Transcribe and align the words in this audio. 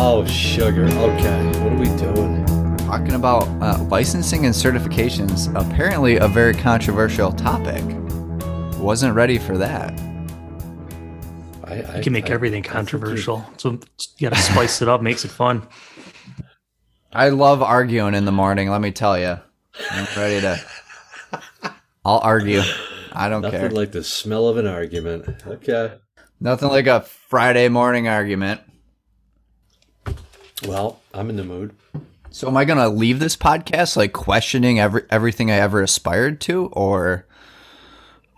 Oh, 0.00 0.24
sugar. 0.26 0.84
Okay. 0.84 1.46
What 1.60 1.72
are 1.72 1.76
we 1.76 1.86
doing? 1.96 2.44
Talking 2.78 3.14
about 3.14 3.42
uh, 3.62 3.82
licensing 3.90 4.46
and 4.46 4.54
certifications, 4.54 5.52
apparently 5.54 6.16
a 6.16 6.28
very 6.28 6.54
controversial 6.54 7.32
topic. 7.32 7.82
Wasn't 8.78 9.14
ready 9.14 9.38
for 9.38 9.58
that. 9.58 9.98
I, 11.64 11.82
I 11.82 11.96
You 11.96 12.02
can 12.02 12.12
make 12.12 12.30
I- 12.30 12.34
everything 12.34 12.64
I 12.64 12.68
you- 12.68 12.72
controversial. 12.72 13.44
So 13.56 13.72
you 14.18 14.30
got 14.30 14.36
to 14.36 14.42
spice 14.42 14.80
it 14.82 14.88
up, 14.88 15.02
makes 15.02 15.24
it 15.24 15.30
fun. 15.30 15.66
I 17.12 17.30
love 17.30 17.62
arguing 17.62 18.14
in 18.14 18.24
the 18.24 18.32
morning, 18.32 18.70
let 18.70 18.80
me 18.80 18.92
tell 18.92 19.18
you. 19.18 19.38
I'm 19.90 20.06
ready 20.16 20.40
to. 20.42 20.60
I'll 22.04 22.18
argue. 22.18 22.62
I 23.12 23.28
don't 23.28 23.42
care. 23.42 23.50
Nothing 23.52 23.60
care. 23.60 23.70
like 23.70 23.92
the 23.92 24.04
smell 24.04 24.48
of 24.48 24.56
an 24.58 24.66
argument. 24.66 25.28
Okay. 25.46 25.94
Nothing 26.40 26.68
like 26.68 26.86
a 26.86 27.00
Friday 27.00 27.68
morning 27.68 28.08
argument. 28.08 28.60
Well, 30.66 31.00
I'm 31.14 31.30
in 31.30 31.36
the 31.36 31.44
mood. 31.44 31.74
So, 32.30 32.48
am 32.48 32.56
I 32.56 32.64
going 32.64 32.78
to 32.78 32.88
leave 32.88 33.20
this 33.20 33.36
podcast 33.36 33.96
like 33.96 34.12
questioning 34.12 34.78
every 34.78 35.02
everything 35.10 35.50
I 35.50 35.56
ever 35.56 35.82
aspired 35.82 36.40
to, 36.42 36.66
or 36.66 37.26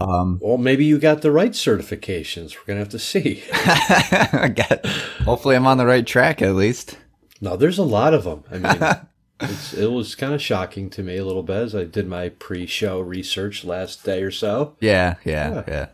um, 0.00 0.38
Well, 0.42 0.58
maybe 0.58 0.84
you 0.84 0.98
got 0.98 1.22
the 1.22 1.32
right 1.32 1.52
certifications. 1.52 2.56
We're 2.56 2.64
gonna 2.66 2.78
have 2.80 2.88
to 2.90 2.98
see. 2.98 3.42
I 3.52 4.80
hopefully 5.24 5.56
I'm 5.56 5.66
on 5.66 5.78
the 5.78 5.86
right 5.86 6.06
track 6.06 6.40
at 6.40 6.54
least. 6.54 6.98
No, 7.40 7.56
there's 7.56 7.78
a 7.78 7.84
lot 7.84 8.14
of 8.14 8.24
them. 8.24 8.44
I 8.50 8.58
mean, 8.58 9.00
it's, 9.40 9.74
it 9.74 9.90
was 9.90 10.14
kind 10.14 10.34
of 10.34 10.42
shocking 10.42 10.90
to 10.90 11.02
me 11.02 11.16
a 11.16 11.24
little 11.24 11.42
bit 11.42 11.56
as 11.56 11.74
I 11.74 11.84
did 11.84 12.06
my 12.06 12.30
pre-show 12.30 13.00
research 13.00 13.64
last 13.64 14.04
day 14.04 14.22
or 14.22 14.30
so. 14.30 14.76
Yeah, 14.80 15.14
yeah, 15.24 15.64
yeah. 15.66 15.86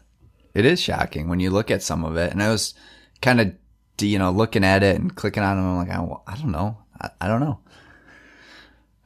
It 0.55 0.65
is 0.65 0.81
shocking 0.81 1.29
when 1.29 1.41
you 1.41 1.51
look 1.51 1.71
at 1.71 1.83
some 1.83 2.05
of 2.05 2.17
it, 2.17 2.33
and 2.33 2.43
I 2.43 2.51
was 2.51 2.75
kind 3.21 3.41
of, 3.41 3.53
you 4.03 4.19
know, 4.19 4.31
looking 4.31 4.65
at 4.65 4.83
it 4.83 4.97
and 4.97 5.15
clicking 5.15 5.43
on 5.43 5.57
them. 5.57 5.67
I'm 5.67 5.77
like, 5.77 5.91
I, 5.91 6.33
I 6.33 6.37
don't 6.37 6.53
know, 6.53 6.79
I, 7.01 7.11
I 7.21 7.29
don't 7.29 7.41
know. 7.41 7.61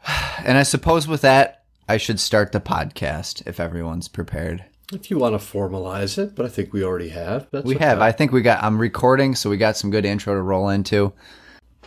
And 0.44 0.56
I 0.56 0.62
suppose 0.62 1.06
with 1.06 1.20
that, 1.20 1.64
I 1.86 1.98
should 1.98 2.18
start 2.18 2.52
the 2.52 2.60
podcast 2.60 3.46
if 3.46 3.60
everyone's 3.60 4.08
prepared. 4.08 4.64
If 4.92 5.10
you 5.10 5.18
want 5.18 5.38
to 5.38 5.46
formalize 5.46 6.16
it, 6.18 6.34
but 6.34 6.46
I 6.46 6.48
think 6.48 6.72
we 6.72 6.82
already 6.82 7.10
have. 7.10 7.46
That's 7.52 7.66
We 7.66 7.76
okay. 7.76 7.84
have. 7.84 8.00
I 8.00 8.10
think 8.10 8.32
we 8.32 8.40
got. 8.42 8.62
I'm 8.62 8.78
recording, 8.80 9.34
so 9.34 9.50
we 9.50 9.56
got 9.58 9.76
some 9.76 9.90
good 9.90 10.04
intro 10.06 10.34
to 10.34 10.40
roll 10.40 10.70
into. 10.70 11.12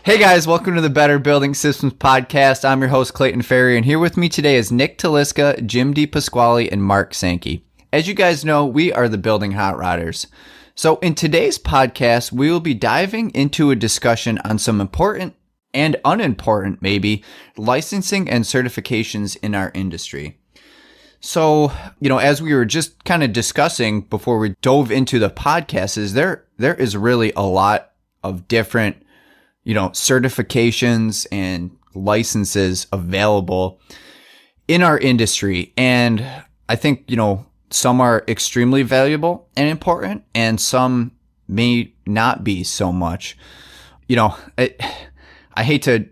Hey 0.03 0.17
guys, 0.19 0.45
welcome 0.45 0.75
to 0.75 0.81
the 0.81 0.89
Better 0.89 1.17
Building 1.17 1.53
Systems 1.53 1.93
podcast. 1.93 2.63
I'm 2.63 2.81
your 2.81 2.89
host 2.89 3.13
Clayton 3.13 3.41
Ferry, 3.41 3.75
and 3.75 3.85
here 3.85 3.99
with 3.99 4.17
me 4.17 4.29
today 4.29 4.55
is 4.55 4.71
Nick 4.71 4.97
Taliska, 4.97 5.65
Jim 5.65 5.93
DiPasquale, 5.93 6.69
and 6.71 6.83
Mark 6.83 7.13
Sankey. 7.13 7.65
As 7.91 8.07
you 8.07 8.13
guys 8.13 8.43
know, 8.45 8.65
we 8.65 8.91
are 8.91 9.07
the 9.09 9.17
Building 9.17 9.53
Hot 9.53 9.75
Rodders. 9.75 10.27
So 10.75 10.97
in 10.97 11.13
today's 11.13 11.59
podcast, 11.59 12.31
we 12.31 12.49
will 12.49 12.59
be 12.59 12.73
diving 12.73 13.29
into 13.31 13.69
a 13.69 13.75
discussion 13.75 14.39
on 14.39 14.57
some 14.57 14.81
important 14.81 15.35
and 15.71 15.97
unimportant, 16.03 16.81
maybe, 16.81 17.23
licensing 17.57 18.27
and 18.29 18.43
certifications 18.43 19.37
in 19.43 19.53
our 19.53 19.71
industry. 19.75 20.39
So, 21.19 21.71
you 21.99 22.09
know, 22.09 22.17
as 22.17 22.41
we 22.41 22.53
were 22.53 22.65
just 22.65 23.03
kind 23.05 23.23
of 23.23 23.33
discussing 23.33 24.01
before 24.01 24.39
we 24.39 24.55
dove 24.61 24.91
into 24.91 25.19
the 25.19 25.29
podcast, 25.29 25.97
is 25.97 26.13
there 26.13 26.45
there 26.57 26.75
is 26.75 26.97
really 26.97 27.31
a 27.35 27.43
lot 27.43 27.91
of 28.23 28.47
different, 28.47 28.97
you 29.63 29.73
know, 29.73 29.89
certifications 29.89 31.27
and 31.31 31.71
licenses 31.93 32.87
available 32.91 33.79
in 34.67 34.81
our 34.81 34.97
industry. 34.97 35.71
And 35.77 36.25
I 36.67 36.75
think, 36.75 37.05
you 37.07 37.15
know, 37.15 37.45
some 37.73 37.99
are 38.01 38.23
extremely 38.27 38.83
valuable 38.83 39.47
and 39.55 39.67
important, 39.69 40.23
and 40.35 40.59
some 40.59 41.11
may 41.47 41.93
not 42.05 42.43
be 42.43 42.63
so 42.63 42.91
much. 42.91 43.37
You 44.07 44.15
know, 44.15 44.35
it, 44.57 44.81
I 45.53 45.63
hate 45.63 45.81
to 45.83 46.05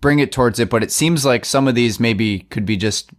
bring 0.00 0.18
it 0.18 0.32
towards 0.32 0.58
it, 0.58 0.68
but 0.70 0.82
it 0.82 0.90
seems 0.92 1.24
like 1.24 1.44
some 1.44 1.68
of 1.68 1.74
these 1.74 1.98
maybe 2.00 2.40
could 2.40 2.66
be 2.66 2.76
just 2.76 3.10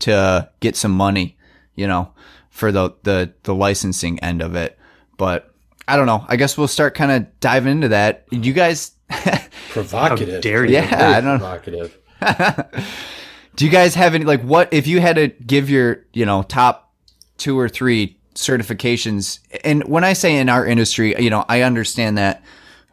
to 0.00 0.50
get 0.60 0.76
some 0.76 0.92
money, 0.92 1.36
you 1.74 1.86
know, 1.86 2.12
for 2.50 2.72
the 2.72 2.90
the 3.02 3.32
the 3.44 3.54
licensing 3.54 4.18
end 4.20 4.42
of 4.42 4.54
it. 4.54 4.78
But 5.16 5.52
I 5.86 5.96
don't 5.96 6.06
know. 6.06 6.24
I 6.28 6.36
guess 6.36 6.56
we'll 6.56 6.68
start 6.68 6.94
kind 6.94 7.12
of 7.12 7.40
diving 7.40 7.72
into 7.72 7.88
that. 7.88 8.24
You 8.30 8.52
guys, 8.52 8.92
provocative. 9.70 10.34
How 10.36 10.40
dare 10.40 10.64
you. 10.64 10.72
Yeah, 10.74 10.88
Very 10.88 11.14
I 11.14 11.20
don't- 11.20 11.38
provocative. 11.38 11.98
do 13.56 13.64
you 13.64 13.70
guys 13.70 13.94
have 13.94 14.14
any 14.14 14.24
like 14.24 14.40
what 14.42 14.72
if 14.72 14.86
you 14.86 15.00
had 15.00 15.16
to 15.16 15.28
give 15.28 15.68
your 15.68 16.04
you 16.14 16.24
know 16.26 16.42
top 16.42 16.83
two 17.38 17.58
or 17.58 17.68
three 17.68 18.16
certifications? 18.34 19.38
And 19.64 19.84
when 19.84 20.04
I 20.04 20.12
say 20.12 20.36
in 20.36 20.48
our 20.48 20.66
industry, 20.66 21.14
you 21.18 21.30
know, 21.30 21.44
I 21.48 21.62
understand 21.62 22.18
that. 22.18 22.42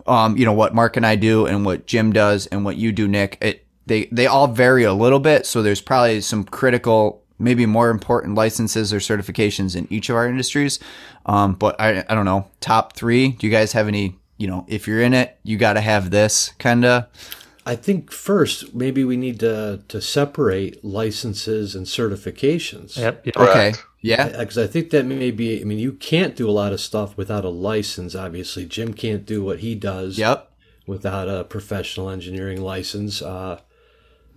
Um, 0.07 0.35
you 0.35 0.45
know 0.45 0.53
what 0.53 0.73
Mark 0.73 0.97
and 0.97 1.05
I 1.05 1.15
do, 1.15 1.45
and 1.45 1.63
what 1.63 1.85
Jim 1.85 2.11
does, 2.11 2.47
and 2.47 2.65
what 2.65 2.75
you 2.75 2.91
do, 2.91 3.07
Nick. 3.07 3.37
It 3.39 3.67
they 3.85 4.05
they 4.05 4.25
all 4.25 4.47
vary 4.47 4.83
a 4.83 4.93
little 4.93 5.19
bit. 5.19 5.45
So 5.45 5.61
there's 5.61 5.79
probably 5.79 6.21
some 6.21 6.43
critical, 6.43 7.23
maybe 7.37 7.67
more 7.67 7.91
important 7.91 8.33
licenses 8.33 8.91
or 8.91 8.97
certifications 8.97 9.75
in 9.75 9.87
each 9.91 10.09
of 10.09 10.15
our 10.15 10.27
industries. 10.27 10.79
Um, 11.27 11.53
but 11.53 11.79
I 11.79 12.03
I 12.09 12.15
don't 12.15 12.25
know 12.25 12.47
top 12.61 12.93
three. 12.93 13.29
Do 13.29 13.45
you 13.45 13.53
guys 13.53 13.73
have 13.73 13.87
any? 13.87 14.17
You 14.37 14.47
know, 14.47 14.65
if 14.67 14.87
you're 14.87 15.01
in 15.01 15.13
it, 15.13 15.37
you 15.43 15.57
got 15.57 15.73
to 15.73 15.81
have 15.81 16.09
this 16.09 16.51
kind 16.57 16.83
of. 16.83 17.05
I 17.65 17.75
think 17.75 18.11
first 18.11 18.73
maybe 18.73 19.03
we 19.03 19.17
need 19.17 19.39
to 19.41 19.83
to 19.87 20.01
separate 20.01 20.83
licenses 20.83 21.75
and 21.75 21.85
certifications. 21.85 22.97
Yep. 22.97 23.25
yep. 23.27 23.37
Okay. 23.37 23.73
Yeah. 24.01 24.39
Because 24.39 24.57
I 24.57 24.67
think 24.67 24.89
that 24.89 25.05
may 25.05 25.31
be. 25.31 25.61
I 25.61 25.63
mean, 25.63 25.79
you 25.79 25.93
can't 25.93 26.35
do 26.35 26.49
a 26.49 26.51
lot 26.51 26.73
of 26.73 26.81
stuff 26.81 27.15
without 27.17 27.45
a 27.45 27.49
license. 27.49 28.15
Obviously, 28.15 28.65
Jim 28.65 28.93
can't 28.93 29.25
do 29.25 29.43
what 29.43 29.59
he 29.59 29.75
does 29.75 30.17
Yep. 30.17 30.51
without 30.87 31.29
a 31.29 31.43
professional 31.43 32.09
engineering 32.09 32.61
license. 32.61 33.21
Uh, 33.21 33.59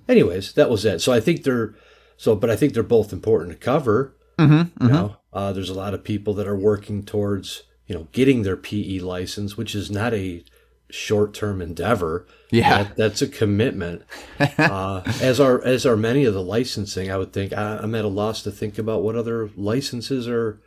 anyways, 0.09 0.53
that 0.53 0.69
was 0.69 0.85
it. 0.85 1.01
So 1.01 1.13
I 1.13 1.21
think 1.21 1.45
they're 1.45 1.75
so, 2.17 2.37
but 2.37 2.51
I 2.51 2.57
think 2.57 2.75
they're 2.75 2.83
both 2.83 3.13
important 3.13 3.53
to 3.53 3.59
cover. 3.59 4.15
Mm-hmm. 4.39 4.85
You 4.85 4.93
know, 4.93 5.17
uh, 5.33 5.53
there's 5.53 5.71
a 5.71 5.75
lot 5.75 5.95
of 5.95 6.05
people 6.05 6.35
that 6.35 6.49
are 6.49 6.57
working 6.57 7.05
towards 7.05 7.63
you 7.87 7.95
know 7.95 8.09
getting 8.13 8.43
their 8.43 8.57
PE 8.57 8.99
license, 8.99 9.57
which 9.57 9.75
is 9.75 9.91
not 9.91 10.13
a 10.13 10.45
short-term 10.91 11.61
endeavor. 11.61 12.27
Yeah. 12.51 12.85
That, 12.85 12.97
that's 12.97 13.23
a 13.23 13.29
commitment. 13.29 14.03
uh, 14.59 15.03
as 15.21 15.41
are 15.41 15.63
as 15.65 15.85
are 15.85 15.97
many 15.97 16.25
of 16.25 16.35
the 16.35 16.43
licensing. 16.43 17.11
I 17.11 17.17
would 17.17 17.33
think 17.33 17.53
I, 17.53 17.79
I'm 17.79 17.95
at 17.95 18.05
a 18.05 18.09
loss 18.09 18.43
to 18.43 18.51
think 18.51 18.79
about 18.79 19.03
what 19.03 19.17
other 19.17 19.51
licenses 19.57 20.29
are, 20.29 20.61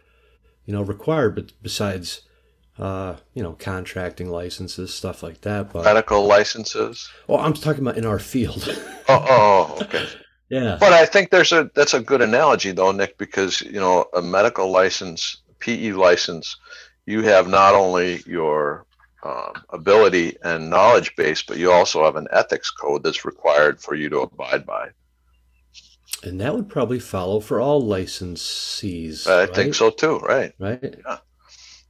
you 0.66 0.73
know, 0.73 0.81
required. 0.81 1.35
But 1.35 1.53
besides, 1.61 2.22
uh, 2.78 3.16
you 3.33 3.41
know, 3.41 3.53
contracting 3.53 4.29
licenses, 4.29 4.94
stuff 4.94 5.23
like 5.23 5.41
that. 5.41 5.72
But 5.72 5.85
medical 5.85 6.25
licenses. 6.25 7.09
oh, 7.29 7.38
I'm 7.38 7.53
talking 7.53 7.81
about 7.81 7.97
in 7.97 8.05
our 8.05 8.19
field. 8.19 8.67
Oh, 9.07 9.25
oh, 9.29 9.78
okay. 9.84 10.05
yeah. 10.49 10.78
But 10.79 10.94
I 10.94 11.05
think 11.05 11.29
there's 11.29 11.51
a 11.51 11.72
that's 11.73 11.94
a 11.94 12.01
good 12.01 12.22
analogy 12.22 12.72
though, 12.72 12.91
Nick, 12.91 13.17
because 13.17 13.61
you 13.61 13.79
know 13.79 14.05
a 14.13 14.22
medical 14.22 14.69
license, 14.69 15.41
PE 15.59 15.94
license, 15.94 16.57
you 17.05 17.22
have 17.22 17.47
not 17.47 17.73
only 17.73 18.22
your 18.25 18.85
um, 19.23 19.53
ability 19.72 20.38
and 20.44 20.69
knowledge 20.69 21.16
base, 21.16 21.41
but 21.41 21.57
you 21.57 21.72
also 21.72 22.03
have 22.03 22.16
an 22.16 22.28
ethics 22.31 22.72
code 22.72 23.03
that's 23.03 23.25
required 23.25 23.81
for 23.81 23.95
you 23.95 24.09
to 24.09 24.19
abide 24.19 24.66
by. 24.66 24.89
And 26.23 26.39
that 26.41 26.55
would 26.55 26.69
probably 26.69 27.00
follow 27.00 27.39
for 27.39 27.59
all 27.59 27.81
licensees. 27.81 29.28
I 29.28 29.41
right? 29.41 29.55
think 29.55 29.75
so 29.75 29.89
too, 29.89 30.19
right? 30.19 30.53
Right. 30.59 30.79
Yeah. 31.05 31.17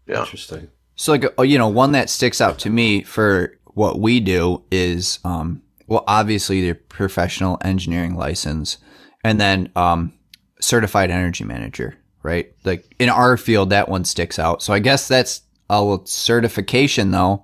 Yeah. 0.07 0.19
Interesting. 0.21 0.69
So 0.95 1.11
like 1.11 1.25
uh, 1.39 1.43
you 1.43 1.57
know, 1.57 1.67
one 1.67 1.91
that 1.91 2.09
sticks 2.09 2.41
out 2.41 2.59
to 2.59 2.69
me 2.69 3.03
for 3.03 3.57
what 3.65 3.99
we 3.99 4.19
do 4.19 4.63
is 4.71 5.19
um 5.23 5.61
well 5.85 6.03
obviously 6.07 6.67
the 6.67 6.73
professional 6.73 7.59
engineering 7.63 8.15
license 8.15 8.77
and 9.23 9.39
then 9.39 9.71
um 9.75 10.13
certified 10.59 11.11
energy 11.11 11.43
manager, 11.43 11.95
right? 12.23 12.51
Like 12.63 12.95
in 12.99 13.09
our 13.09 13.37
field 13.37 13.69
that 13.69 13.87
one 13.87 14.03
sticks 14.03 14.39
out. 14.39 14.63
So 14.63 14.73
I 14.73 14.79
guess 14.79 15.07
that's 15.07 15.41
a 15.69 15.99
certification 16.05 17.11
though 17.11 17.43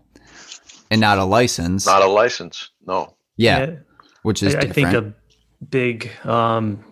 and 0.92 1.02
not 1.02 1.18
a 1.18 1.24
license. 1.24 1.86
Not 1.86 2.02
a 2.02 2.08
license, 2.08 2.70
no. 2.86 3.16
yeah, 3.36 3.78
which 4.22 4.44
is 4.44 4.56
I, 4.56 4.60
I 4.60 4.68
think 4.68 4.94
a 4.94 5.14
big 5.70 6.12
um, 6.25 6.84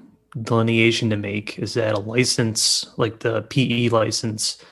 delineation 0.42 1.10
to 1.10 1.18
make 1.18 1.60
is 1.60 1.74
that 1.75 1.94
a 1.94 2.00
license, 2.00 2.89
like 2.98 3.19
the 3.19 3.44
PE 3.44 3.89
license, 3.89 4.63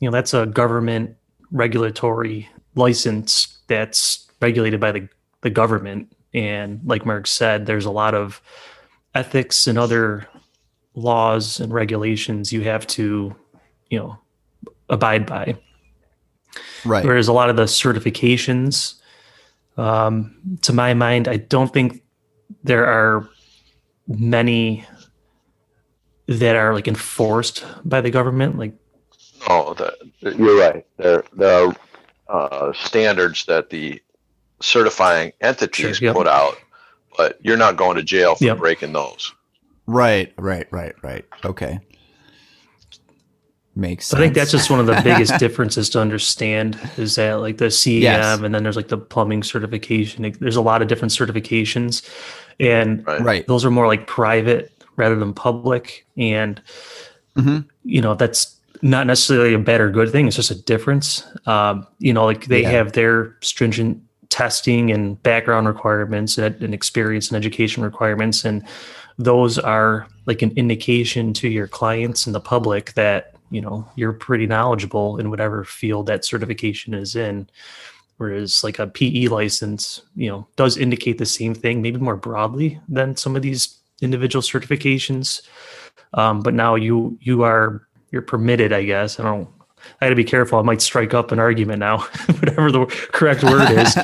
you 0.00 0.08
know, 0.08 0.12
that's 0.12 0.34
a 0.34 0.46
government 0.46 1.16
regulatory 1.50 2.48
license 2.74 3.58
that's 3.66 4.28
regulated 4.40 4.80
by 4.80 4.92
the, 4.92 5.08
the 5.42 5.50
government. 5.50 6.14
And 6.32 6.80
like 6.84 7.04
Mark 7.04 7.26
said, 7.26 7.66
there's 7.66 7.84
a 7.84 7.90
lot 7.90 8.14
of 8.14 8.40
ethics 9.14 9.66
and 9.66 9.78
other 9.78 10.28
laws 10.94 11.60
and 11.60 11.72
regulations 11.72 12.52
you 12.52 12.62
have 12.62 12.86
to, 12.86 13.34
you 13.90 13.98
know, 13.98 14.18
abide 14.90 15.24
by. 15.26 15.56
right. 16.84 17.04
Whereas 17.04 17.28
a 17.28 17.32
lot 17.32 17.48
of 17.50 17.56
the 17.56 17.64
certifications, 17.64 18.94
um, 19.76 20.58
to 20.62 20.72
my 20.72 20.94
mind, 20.94 21.28
I 21.28 21.38
don't 21.38 21.72
think 21.72 22.02
there 22.64 22.86
are 22.86 23.28
many 24.08 24.84
that 26.26 26.56
are 26.56 26.74
like 26.74 26.88
enforced 26.88 27.64
by 27.84 28.00
the 28.00 28.10
government. 28.10 28.58
Like, 28.58 28.74
oh, 29.48 29.74
the, 29.74 29.96
you're 30.36 30.58
right. 30.60 30.86
There, 30.98 31.24
there 31.32 31.68
are 32.28 32.70
uh, 32.70 32.72
standards 32.72 33.44
that 33.46 33.70
the 33.70 34.00
certifying 34.60 35.32
entities 35.40 35.96
Sure, 35.96 36.06
yep. 36.06 36.14
put 36.16 36.26
out, 36.28 36.56
but 37.16 37.38
you're 37.40 37.56
not 37.56 37.76
going 37.76 37.96
to 37.96 38.02
jail 38.02 38.34
for 38.34 38.44
Yep. 38.44 38.58
breaking 38.58 38.92
those. 38.92 39.32
Right, 39.86 40.32
right, 40.38 40.68
right, 40.70 40.94
right. 41.02 41.24
Okay. 41.44 41.80
Makes 43.76 44.06
sense. 44.08 44.18
I 44.18 44.22
think 44.22 44.34
that's 44.34 44.50
just 44.50 44.68
one 44.70 44.80
of 44.80 44.86
the 44.86 45.00
biggest 45.04 45.38
differences 45.38 45.88
to 45.90 46.00
understand 46.00 46.78
is 46.96 47.14
that 47.14 47.34
like 47.34 47.58
the 47.58 47.66
CEM 47.66 48.00
Yes. 48.00 48.40
and 48.40 48.54
then 48.54 48.62
there's 48.64 48.76
like 48.76 48.88
the 48.88 48.98
plumbing 48.98 49.42
certification. 49.42 50.34
There's 50.40 50.56
a 50.56 50.60
lot 50.62 50.82
of 50.82 50.88
different 50.88 51.12
certifications, 51.12 52.02
and 52.58 53.06
Right. 53.06 53.20
right. 53.22 53.46
those 53.46 53.64
are 53.64 53.70
more 53.70 53.86
like 53.86 54.06
private 54.06 54.72
rather 54.96 55.14
than 55.16 55.32
public. 55.32 56.04
And 56.18 56.60
Mhm. 57.38 57.64
you 57.84 58.00
know 58.02 58.14
that's 58.14 58.56
not 58.82 59.06
necessarily 59.06 59.54
a 59.54 59.58
bad 59.58 59.80
or 59.80 59.90
good 59.90 60.10
thing. 60.10 60.26
It's 60.26 60.36
just 60.36 60.50
a 60.50 60.54
difference. 60.62 61.22
Um, 61.46 61.86
you 61.98 62.12
know, 62.12 62.24
like 62.24 62.46
they 62.46 62.62
Yeah. 62.62 62.70
have 62.70 62.92
their 62.92 63.36
stringent 63.40 63.98
testing 64.30 64.90
and 64.90 65.22
background 65.22 65.66
requirements 65.68 66.38
and, 66.38 66.54
and 66.62 66.72
experience 66.74 67.28
and 67.28 67.36
education 67.36 67.82
requirements, 67.84 68.44
and 68.44 68.62
those 69.18 69.58
are 69.58 70.06
like 70.26 70.40
an 70.42 70.50
indication 70.56 71.32
to 71.34 71.48
your 71.48 71.66
clients 71.68 72.26
and 72.26 72.34
the 72.34 72.40
public 72.40 72.94
that 72.94 73.34
you 73.50 73.60
know 73.60 73.86
you're 73.96 74.12
pretty 74.12 74.46
knowledgeable 74.46 75.18
in 75.18 75.30
whatever 75.30 75.64
field 75.64 76.06
that 76.06 76.24
certification 76.24 76.94
is 76.94 77.16
in. 77.16 77.48
Whereas 78.16 78.62
like 78.62 78.78
a 78.78 78.86
pe 78.86 79.28
license 79.28 80.02
you 80.14 80.28
know 80.28 80.46
does 80.56 80.76
indicate 80.76 81.18
the 81.18 81.26
same 81.26 81.54
thing 81.54 81.82
maybe 81.82 81.98
more 81.98 82.16
broadly 82.16 82.78
than 82.88 83.16
some 83.16 83.34
of 83.36 83.42
these 83.42 83.78
individual 84.02 84.42
certifications. 84.42 85.42
Um, 86.14 86.40
but 86.40 86.54
now 86.54 86.74
you 86.74 87.18
you 87.20 87.42
are 87.42 87.86
you're 88.10 88.22
permitted 88.22 88.72
i 88.72 88.82
guess. 88.82 89.20
I 89.20 89.24
don't 89.24 89.48
i 90.00 90.06
gotta 90.06 90.16
be 90.16 90.24
careful. 90.24 90.58
I 90.58 90.62
might 90.62 90.82
strike 90.82 91.14
up 91.14 91.32
an 91.32 91.38
argument 91.38 91.80
now 91.80 91.98
whatever 92.26 92.70
the 92.70 92.86
correct 93.12 93.42
word 93.42 93.70
is. 93.70 93.96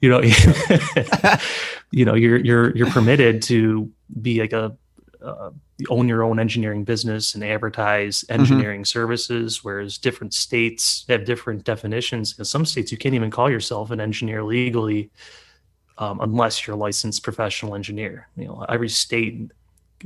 You 0.00 0.10
know 0.10 0.20
you 1.90 2.04
know 2.04 2.14
you're 2.14 2.38
you're 2.38 2.76
you're 2.76 2.90
permitted 2.90 3.42
to 3.42 3.90
be 4.20 4.40
like 4.40 4.52
a 4.52 4.76
uh, 5.24 5.50
own 5.88 6.08
your 6.08 6.22
own 6.22 6.38
engineering 6.38 6.84
business 6.84 7.34
and 7.34 7.44
advertise 7.44 8.24
engineering 8.28 8.84
services 8.84 9.62
whereas 9.64 9.98
different 9.98 10.34
states 10.34 11.04
have 11.08 11.24
different 11.24 11.64
definitions 11.64 12.38
in 12.38 12.44
some 12.44 12.64
states 12.64 12.92
you 12.92 12.98
can't 12.98 13.14
even 13.14 13.30
call 13.30 13.50
yourself 13.50 13.90
an 13.90 14.00
engineer 14.00 14.42
legally 14.42 15.10
um, 15.98 16.20
unless 16.20 16.66
you're 16.66 16.74
a 16.76 16.78
licensed 16.78 17.22
professional 17.22 17.74
engineer 17.74 18.28
you 18.36 18.46
know 18.46 18.64
every 18.68 18.88
state 18.88 19.50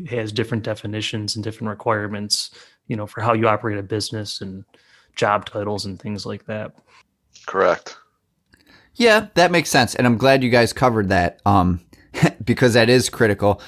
has 0.09 0.33
different 0.33 0.63
definitions 0.63 1.37
and 1.37 1.45
different 1.45 1.71
requirements 1.71 2.51
you 2.89 2.97
know 2.97 3.07
for 3.07 3.21
how 3.21 3.33
you 3.33 3.49
operate 3.49 3.79
a 3.79 3.83
business 3.83 4.41
and 4.41 4.65
job 5.15 5.47
titles 5.47 5.87
and 5.87 6.01
things 6.01 6.27
like 6.27 6.45
that 6.47 6.73
Correct. 7.47 7.97
Yeah, 8.95 9.29
that 9.35 9.51
makes 9.51 9.69
sense, 9.69 9.95
and 9.95 10.07
I'm 10.07 10.17
glad 10.17 10.43
you 10.43 10.51
guys 10.51 10.73
covered 10.73 11.11
that, 11.11 11.41
um, 11.45 11.81
because 12.45 12.75
that 12.75 12.89
is 12.89 13.09
critical. 13.11 13.61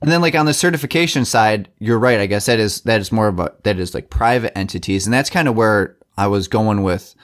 And 0.00 0.10
then, 0.12 0.20
like 0.20 0.34
on 0.34 0.46
the 0.46 0.54
certification 0.54 1.24
side, 1.24 1.68
you're 1.78 1.98
right. 1.98 2.20
I 2.20 2.26
guess 2.26 2.46
that 2.46 2.58
is 2.60 2.82
that 2.82 3.00
is 3.00 3.10
more 3.10 3.28
of 3.28 3.40
a 3.40 3.52
that 3.64 3.78
is 3.78 3.94
like 3.94 4.10
private 4.10 4.56
entities, 4.56 5.06
and 5.06 5.12
that's 5.12 5.30
kind 5.30 5.48
of 5.48 5.56
where 5.56 5.96
I 6.16 6.28
was 6.28 6.48
going 6.48 6.82
with. 6.82 7.14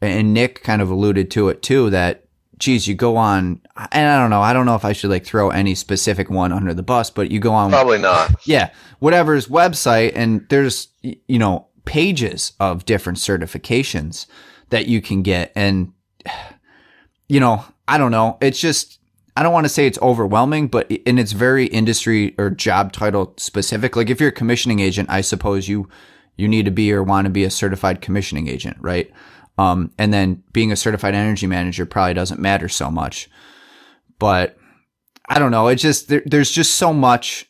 And 0.00 0.34
Nick 0.34 0.64
kind 0.64 0.82
of 0.82 0.90
alluded 0.90 1.30
to 1.32 1.48
it 1.48 1.62
too. 1.62 1.90
That 1.90 2.24
geez, 2.58 2.86
you 2.88 2.94
go 2.94 3.16
on, 3.16 3.60
and 3.92 4.08
I 4.08 4.18
don't 4.18 4.30
know. 4.30 4.40
I 4.40 4.52
don't 4.52 4.66
know 4.66 4.74
if 4.74 4.84
I 4.84 4.92
should 4.92 5.10
like 5.10 5.24
throw 5.24 5.50
any 5.50 5.74
specific 5.74 6.28
one 6.28 6.52
under 6.52 6.74
the 6.74 6.82
bus, 6.82 7.10
but 7.10 7.30
you 7.30 7.38
go 7.38 7.52
on 7.52 7.70
Probably 7.70 7.98
not. 7.98 8.34
yeah, 8.46 8.70
whatever's 8.98 9.48
website, 9.48 10.12
and 10.14 10.46
there's 10.48 10.88
you 11.02 11.38
know 11.38 11.68
pages 11.84 12.52
of 12.58 12.84
different 12.84 13.18
certifications 13.18 14.26
that 14.70 14.86
you 14.86 15.00
can 15.00 15.22
get, 15.22 15.52
and 15.54 15.92
you 17.28 17.38
know 17.38 17.64
I 17.86 17.98
don't 17.98 18.10
know. 18.10 18.38
It's 18.40 18.60
just 18.60 18.98
I 19.36 19.42
don't 19.42 19.52
want 19.52 19.64
to 19.64 19.70
say 19.70 19.86
it's 19.86 19.98
overwhelming, 20.02 20.68
but 20.68 20.86
i- 20.90 21.00
and 21.06 21.18
it's 21.18 21.32
very 21.32 21.66
industry 21.66 22.34
or 22.38 22.50
job 22.50 22.92
title 22.92 23.34
specific. 23.38 23.96
Like 23.96 24.10
if 24.10 24.20
you're 24.20 24.28
a 24.28 24.32
commissioning 24.32 24.80
agent, 24.80 25.08
I 25.10 25.20
suppose 25.22 25.68
you 25.68 25.88
you 26.36 26.48
need 26.48 26.64
to 26.64 26.70
be 26.70 26.92
or 26.92 27.02
want 27.02 27.26
to 27.26 27.30
be 27.30 27.44
a 27.44 27.50
certified 27.50 28.00
commissioning 28.00 28.48
agent, 28.48 28.76
right? 28.80 29.10
Um, 29.58 29.92
and 29.98 30.12
then 30.14 30.42
being 30.52 30.72
a 30.72 30.76
certified 30.76 31.14
energy 31.14 31.46
manager 31.46 31.84
probably 31.84 32.14
doesn't 32.14 32.40
matter 32.40 32.68
so 32.70 32.90
much, 32.90 33.28
but 34.18 34.56
I 35.28 35.38
don't 35.38 35.50
know. 35.50 35.68
It's 35.68 35.82
just 35.82 36.08
there, 36.08 36.22
there's 36.24 36.50
just 36.50 36.76
so 36.76 36.92
much 36.92 37.46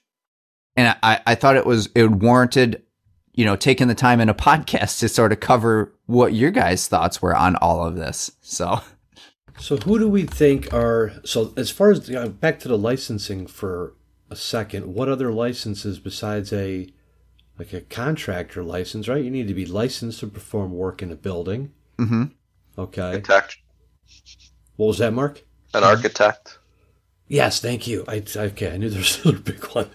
and 0.76 0.96
I, 1.02 1.20
I 1.26 1.35
thought 1.35 1.56
it 1.56 1.67
was 1.67 1.90
it 1.94 2.11
warranted 2.11 2.82
you 3.35 3.44
know 3.44 3.56
taking 3.56 3.88
the 3.88 3.94
time 3.94 4.20
in 4.20 4.28
a 4.28 4.35
podcast 4.49 4.99
to 5.00 5.08
sort 5.08 5.32
of 5.32 5.40
cover 5.40 5.94
what 6.06 6.32
your 6.35 6.50
guys 6.50 6.87
thoughts 6.88 7.20
were 7.23 7.35
on 7.37 7.56
all 7.56 7.87
of 7.87 7.96
this 7.96 8.31
so 8.40 8.81
So 9.62 9.76
who 9.76 9.97
do 9.97 10.09
we 10.09 10.25
think 10.25 10.75
are 10.75 11.12
so 11.25 11.55
as 11.56 11.70
far 11.70 11.93
as 11.93 12.11
uh, 12.11 12.26
back 12.26 12.59
to 12.61 12.69
the 12.69 12.76
licensing 12.76 13.47
for 13.47 13.94
a 14.29 14.35
second? 14.35 14.93
What 14.93 15.09
other 15.09 15.32
licenses 15.32 16.00
besides 16.00 16.53
a 16.53 16.88
like 17.61 17.73
a 17.73 17.82
contractor 17.82 18.64
license? 18.64 19.06
Right, 19.06 19.23
you 19.23 19.31
need 19.31 19.47
to 19.47 19.55
be 19.55 19.64
licensed 19.64 20.19
to 20.19 20.26
perform 20.26 20.73
work 20.73 21.00
in 21.00 21.12
a 21.12 21.14
building. 21.14 21.70
Mm-hmm. 21.97 22.25
Okay, 22.76 23.03
Architect, 23.03 23.59
what 24.75 24.87
was 24.87 24.99
that, 24.99 25.12
Mark? 25.12 25.44
an 25.75 25.85
architect. 25.85 26.59
Yes, 27.29 27.61
thank 27.61 27.87
you. 27.87 28.05
I 28.09 28.25
okay, 28.35 28.75
I 28.75 28.76
knew 28.79 28.91
there 28.91 28.99
was 28.99 29.25
another 29.25 29.38
big 29.38 29.64
one. 29.67 29.91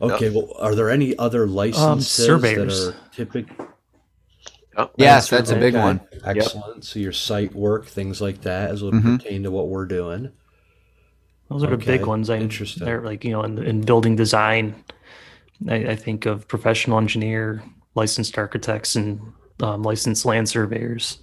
Okay, 0.00 0.30
well, 0.30 0.54
are 0.60 0.76
there 0.76 0.88
any 0.88 1.18
other 1.18 1.48
licenses 1.48 2.06
surveyors. 2.06 2.86
that 2.86 2.94
are 2.94 2.98
typical? 3.12 3.66
Yes 4.96 5.28
that's 5.28 5.50
a 5.50 5.56
big 5.56 5.74
one 5.74 6.00
Excellent. 6.24 6.84
So 6.84 6.98
your 6.98 7.12
site 7.12 7.54
work, 7.54 7.86
things 7.86 8.20
like 8.20 8.42
that, 8.42 8.70
as 8.70 8.82
will 8.82 8.92
Mhm. 8.92 9.18
pertain 9.18 9.42
to 9.44 9.50
what 9.50 9.68
we're 9.68 9.86
doing. 9.86 10.30
Those 11.48 11.64
are 11.64 11.70
the 11.70 11.76
big 11.78 12.06
ones. 12.06 12.30
I 12.30 12.36
interesting. 12.38 12.84
They're 12.84 13.00
like 13.02 13.24
you 13.24 13.32
know 13.32 13.42
in, 13.42 13.58
in 13.58 13.80
building 13.80 14.16
design. 14.16 14.84
I, 15.68 15.74
I 15.76 15.96
think 15.96 16.26
of 16.26 16.46
professional 16.46 16.98
engineer, 16.98 17.62
licensed 17.94 18.38
architects, 18.38 18.96
and 18.96 19.20
um, 19.62 19.82
licensed 19.82 20.24
land 20.24 20.48
surveyors. 20.48 21.18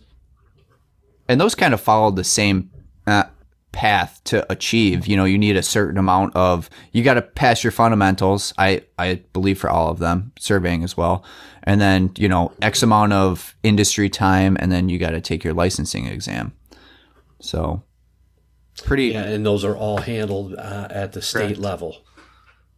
and 1.29 1.39
those 1.41 1.55
kind 1.55 1.73
of 1.73 1.81
follow 1.81 2.11
the 2.11 2.23
same 2.23 2.69
uh, 3.07 3.23
path 3.71 4.21
to 4.25 4.49
achieve 4.51 5.05
you 5.07 5.15
know 5.15 5.25
you 5.25 5.37
need 5.37 5.55
a 5.55 5.61
certain 5.63 5.97
amount 5.99 6.35
of 6.35 6.69
you 6.93 7.03
got 7.03 7.13
to 7.15 7.21
pass 7.21 7.63
your 7.63 7.69
fundamentals 7.71 8.51
i 8.57 8.81
i 8.97 9.15
believe 9.33 9.59
for 9.59 9.69
all 9.69 9.89
of 9.89 9.99
them 9.99 10.31
surveying 10.39 10.83
as 10.83 10.97
well 10.97 11.23
and 11.67 11.79
then 11.81 12.09
you 12.17 12.27
know 12.27 12.51
x 12.61 12.81
amount 12.81 13.13
of 13.13 13.55
industry 13.61 14.09
time 14.09 14.57
and 14.59 14.71
then 14.71 14.89
you 14.89 14.97
got 14.97 15.11
to 15.11 15.21
take 15.21 15.43
your 15.43 15.53
licensing 15.53 16.07
exam 16.07 16.53
so 17.39 17.83
pretty 18.83 19.07
Yeah, 19.09 19.23
and 19.23 19.45
those 19.45 19.63
are 19.65 19.75
all 19.75 19.97
handled 19.97 20.55
uh, 20.55 20.87
at 20.89 21.11
the 21.13 21.21
state 21.21 21.39
Correct. 21.39 21.59
level. 21.59 21.97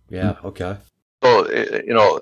Yeah. 0.10 0.36
Okay. 0.44 0.78
So, 1.22 1.50
you 1.52 1.94
know, 1.94 2.20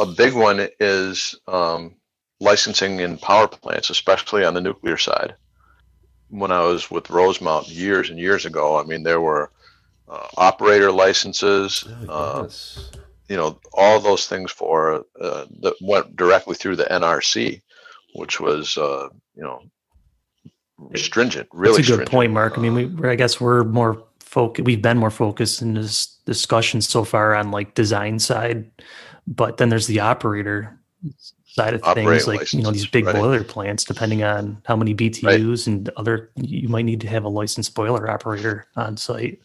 a 0.00 0.06
big 0.06 0.34
one 0.34 0.68
is 0.80 1.38
um, 1.46 1.94
licensing 2.40 3.00
in 3.00 3.18
power 3.18 3.46
plants, 3.46 3.90
especially 3.90 4.44
on 4.44 4.54
the 4.54 4.60
nuclear 4.60 4.96
side. 4.96 5.34
When 6.30 6.50
I 6.50 6.62
was 6.62 6.90
with 6.90 7.10
Rosemount 7.10 7.68
years 7.68 8.08
and 8.08 8.18
years 8.18 8.46
ago, 8.46 8.80
I 8.80 8.84
mean, 8.84 9.02
there 9.02 9.20
were 9.20 9.50
uh, 10.08 10.26
operator 10.38 10.90
licenses, 10.90 11.84
Oh, 12.08 12.40
uh, 12.40 12.42
yes. 12.44 12.90
You 13.32 13.38
know, 13.38 13.58
all 13.72 13.98
those 13.98 14.26
things 14.26 14.50
for 14.52 15.04
uh, 15.20 15.44
that 15.62 15.74
went 15.80 16.16
directly 16.16 16.54
through 16.54 16.76
the 16.76 16.84
NRC, 17.00 17.62
which 18.14 18.40
was, 18.40 18.76
uh, 18.76 19.08
you 19.34 19.42
know, 19.42 19.58
stringent, 20.96 21.48
really 21.52 21.76
That's 21.78 21.88
a 21.88 21.90
good 21.90 21.94
stringent. 21.94 22.10
point, 22.10 22.32
Mark. 22.32 22.58
I 22.58 22.60
mean, 22.60 22.74
we 22.74 22.84
we're- 22.86 23.12
I 23.12 23.16
guess 23.16 23.40
we're 23.40 23.64
more 23.64 24.02
focused. 24.20 24.66
We've 24.66 24.82
been 24.82 24.98
more 24.98 25.10
focused 25.10 25.62
in 25.62 25.74
this 25.74 26.06
discussion 26.26 26.80
so 26.80 27.04
far 27.04 27.34
on 27.34 27.50
like 27.50 27.74
design 27.74 28.18
side, 28.18 28.70
but 29.26 29.56
then 29.56 29.68
there's 29.70 29.86
the 29.86 30.00
operator 30.00 30.78
side 31.46 31.74
of 31.74 31.82
Operating 31.84 32.10
things, 32.12 32.26
like 32.26 32.52
you 32.52 32.62
know 32.62 32.70
these 32.70 32.86
big 32.86 33.06
right. 33.06 33.14
boiler 33.14 33.44
plants. 33.44 33.84
Depending 33.84 34.22
on 34.22 34.60
how 34.66 34.76
many 34.76 34.94
BTUs 34.94 35.66
and 35.66 35.88
other, 35.96 36.30
you 36.36 36.68
might 36.68 36.84
need 36.84 37.00
to 37.02 37.08
have 37.08 37.24
a 37.24 37.28
licensed 37.28 37.74
boiler 37.74 38.10
operator 38.10 38.66
on 38.76 38.96
site. 38.96 39.40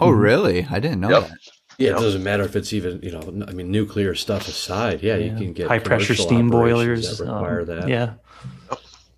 oh 0.00 0.10
really 0.10 0.66
i 0.70 0.78
didn't 0.78 1.00
know 1.00 1.08
Yep. 1.08 1.28
that 1.28 1.38
Yeah, 1.78 1.90
Yep. 1.90 1.96
it 1.96 2.00
doesn't 2.00 2.22
matter 2.22 2.42
if 2.44 2.56
it's 2.56 2.72
even 2.72 3.00
you 3.02 3.10
know. 3.10 3.44
I 3.46 3.52
mean, 3.52 3.70
nuclear 3.70 4.14
stuff 4.14 4.48
aside, 4.48 5.02
yeah, 5.02 5.16
you 5.16 5.36
can 5.36 5.52
get 5.52 5.68
high 5.68 5.78
pressure 5.78 6.14
steam 6.14 6.48
boilers 6.48 7.18
that 7.18 7.24
require 7.24 7.60
um, 7.60 7.66
that. 7.66 7.88
Yeah, 7.88 8.14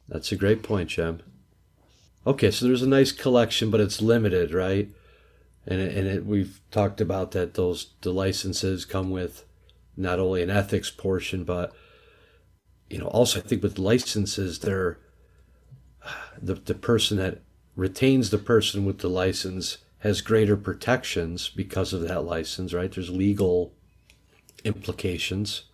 That's 0.09 0.33
a 0.33 0.37
great 0.37 0.63
point, 0.63 0.91
Jim. 0.91 1.23
Okay, 2.27 2.51
so 2.51 2.67
there's 2.67 2.83
a 2.83 2.89
nice 2.89 3.13
collection, 3.13 3.71
but 3.71 3.81
it's 3.81 4.03
limited, 4.03 4.53
right? 4.53 4.89
And 5.67 5.81
it, 5.81 5.97
and 5.97 6.09
it, 6.09 6.27
we've 6.27 6.61
talked 6.71 7.01
about 7.01 7.31
that 7.33 7.55
those 7.55 7.95
the 8.01 8.13
licenses 8.13 8.85
come 8.85 9.11
with 9.11 9.45
not 9.97 10.19
only 10.19 10.43
an 10.43 10.51
ethics 10.51 10.91
portion, 10.91 11.45
but 11.45 11.73
you 12.91 12.99
know 12.99 13.07
also 13.07 13.39
I 13.39 13.43
think 13.43 13.63
with 13.63 13.79
licenses 13.79 14.59
they're 14.61 14.99
the 16.41 16.55
the 16.55 16.75
person 16.75 17.19
that 17.19 17.43
retains 17.77 18.31
the 18.31 18.39
person 18.39 18.85
with 18.85 18.99
the 18.99 19.09
license 19.09 19.79
has 20.01 20.21
greater 20.21 20.57
protections 20.57 21.49
because 21.49 21.93
of 21.93 22.03
that 22.03 22.25
license, 22.25 22.73
right? 22.73 22.93
There's 22.93 23.11
legal 23.11 23.73
implications. 24.65 25.65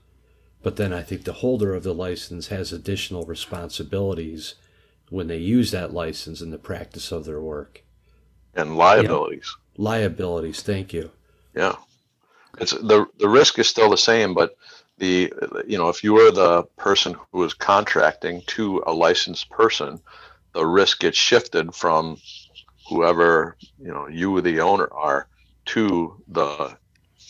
But 0.62 0.76
then 0.76 0.92
I 0.92 1.02
think 1.02 1.24
the 1.24 1.34
holder 1.34 1.74
of 1.74 1.82
the 1.82 1.92
license 1.92 2.48
has 2.48 2.72
additional 2.72 3.26
responsibilities 3.26 4.54
when 5.10 5.26
they 5.26 5.36
use 5.36 5.70
that 5.70 5.92
license 5.92 6.40
in 6.40 6.50
the 6.50 6.58
practice 6.58 7.12
of 7.12 7.26
their 7.26 7.40
work. 7.40 7.82
And 8.54 8.76
liabilities. 8.76 9.54
Liabilities, 9.76 10.62
thank 10.62 10.92
you. 10.92 11.10
Yeah. 11.54 11.76
It's 12.58 12.72
the 12.72 13.06
the 13.18 13.28
risk 13.28 13.58
is 13.58 13.68
still 13.68 13.90
the 13.90 13.98
same, 13.98 14.32
but 14.32 14.56
the 14.98 15.32
you 15.66 15.76
know 15.76 15.88
if 15.88 16.04
you 16.04 16.16
are 16.18 16.30
the 16.30 16.62
person 16.76 17.16
who 17.32 17.42
is 17.42 17.52
contracting 17.52 18.42
to 18.46 18.82
a 18.86 18.92
licensed 18.92 19.50
person, 19.50 20.00
the 20.52 20.64
risk 20.64 21.00
gets 21.00 21.18
shifted 21.18 21.74
from 21.74 22.16
whoever 22.88 23.56
you 23.78 23.88
know 23.92 24.08
you 24.08 24.40
the 24.40 24.60
owner 24.60 24.88
are 24.92 25.28
to 25.66 26.22
the 26.28 26.76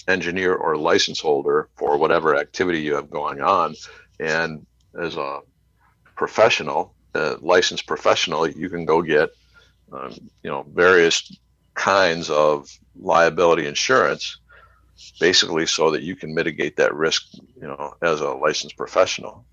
engineer 0.09 0.55
or 0.55 0.77
license 0.77 1.21
holder 1.21 1.69
for 1.77 1.97
whatever 1.97 2.37
activity 2.37 2.81
you 2.81 2.95
have 2.95 3.11
going 3.11 3.41
on 3.41 3.75
and 4.21 4.67
as 5.01 5.17
a 5.17 5.41
professional 6.17 6.95
a 7.15 7.37
licensed 7.41 7.87
professional 7.87 8.49
you 8.49 8.69
can 8.69 8.85
go 8.85 9.01
get 9.01 9.31
um, 9.93 10.13
you 10.43 10.51
know 10.51 10.65
various 10.73 11.37
kinds 11.75 12.29
of 12.31 12.69
liability 12.97 13.67
insurance 13.67 14.39
basically 15.21 15.67
so 15.67 15.91
that 15.91 16.03
you 16.03 16.15
can 16.15 16.35
mitigate 16.35 16.77
that 16.77 16.95
risk 16.95 17.23
you 17.35 17.67
know 17.67 17.95
as 18.03 18.21
a 18.21 18.31
licensed 18.31 18.77
professional 18.77 19.45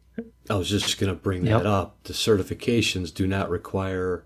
I 0.49 0.55
was 0.55 0.69
just 0.69 0.99
going 0.99 1.11
to 1.13 1.19
bring 1.19 1.45
Yep. 1.45 1.63
that 1.63 1.65
up. 1.65 2.03
The 2.03 2.13
certifications 2.13 3.13
do 3.13 3.25
not 3.25 3.49
require 3.49 4.25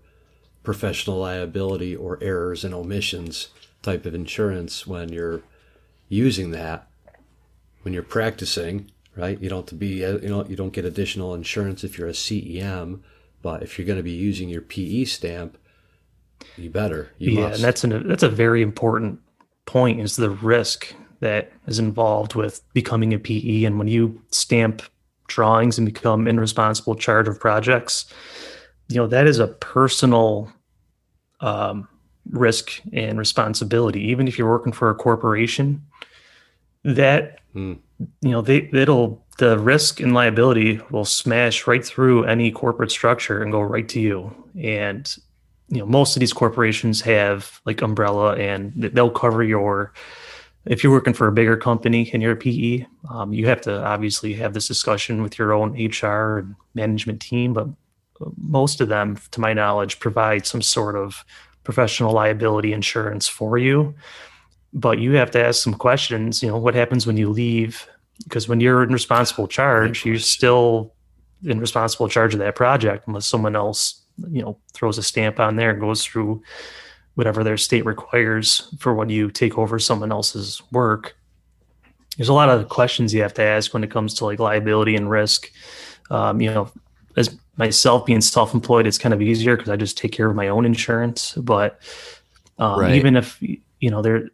professional 0.66 1.18
liability 1.18 1.94
or 1.96 2.18
errors 2.20 2.64
and 2.64 2.74
omissions 2.74 3.48
type 3.82 4.04
of 4.04 4.14
insurance 4.14 4.86
when 4.86 5.08
you're 5.10 5.40
using 6.08 6.50
that. 6.50 6.88
When 7.82 7.94
you're 7.94 8.02
practicing, 8.02 8.90
right? 9.14 9.40
You 9.40 9.48
don't 9.48 9.68
to 9.68 9.76
be 9.76 10.04
uh, 10.04 10.18
you 10.18 10.28
know 10.28 10.44
you 10.44 10.56
don't 10.56 10.72
get 10.72 10.84
additional 10.84 11.34
insurance 11.34 11.84
if 11.84 11.96
you're 11.96 12.08
a 12.08 12.12
CEM, 12.12 13.00
but 13.42 13.62
if 13.62 13.78
you're 13.78 13.86
going 13.86 13.98
to 13.98 14.02
be 14.02 14.10
using 14.10 14.48
your 14.48 14.60
PE 14.60 15.04
stamp, 15.04 15.56
you 16.56 16.68
better. 16.68 17.12
You 17.18 17.30
yeah, 17.30 17.40
must. 17.42 17.54
and 17.54 17.64
that's 17.64 17.84
an 17.84 18.08
that's 18.08 18.24
a 18.24 18.28
very 18.28 18.60
important 18.60 19.20
point 19.66 20.00
is 20.00 20.16
the 20.16 20.30
risk 20.30 20.92
that 21.20 21.52
is 21.68 21.78
involved 21.78 22.34
with 22.34 22.60
becoming 22.74 23.14
a 23.14 23.20
PE. 23.20 23.62
And 23.62 23.78
when 23.78 23.86
you 23.86 24.20
stamp 24.32 24.82
drawings 25.28 25.78
and 25.78 25.86
become 25.86 26.26
in 26.26 26.40
responsible 26.40 26.96
charge 26.96 27.28
of 27.28 27.38
projects, 27.38 28.12
you 28.88 28.96
know 28.96 29.06
that 29.06 29.28
is 29.28 29.38
a 29.38 29.46
personal 29.46 30.52
um, 31.40 31.88
risk 32.30 32.80
and 32.92 33.18
responsibility. 33.18 34.00
Even 34.10 34.28
if 34.28 34.38
you're 34.38 34.48
working 34.48 34.72
for 34.72 34.90
a 34.90 34.94
corporation, 34.94 35.84
that 36.84 37.40
Hmm. 37.56 37.72
you 38.20 38.30
know 38.30 38.42
they 38.42 38.68
it'll 38.74 39.24
the 39.38 39.58
risk 39.58 40.00
and 40.00 40.12
liability 40.12 40.78
will 40.90 41.06
smash 41.06 41.66
right 41.66 41.82
through 41.82 42.24
any 42.24 42.50
corporate 42.50 42.90
structure 42.90 43.42
and 43.42 43.50
go 43.50 43.62
right 43.62 43.88
to 43.88 44.00
you. 44.00 44.30
And 44.60 45.16
you 45.68 45.78
know 45.78 45.86
most 45.86 46.16
of 46.16 46.20
these 46.20 46.34
corporations 46.34 47.00
have 47.00 47.62
like 47.64 47.80
umbrella 47.80 48.36
and 48.36 48.74
they'll 48.74 49.08
cover 49.08 49.42
your 49.42 49.94
if 50.66 50.82
you're 50.82 50.92
working 50.92 51.14
for 51.14 51.28
a 51.28 51.32
bigger 51.32 51.56
company 51.56 52.10
and 52.12 52.22
you're 52.22 52.32
a 52.32 52.36
PE, 52.36 52.84
um, 53.08 53.32
you 53.32 53.46
have 53.46 53.62
to 53.62 53.82
obviously 53.84 54.34
have 54.34 54.52
this 54.52 54.68
discussion 54.68 55.22
with 55.22 55.38
your 55.38 55.54
own 55.54 55.72
HR 55.72 56.38
and 56.38 56.56
management 56.74 57.22
team. 57.22 57.54
But 57.54 57.68
most 58.36 58.80
of 58.80 58.88
them, 58.88 59.18
to 59.30 59.40
my 59.40 59.52
knowledge, 59.52 60.00
provide 60.00 60.46
some 60.46 60.62
sort 60.62 60.96
of 60.96 61.24
professional 61.64 62.12
liability 62.12 62.72
insurance 62.72 63.26
for 63.26 63.58
you. 63.58 63.94
But 64.72 64.98
you 64.98 65.12
have 65.12 65.30
to 65.32 65.44
ask 65.44 65.62
some 65.62 65.74
questions. 65.74 66.42
You 66.42 66.48
know, 66.48 66.58
what 66.58 66.74
happens 66.74 67.06
when 67.06 67.16
you 67.16 67.30
leave? 67.30 67.88
Because 68.24 68.48
when 68.48 68.60
you're 68.60 68.82
in 68.82 68.92
responsible 68.92 69.48
charge, 69.48 70.04
you're 70.04 70.18
still 70.18 70.94
in 71.44 71.60
responsible 71.60 72.08
charge 72.08 72.34
of 72.34 72.40
that 72.40 72.54
project 72.54 73.06
unless 73.06 73.26
someone 73.26 73.56
else, 73.56 74.02
you 74.30 74.42
know, 74.42 74.58
throws 74.72 74.98
a 74.98 75.02
stamp 75.02 75.38
on 75.38 75.56
there 75.56 75.70
and 75.70 75.80
goes 75.80 76.04
through 76.04 76.42
whatever 77.14 77.42
their 77.42 77.56
state 77.56 77.84
requires 77.84 78.72
for 78.78 78.94
when 78.94 79.08
you 79.08 79.30
take 79.30 79.58
over 79.58 79.78
someone 79.78 80.12
else's 80.12 80.62
work. 80.70 81.16
There's 82.16 82.28
a 82.28 82.34
lot 82.34 82.48
of 82.48 82.68
questions 82.68 83.12
you 83.12 83.22
have 83.22 83.34
to 83.34 83.42
ask 83.42 83.74
when 83.74 83.84
it 83.84 83.90
comes 83.90 84.14
to 84.14 84.24
like 84.24 84.38
liability 84.38 84.96
and 84.96 85.10
risk. 85.10 85.50
Um, 86.10 86.40
you 86.40 86.52
know, 86.52 86.70
as 87.16 87.36
myself 87.56 88.06
being 88.06 88.20
self-employed, 88.20 88.86
it's 88.86 88.98
kind 88.98 89.14
of 89.14 89.22
easier 89.22 89.56
because 89.56 89.70
I 89.70 89.76
just 89.76 89.96
take 89.98 90.12
care 90.12 90.28
of 90.28 90.36
my 90.36 90.48
own 90.48 90.64
insurance. 90.64 91.32
But 91.34 91.80
um, 92.58 92.78
Right. 92.80 92.94
even 92.94 93.16
if 93.16 93.40
you 93.40 93.90
know 93.90 94.02
there, 94.02 94.28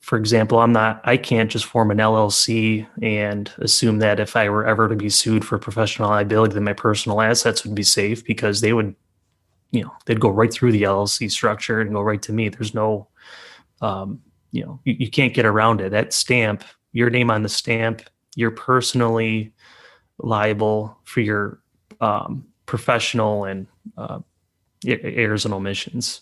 for 0.00 0.18
example, 0.18 0.58
I'm 0.58 0.72
not, 0.72 1.00
I 1.04 1.16
can't 1.16 1.50
just 1.50 1.64
form 1.64 1.90
an 1.90 1.98
LLC 1.98 2.86
and 3.00 3.50
assume 3.58 3.98
that 4.00 4.20
if 4.20 4.36
I 4.36 4.48
were 4.50 4.66
ever 4.66 4.88
to 4.88 4.96
be 4.96 5.08
sued 5.08 5.44
for 5.44 5.58
professional 5.58 6.10
liability, 6.10 6.54
then 6.54 6.64
my 6.64 6.74
personal 6.74 7.20
assets 7.20 7.64
would 7.64 7.74
be 7.74 7.82
safe 7.82 8.24
because 8.24 8.60
they 8.60 8.72
would 8.72 8.94
you 9.70 9.82
know 9.82 9.92
they'd 10.04 10.20
go 10.20 10.28
right 10.28 10.52
through 10.52 10.72
the 10.72 10.82
LLC 10.82 11.30
structure 11.30 11.80
and 11.80 11.92
go 11.92 12.02
right 12.02 12.22
to 12.22 12.32
me. 12.32 12.48
There's 12.50 12.74
no, 12.74 13.08
um, 13.80 14.20
you 14.52 14.64
know, 14.64 14.78
you, 14.84 14.94
you 14.98 15.10
can't 15.10 15.34
get 15.34 15.46
around 15.46 15.80
it. 15.80 15.90
That 15.90 16.12
stamp, 16.12 16.62
your 16.92 17.10
name 17.10 17.30
on 17.30 17.42
the 17.42 17.48
stamp, 17.48 18.02
you're 18.36 18.50
personally 18.50 19.52
liable 20.18 20.98
for 21.04 21.20
your 21.20 21.61
um, 22.02 22.44
professional 22.66 23.44
and 23.44 23.66
uh, 23.96 24.18
errors 24.84 25.44
and 25.46 25.54
omissions. 25.54 26.20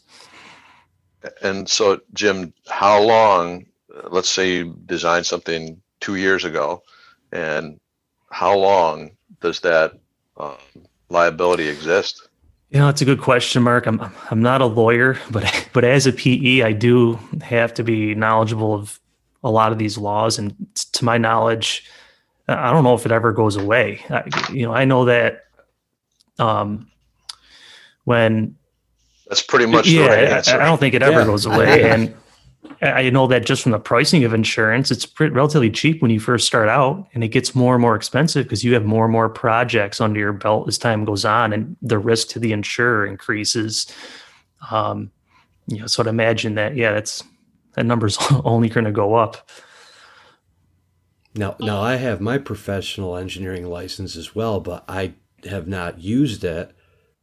And 1.43 1.69
so, 1.69 2.01
Jim, 2.15 2.53
how 2.69 3.03
long, 3.03 3.67
let's 4.11 4.29
say 4.29 4.53
you 4.53 4.79
designed 4.87 5.27
something 5.27 5.81
two 6.01 6.15
years 6.15 6.45
ago, 6.45 6.83
and 7.33 7.79
how 8.31 8.57
long 8.57 9.11
does 9.41 9.61
that 9.61 9.99
um, 10.37 10.57
liability 11.09 11.69
exist? 11.69 12.29
You 12.71 12.79
know, 12.79 12.89
it's 12.89 13.03
a 13.03 13.05
good 13.05 13.21
question, 13.21 13.63
Mark. 13.63 13.87
I'm 13.87 14.01
I'm 14.31 14.41
not 14.41 14.61
a 14.61 14.67
lawyer, 14.67 15.19
but 15.31 15.69
but 15.73 15.85
as 15.85 16.07
a 16.07 16.13
PE, 16.13 16.63
I 16.63 16.73
do 16.73 17.19
have 17.43 17.75
to 17.75 17.83
be 17.83 18.15
knowledgeable 18.15 18.75
of 18.75 19.01
a 19.43 19.51
lot 19.51 19.73
of 19.73 19.79
these 19.79 19.99
laws. 19.99 20.39
And 20.39 20.55
to 20.93 21.05
my 21.05 21.19
knowledge, 21.19 21.85
I 22.49 22.71
don't 22.73 22.85
know 22.85 22.95
if 22.95 23.05
it 23.05 23.13
ever 23.13 23.33
goes 23.33 23.57
away. 23.57 24.01
I, 24.09 24.23
you 24.53 24.67
know, 24.67 24.73
I 24.73 24.85
know 24.85 25.05
that 25.07 25.47
um, 26.41 26.89
when 28.05 28.57
That's 29.29 29.43
pretty 29.43 29.67
much 29.67 29.85
the 29.87 29.93
yeah, 29.93 30.07
right 30.07 30.19
I- 30.33 30.37
answer. 30.39 30.61
I, 30.61 30.65
don't 30.65 30.79
think 30.79 30.95
it 30.95 31.03
ever 31.03 31.21
Yeah. 31.21 31.27
goes 31.27 31.47
away. 31.47 31.83
And 31.93 32.15
I 32.83 33.11
know 33.11 33.27
that 33.27 33.45
just 33.47 33.63
from 33.63 33.73
the 33.73 33.79
pricing 33.79 34.25
of 34.25 34.33
insurance, 34.33 34.91
it's 34.91 35.05
pretty, 35.05 35.35
relatively 35.35 35.71
cheap 35.71 36.01
when 36.01 36.11
you 36.11 36.19
first 36.21 36.47
start 36.47 36.69
out, 36.69 37.07
and 37.15 37.23
it 37.23 37.29
gets 37.29 37.55
more 37.55 37.75
and 37.75 37.83
more 37.83 37.95
expensive 37.95 38.45
because 38.45 38.65
you 38.65 38.73
have 38.75 38.85
more 38.85 39.05
and 39.05 39.13
more 39.13 39.29
projects 39.29 40.01
under 40.01 40.19
your 40.19 40.33
belt 40.33 40.67
as 40.69 40.79
time 40.79 41.05
goes 41.05 41.25
on, 41.25 41.53
and 41.53 41.77
the 41.83 41.99
risk 41.99 42.29
to 42.29 42.39
the 42.39 42.53
insurer 42.53 43.07
increases. 43.07 43.87
Um, 44.71 45.11
you 45.67 45.79
know, 45.81 45.87
so 45.87 46.03
I'd 46.03 46.07
imagine 46.07 46.55
that 46.55 46.75
yeah, 46.77 46.93
that's 46.93 47.23
that 47.75 47.85
number's 47.85 48.19
only 48.45 48.69
going 48.69 48.85
to 48.87 48.93
go 48.93 49.15
up. 49.15 49.51
Now, 51.35 51.57
now 51.61 51.81
I 51.83 51.97
have 51.97 52.21
my 52.21 52.39
professional 52.39 53.17
engineering 53.17 53.67
license 53.67 54.17
as 54.17 54.35
well, 54.35 54.59
but 54.61 54.85
I 54.89 55.15
have 55.47 55.67
not 55.69 56.01
used 56.01 56.45
it, 56.45 56.73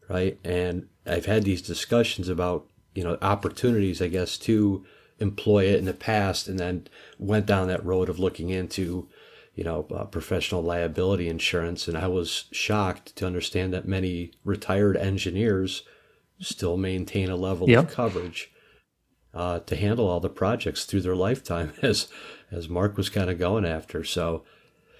right? 0.09 0.38
And 0.43 0.88
I've 1.05 1.25
had 1.25 1.43
these 1.43 1.62
discussions 1.62 2.29
about, 2.29 2.67
you 2.95 3.03
know, 3.03 3.17
opportunities, 3.21 4.01
I 4.01 4.07
guess, 4.07 4.38
to 4.39 4.86
employ 5.19 5.65
it 5.65 5.79
in 5.79 5.86
the 5.86 5.93
past, 5.93 6.47
and 6.47 6.59
then 6.59 6.88
went 7.17 7.45
down 7.45 7.67
that 7.67 7.86
road 7.86 8.07
of 8.09 8.19
looking 8.19 8.50
into, 8.50 9.07
you 9.55 9.63
know, 9.63 9.88
uh, 9.95 10.05
professional 10.05 10.62
liability 10.62 11.27
insurance. 11.27 11.88
And 11.88 11.97
I 11.97 12.07
was 12.07 12.45
shocked 12.51 13.15
to 13.15 13.25
understand 13.25 13.74
that 13.74 13.88
many 13.88 14.31
retired 14.43 14.95
engineers 14.97 15.83
still 16.39 16.77
maintain 16.77 17.29
a 17.29 17.36
level 17.36 17.67
Yep. 17.67 17.86
of 17.86 17.91
coverage 17.91 18.51
uh, 19.33 19.59
to 19.59 19.75
handle 19.75 20.07
all 20.07 20.19
the 20.19 20.29
projects 20.29 20.86
through 20.86 21.01
their 21.01 21.15
lifetime, 21.15 21.74
as 21.81 22.07
as 22.51 22.69
Mark 22.69 22.95
was 22.95 23.09
kind 23.09 23.29
of 23.29 23.38
going 23.39 23.65
after. 23.65 24.03
So, 24.03 24.43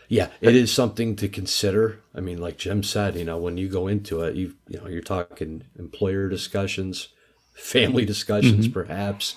yeah, 0.08 0.30
it 0.42 0.56
is 0.56 0.74
something 0.74 1.16
to 1.18 1.28
consider. 1.28 2.02
I 2.16 2.22
mean, 2.22 2.40
like 2.40 2.58
Jim 2.58 2.84
said, 2.84 3.16
you 3.16 3.26
know, 3.26 3.38
when 3.38 3.58
you 3.58 3.68
go 3.70 3.88
into 3.88 4.22
it, 4.22 4.36
you 4.36 4.56
you 4.68 4.80
know, 4.80 4.88
you're 4.88 5.02
talking 5.02 5.64
employer 5.78 6.30
discussions, 6.30 7.10
family 7.54 8.06
discussions, 8.06 8.68
perhaps. 8.68 9.36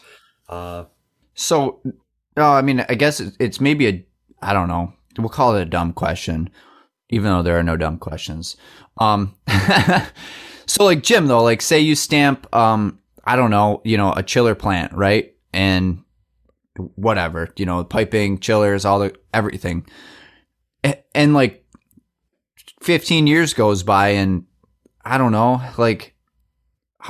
Uh, 0.49 0.85
So, 1.35 1.81
no, 2.37 2.45
I 2.53 2.63
mean, 2.63 2.85
I 2.89 2.95
guess 2.95 3.21
it's 3.21 3.61
maybe 3.61 3.89
a, 3.89 4.07
I 4.43 4.53
don't 4.53 4.69
know, 4.69 4.93
we'll 5.19 5.29
call 5.31 5.57
it 5.57 5.63
a 5.63 5.67
dumb 5.67 5.93
question, 5.93 6.51
even 7.11 7.31
though 7.31 7.43
there 7.43 7.59
are 7.59 7.63
no 7.63 7.77
dumb 7.77 7.99
questions. 7.99 8.57
Um, 8.99 9.35
so 10.67 10.85
like 10.85 11.03
Jim 11.03 11.27
though, 11.27 11.43
like 11.43 11.63
say 11.63 11.81
you 11.81 11.95
stamp, 11.95 12.55
um, 12.55 12.99
I 13.25 13.37
don't 13.37 13.51
know, 13.51 13.83
you 13.85 13.97
know, 13.97 14.13
a 14.13 14.23
chiller 14.23 14.55
plant, 14.55 14.93
right? 14.93 15.35
And 15.53 16.05
whatever, 16.97 17.53
you 17.57 17.67
know, 17.67 17.85
piping, 17.85 18.39
chillers, 18.39 18.85
all 18.85 18.99
the 19.01 19.15
everything, 19.35 19.87
and 21.15 21.35
like 21.35 21.65
15 22.83 23.27
years 23.27 23.55
goes 23.55 23.83
by, 23.83 24.09
and 24.11 24.45
I 25.05 25.19
don't 25.19 25.33
know, 25.33 25.61
like 25.79 26.15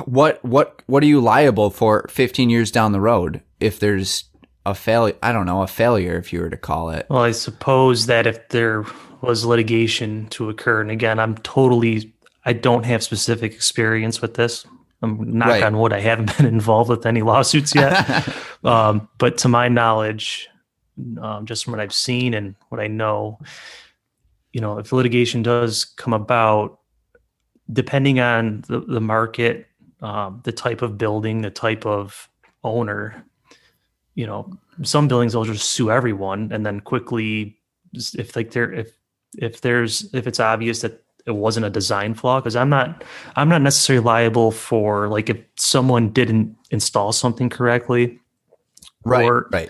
what 0.05 0.43
what 0.45 0.81
what 0.87 1.03
are 1.03 1.07
you 1.07 1.19
liable 1.19 1.69
for 1.69 2.05
15 2.09 2.49
years 2.49 2.71
down 2.71 2.93
the 2.93 3.01
road 3.01 3.41
if 3.59 3.77
there's 3.77 4.23
a 4.65 4.73
failure 4.73 5.17
i 5.21 5.33
don't 5.33 5.45
know 5.45 5.63
a 5.63 5.67
failure 5.67 6.17
if 6.17 6.31
you 6.31 6.39
were 6.39 6.49
to 6.49 6.55
call 6.55 6.91
it 6.91 7.05
Well, 7.09 7.23
I 7.23 7.31
suppose 7.31 8.05
that 8.05 8.25
if 8.25 8.47
there 8.49 8.85
was 9.19 9.43
litigation 9.45 10.27
to 10.27 10.49
occur, 10.49 10.79
and 10.81 10.89
again, 10.89 11.19
I'm 11.19 11.35
totally, 11.39 12.11
I 12.45 12.53
don't 12.53 12.85
have 12.85 13.03
specific 13.03 13.53
experience 13.53 14.19
with 14.21 14.33
this. 14.35 14.65
I'm 15.03 15.37
knock 15.37 15.49
Right. 15.49 15.63
on 15.63 15.77
wood. 15.77 15.91
I 15.93 15.99
haven't 15.99 16.35
been 16.37 16.45
involved 16.47 16.89
with 16.89 17.05
any 17.05 17.21
lawsuits 17.21 17.75
yet. 17.75 18.27
um, 18.63 19.07
but 19.19 19.37
to 19.39 19.47
my 19.49 19.67
knowledge, 19.67 20.47
um, 21.21 21.45
just 21.45 21.65
from 21.65 21.71
what 21.73 21.79
I've 21.81 21.93
seen 21.93 22.33
and 22.33 22.55
what 22.69 22.79
I 22.81 22.87
know, 22.87 23.39
you 24.53 24.61
know, 24.61 24.77
if 24.77 24.91
litigation 24.91 25.43
does 25.43 25.85
come 25.85 26.13
about, 26.13 26.79
depending 27.71 28.19
on 28.19 28.63
the, 28.67 28.81
the 28.81 29.01
market, 29.01 29.67
um, 30.01 30.41
the 30.43 30.51
type 30.51 30.81
of 30.81 30.97
building, 30.97 31.41
the 31.41 31.49
type 31.51 31.85
of 31.85 32.29
owner, 32.63 33.25
you 34.15 34.25
know, 34.25 34.51
some 34.83 35.07
buildings 35.07 35.35
will 35.35 35.45
just 35.45 35.71
sue 35.71 35.91
everyone 35.91 36.51
and 36.51 36.65
then 36.65 36.79
quickly, 36.79 37.57
if 37.93 38.35
like 38.35 38.51
there, 38.51 38.71
if 38.71 38.91
if 39.37 39.61
there's 39.61 40.13
if 40.13 40.27
it's 40.27 40.39
obvious 40.39 40.81
that 40.81 41.03
it 41.25 41.31
wasn't 41.31 41.65
a 41.65 41.69
design 41.69 42.13
flaw, 42.13 42.39
because 42.39 42.55
I'm 42.55 42.69
not 42.69 43.03
I'm 43.35 43.47
not 43.47 43.61
necessarily 43.61 44.03
liable 44.03 44.51
for 44.51 45.07
like 45.07 45.29
if 45.29 45.37
someone 45.55 46.09
didn't 46.09 46.55
install 46.71 47.11
something 47.13 47.49
correctly, 47.49 48.19
right, 49.05 49.23
or- 49.25 49.47
right. 49.51 49.69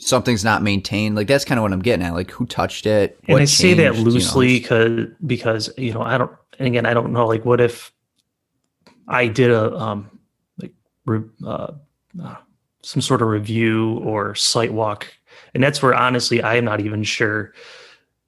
Something's 0.00 0.44
not 0.44 0.62
maintained. 0.62 1.14
Like 1.14 1.26
that's 1.26 1.44
kind 1.44 1.58
of 1.58 1.62
what 1.62 1.72
I'm 1.72 1.82
getting 1.82 2.04
at. 2.04 2.14
Like 2.14 2.30
who 2.30 2.46
touched 2.46 2.86
it? 2.86 3.18
and 3.28 3.34
What 3.34 3.42
I 3.42 3.44
say 3.44 3.74
that 3.74 3.94
changed, 3.94 3.98
you 3.98 4.04
know? 4.04 4.10
loosely 4.10 4.58
because 4.58 5.08
because 5.26 5.70
you 5.76 5.92
know 5.92 6.02
I 6.02 6.18
don't 6.18 6.32
and 6.58 6.68
again 6.68 6.86
I 6.86 6.94
don't 6.94 7.12
know 7.12 7.26
like 7.26 7.44
what 7.44 7.60
if 7.60 7.92
I 9.08 9.26
did 9.26 9.50
a 9.50 9.74
um 9.76 10.18
like 10.58 10.72
uh, 11.44 11.72
uh, 12.22 12.34
some 12.82 13.02
sort 13.02 13.22
of 13.22 13.28
review 13.28 13.98
or 13.98 14.34
site 14.34 14.72
walk 14.72 15.06
and 15.54 15.62
that's 15.62 15.82
where 15.82 15.94
honestly 15.94 16.42
I 16.42 16.56
am 16.56 16.64
not 16.64 16.80
even 16.80 17.02
sure 17.02 17.52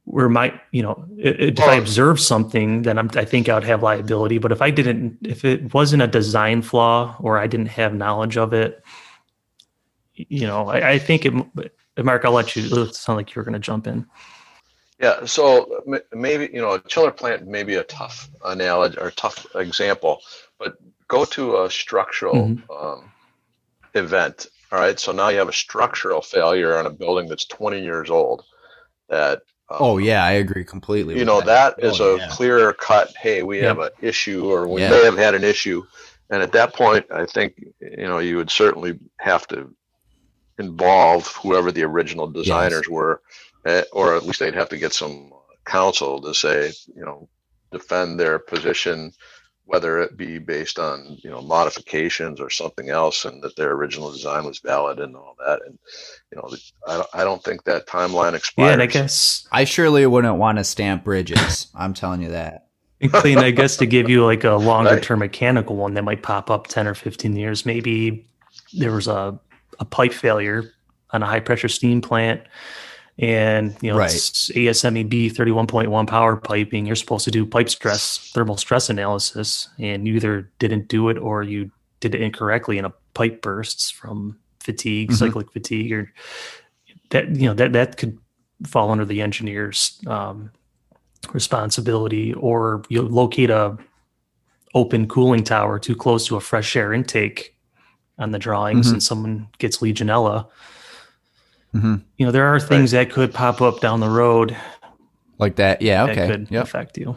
where 0.04 0.28
my 0.28 0.60
you 0.72 0.82
know 0.82 1.06
if 1.16 1.60
I 1.60 1.76
observe 1.76 2.20
something 2.20 2.82
then 2.82 2.98
I'm, 2.98 3.08
I 3.14 3.24
think 3.24 3.48
I 3.48 3.54
would 3.54 3.64
have 3.64 3.82
liability 3.82 4.38
but 4.38 4.52
if 4.52 4.60
I 4.60 4.70
didn't 4.70 5.18
if 5.22 5.44
it 5.44 5.72
wasn't 5.72 6.02
a 6.02 6.06
design 6.08 6.60
flaw 6.60 7.16
or 7.20 7.38
I 7.38 7.46
didn't 7.46 7.66
have 7.66 7.94
knowledge 7.94 8.36
of 8.36 8.52
it 8.52 8.82
you 10.14 10.46
know 10.46 10.68
I, 10.68 10.90
I 10.92 10.98
think 10.98 11.24
it 11.24 11.32
Mark 12.02 12.24
I'll 12.24 12.32
let 12.32 12.54
you 12.56 12.64
it 12.64 12.94
sound 12.94 13.16
like 13.16 13.34
you 13.34 13.40
were 13.40 13.44
going 13.44 13.54
to 13.54 13.58
jump 13.58 13.86
in 13.86 14.06
Yeah, 14.98 15.24
so 15.24 15.82
maybe 16.12 16.48
you 16.54 16.60
know 16.60 16.74
a 16.74 16.80
chiller 16.80 17.10
plant 17.10 17.46
may 17.46 17.64
be 17.64 17.74
a 17.74 17.84
tough 17.84 18.30
analogy 18.44 18.98
or 18.98 19.10
tough 19.10 19.46
example, 19.56 20.20
but 20.58 20.76
go 21.08 21.24
to 21.24 21.62
a 21.62 21.70
structural 21.70 22.34
Mhm. 22.48 22.62
um, 22.70 23.10
event. 23.94 24.46
All 24.70 24.78
right, 24.78 24.98
so 24.98 25.12
now 25.12 25.28
you 25.28 25.38
have 25.38 25.48
a 25.48 25.52
structural 25.52 26.22
failure 26.22 26.76
on 26.78 26.86
a 26.86 26.90
building 26.90 27.28
that's 27.28 27.44
20 27.46 27.82
years 27.82 28.10
old. 28.10 28.44
That 29.08 29.42
um, 29.68 29.78
Oh 29.80 29.98
yeah, 29.98 30.24
I 30.24 30.32
agree 30.32 30.64
completely. 30.64 31.14
you 31.14 31.20
with 31.20 31.28
know 31.28 31.40
that 31.40 31.74
is 31.78 32.00
Oh, 32.00 32.14
a 32.16 32.18
yeah. 32.18 32.28
clear 32.28 32.72
cut. 32.72 33.12
Hey, 33.16 33.42
we 33.42 33.58
Yeah. 33.58 33.68
have 33.68 33.80
an 33.80 33.90
issue, 34.00 34.50
or 34.50 34.68
we 34.68 34.80
Yeah. 34.82 34.90
may 34.90 35.04
have 35.04 35.18
had 35.18 35.34
an 35.34 35.44
issue, 35.44 35.82
and 36.30 36.42
at 36.42 36.52
that 36.52 36.74
point, 36.74 37.04
I 37.10 37.26
think 37.26 37.54
you 37.80 38.06
know 38.08 38.18
you 38.20 38.36
would 38.36 38.50
certainly 38.50 38.98
have 39.18 39.46
to 39.48 39.74
involve 40.58 41.26
whoever 41.28 41.72
the 41.72 41.82
original 41.82 42.26
designers 42.26 42.88
were, 42.88 43.22
eh, 43.66 43.82
or 43.92 44.16
at 44.16 44.24
least 44.24 44.40
they'd 44.40 44.54
have 44.54 44.68
to 44.68 44.78
get 44.78 44.92
some 44.92 45.32
counsel 45.64 46.20
to 46.22 46.34
say, 46.34 46.72
you 46.94 47.04
know, 47.04 47.28
defend 47.70 48.18
their 48.18 48.38
position, 48.38 49.12
whether 49.64 50.00
it 50.00 50.16
be 50.16 50.38
based 50.38 50.78
on 50.78 51.16
you 51.22 51.30
know 51.30 51.40
modifications 51.40 52.40
or 52.40 52.50
something 52.50 52.90
else, 52.90 53.24
and 53.24 53.42
that 53.42 53.56
their 53.56 53.72
original 53.72 54.12
design 54.12 54.44
was 54.44 54.58
valid 54.58 55.00
and 55.00 55.16
all 55.16 55.34
that. 55.44 55.60
And 55.66 55.78
you 56.30 56.38
know, 56.38 56.50
I 56.86 56.96
don't, 56.96 57.08
I 57.14 57.24
don't 57.24 57.42
think 57.42 57.64
that 57.64 57.86
timeline 57.86 58.34
expires. 58.34 58.66
Yeah, 58.66 58.72
and 58.72 58.82
I 58.82 58.86
guess 58.86 59.46
I 59.52 59.64
surely 59.64 60.06
wouldn't 60.06 60.36
want 60.36 60.58
to 60.58 60.64
stamp 60.64 61.04
bridges. 61.04 61.68
I'm 61.74 61.94
telling 61.94 62.22
you 62.22 62.30
that. 62.30 62.68
and 63.00 63.12
clean. 63.12 63.38
I 63.38 63.50
guess 63.50 63.76
to 63.78 63.86
give 63.86 64.08
you 64.08 64.24
like 64.24 64.44
a 64.44 64.52
longer 64.52 65.00
term 65.00 65.20
mechanical 65.20 65.76
one 65.76 65.94
that 65.94 66.04
might 66.04 66.22
pop 66.22 66.50
up 66.50 66.66
ten 66.66 66.86
or 66.86 66.94
fifteen 66.94 67.34
years. 67.36 67.64
Maybe 67.64 68.26
there 68.74 68.92
was 68.92 69.08
a 69.08 69.38
a 69.82 69.84
pipe 69.84 70.12
failure 70.12 70.72
on 71.10 71.22
a 71.22 71.26
high 71.26 71.40
pressure 71.40 71.68
steam 71.68 72.00
plant, 72.00 72.40
and 73.18 73.76
you 73.82 73.90
know 73.90 73.98
Right. 73.98 74.14
it's 74.14 74.48
ASME 74.54 75.28
thirty 75.36 75.50
one 75.50 75.66
point 75.66 75.90
one 75.90 76.06
power 76.06 76.36
piping. 76.36 76.86
You're 76.86 76.96
supposed 76.96 77.24
to 77.26 77.30
do 77.30 77.44
pipe 77.44 77.68
stress 77.68 78.30
thermal 78.32 78.56
stress 78.56 78.88
analysis, 78.88 79.68
and 79.78 80.06
you 80.06 80.14
either 80.14 80.50
didn't 80.58 80.88
do 80.88 81.08
it 81.10 81.18
or 81.18 81.42
you 81.42 81.70
did 82.00 82.14
it 82.14 82.22
incorrectly, 82.22 82.78
and 82.78 82.86
a 82.86 82.92
pipe 83.14 83.42
bursts 83.42 83.90
from 83.90 84.38
fatigue, 84.60 85.10
Mhm. 85.10 85.14
cyclic 85.16 85.52
fatigue, 85.52 85.92
or 85.92 86.12
that 87.10 87.28
you 87.36 87.46
know 87.48 87.54
that 87.54 87.72
that 87.74 87.96
could 87.98 88.16
fall 88.66 88.90
under 88.92 89.04
the 89.04 89.20
engineer's 89.20 90.00
um, 90.06 90.50
responsibility 91.32 92.32
or 92.34 92.82
you 92.88 93.02
locate 93.02 93.50
a 93.50 93.76
open 94.74 95.06
cooling 95.08 95.42
tower 95.44 95.78
too 95.78 95.94
close 95.96 96.26
to 96.26 96.36
a 96.36 96.40
fresh 96.40 96.74
air 96.76 96.92
intake 96.92 97.54
on 98.18 98.30
the 98.30 98.38
drawings 98.38 98.88
Mhm. 98.88 98.92
and 98.92 99.02
someone 99.02 99.48
gets 99.58 99.78
legionella 99.78 100.46
hmm 101.72 101.96
you 102.18 102.26
know 102.26 102.32
there 102.32 102.46
are 102.54 102.60
things 102.60 102.90
that 102.90 103.10
could 103.10 103.32
pop 103.32 103.60
up 103.62 103.80
down 103.80 104.00
the 104.00 104.08
road 104.10 104.56
Like 105.38 105.56
that. 105.56 105.82
Yeah. 105.82 106.06
that 106.06 106.12
Okay. 106.12 106.26
could 106.28 106.48
Yep. 106.50 106.62
affect 106.64 106.98
you 106.98 107.16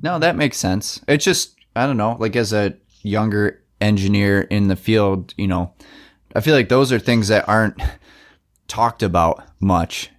No, 0.00 0.18
that 0.18 0.36
makes 0.36 0.58
sense. 0.58 1.00
It's 1.08 1.24
just 1.24 1.54
I 1.74 1.86
don't 1.86 1.96
know, 1.96 2.16
like 2.20 2.36
as 2.36 2.52
a 2.52 2.74
younger 3.02 3.62
engineer 3.80 4.42
in 4.42 4.68
the 4.68 4.76
field, 4.76 5.34
you 5.36 5.46
know, 5.46 5.72
I 6.34 6.40
feel 6.40 6.54
like 6.54 6.68
those 6.68 6.92
are 6.92 6.98
things 6.98 7.28
that 7.28 7.48
aren't 7.48 7.80
talked 8.68 9.02
about 9.02 9.42
much. 9.60 10.10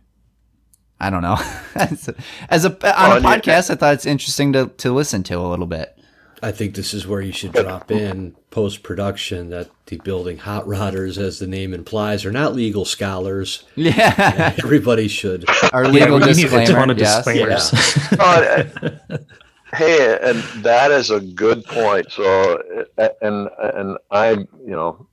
I 0.99 1.10
don't 1.10 1.21
know. 1.21 1.38
as 1.75 2.07
a, 2.10 2.15
as 2.49 2.65
a 2.65 2.69
on 2.71 2.77
Well, 2.81 3.12
a 3.12 3.15
and 3.17 3.23
you- 3.25 3.29
podcast, 3.31 3.69
I 3.71 3.75
thought 3.75 3.93
it's 3.93 4.05
interesting 4.05 4.51
to 4.53 4.67
to 4.67 4.91
listen 4.93 5.23
to 5.23 5.36
a 5.39 5.47
little 5.47 5.67
bit. 5.67 5.96
I 6.43 6.52
think 6.52 6.76
this 6.76 6.93
is 6.93 7.08
where 7.08 7.21
you 7.21 7.32
should 7.32 7.54
drop 7.54 7.89
in 7.91 8.36
post 8.52 8.84
production 8.84 9.50
that 9.50 9.69
the 9.88 9.97
building 9.97 10.38
hot 10.38 10.65
rodders, 10.65 11.17
as 11.17 11.39
the 11.39 11.47
name 11.47 11.73
implies, 11.73 12.26
are 12.26 12.32
not 12.32 12.54
legal 12.56 12.86
scholars. 12.86 13.63
Yeah, 13.76 14.54
Everybody 14.63 15.08
should. 15.08 15.45
our 15.73 15.86
Yeah, 15.86 16.10
legal 16.10 16.19
we 16.19 16.26
need 16.26 16.30
a 16.30 16.34
disclaimer. 16.34 16.65
ton 16.67 16.89
of 16.91 16.97
yes. 17.00 17.23
disclaimers. 17.26 17.73
Uh, 18.19 19.17
hey, 19.73 20.17
and 20.21 20.39
that 20.63 20.91
is 20.91 21.10
a 21.10 21.19
good 21.19 21.63
point. 21.65 22.12
So, 22.12 22.62
uh, 22.97 23.10
and 23.21 23.50
and 23.60 23.97
I, 24.12 24.32
you 24.32 24.47
know, 24.65 25.08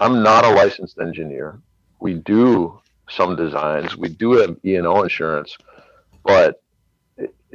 I'm 0.00 0.22
not 0.22 0.44
a 0.44 0.50
licensed 0.50 0.98
engineer. 0.98 1.58
We 2.00 2.14
do 2.14 2.80
some 3.08 3.36
designs. 3.36 3.96
We 3.96 4.08
do 4.08 4.32
have 4.32 4.56
E 4.64 4.76
and 4.76 4.86
O 4.86 5.02
insurance, 5.02 5.56
but 6.24 6.62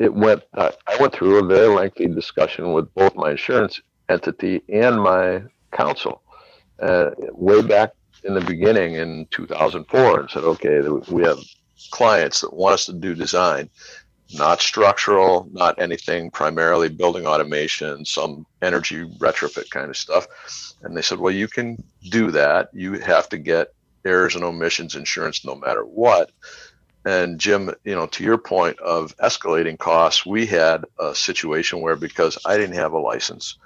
it, 0.01 0.13
went. 0.13 0.43
Uh, 0.53 0.71
I 0.87 0.97
went 0.97 1.13
through 1.13 1.37
a 1.37 1.45
very 1.45 1.67
lengthy 1.67 2.07
discussion 2.07 2.73
with 2.73 2.93
both 2.93 3.15
my 3.15 3.31
insurance 3.31 3.81
entity 4.09 4.61
and 4.69 5.01
my 5.01 5.43
counsel, 5.71 6.21
uh, 6.81 7.11
way 7.31 7.61
back 7.61 7.91
in 8.23 8.33
the 8.33 8.41
beginning 8.41 8.95
in 8.95 9.27
2004, 9.31 10.19
and 10.19 10.29
said, 10.29 10.43
okay, 10.43 10.81
we 11.09 11.23
have 11.23 11.39
clients 11.91 12.41
that 12.41 12.53
want 12.53 12.73
us 12.73 12.85
to 12.85 12.93
do 12.93 13.15
design 13.15 13.69
not 14.33 14.61
structural, 14.61 15.47
not 15.51 15.79
anything, 15.81 16.31
primarily 16.31 16.89
building 16.89 17.25
automation, 17.25 18.05
some 18.05 18.45
energy 18.61 19.05
retrofit 19.17 19.69
kind 19.69 19.89
of 19.89 19.97
stuff. 19.97 20.27
And 20.83 20.95
they 20.95 21.01
said, 21.01 21.19
well, 21.19 21.33
you 21.33 21.47
can 21.47 21.81
do 22.09 22.31
that. 22.31 22.69
You 22.73 22.93
have 22.93 23.29
to 23.29 23.37
get 23.37 23.73
errors 24.05 24.35
and 24.35 24.43
omissions 24.43 24.95
insurance 24.95 25.45
no 25.45 25.55
matter 25.55 25.83
what. 25.83 26.31
And 27.03 27.39
Jim, 27.39 27.73
you 27.83 27.95
know, 27.95 28.05
to 28.07 28.23
your 28.23 28.37
point 28.37 28.79
of 28.79 29.15
escalating 29.17 29.77
costs, 29.77 30.25
we 30.25 30.45
had 30.45 30.85
a 30.99 31.15
situation 31.15 31.81
where 31.81 31.95
because 31.95 32.37
I 32.45 32.57
didn't 32.57 32.75
have 32.75 32.93
a 32.93 32.99
license, 32.99 33.57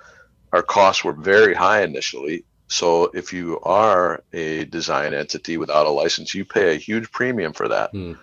our 0.53 0.63
costs 0.63 1.03
were 1.03 1.13
very 1.13 1.53
high 1.53 1.81
initially. 1.83 2.45
So 2.67 3.11
if 3.13 3.33
you 3.33 3.59
are 3.61 4.23
a 4.33 4.65
design 4.65 5.13
entity 5.13 5.57
without 5.57 5.85
a 5.85 5.89
license, 5.89 6.33
you 6.33 6.45
pay 6.45 6.73
a 6.73 6.79
huge 6.79 7.11
premium 7.11 7.53
for 7.53 7.67
that 7.67 7.91
Hmm. 7.91 8.13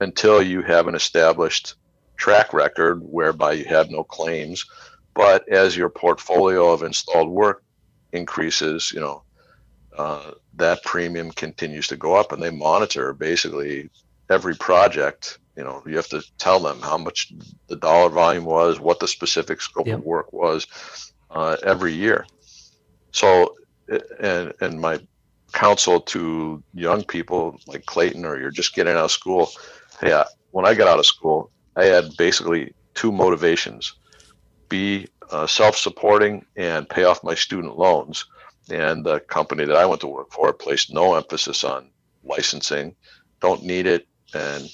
until 0.00 0.42
you 0.42 0.62
have 0.62 0.88
an 0.88 0.94
established 0.94 1.74
track 2.16 2.52
record 2.52 3.02
whereby 3.02 3.52
you 3.52 3.66
have 3.66 3.90
no 3.90 4.02
claims. 4.02 4.64
But 5.14 5.48
as 5.48 5.76
your 5.76 5.90
portfolio 5.90 6.72
of 6.72 6.82
installed 6.82 7.28
work 7.28 7.62
increases, 8.12 8.90
you 8.92 9.00
know, 9.00 9.22
uh, 9.96 10.32
that 10.54 10.82
premium 10.82 11.30
continues 11.30 11.86
to 11.88 11.96
go 11.96 12.14
up 12.14 12.32
and 12.32 12.42
they 12.42 12.50
monitor 12.50 13.12
basically 13.12 13.90
every 14.30 14.56
project. 14.56 15.38
You 15.56 15.64
know, 15.64 15.82
you 15.86 15.96
have 15.96 16.08
to 16.08 16.22
tell 16.38 16.60
them 16.60 16.80
how 16.80 16.98
much 16.98 17.32
the 17.68 17.76
dollar 17.76 18.08
volume 18.10 18.44
was, 18.44 18.80
what 18.80 18.98
the 18.98 19.08
specific 19.08 19.60
scope 19.60 19.86
Yep. 19.86 19.98
of 20.00 20.04
work 20.04 20.32
was 20.32 20.66
uh, 21.30 21.56
every 21.62 21.92
year. 21.92 22.26
So, 23.12 23.54
and, 24.20 24.52
and 24.60 24.80
my 24.80 24.98
counsel 25.52 26.00
to 26.00 26.62
young 26.72 27.04
people 27.04 27.56
like 27.68 27.86
Clayton, 27.86 28.24
or 28.24 28.38
you're 28.40 28.50
just 28.50 28.74
getting 28.74 28.94
out 28.94 29.04
of 29.04 29.12
school, 29.12 29.50
I- 30.02 30.24
when 30.50 30.66
I 30.66 30.74
got 30.74 30.88
out 30.88 30.98
of 30.98 31.06
school, 31.06 31.50
I 31.76 31.84
had 31.84 32.16
basically 32.16 32.74
two 32.94 33.12
motivations 33.12 33.92
be 34.68 35.06
uh, 35.30 35.46
self 35.46 35.76
supporting 35.76 36.44
and 36.56 36.88
pay 36.88 37.04
off 37.04 37.22
my 37.24 37.34
student 37.34 37.78
loans. 37.78 38.24
And 38.70 39.04
the 39.04 39.20
company 39.20 39.64
that 39.66 39.76
I 39.76 39.84
went 39.86 40.00
to 40.00 40.06
work 40.06 40.32
for 40.32 40.52
placed 40.52 40.92
no 40.92 41.14
emphasis 41.14 41.64
on 41.64 41.90
licensing, 42.24 42.96
don't 43.40 43.62
need 43.62 43.86
it, 43.86 44.06
and 44.34 44.68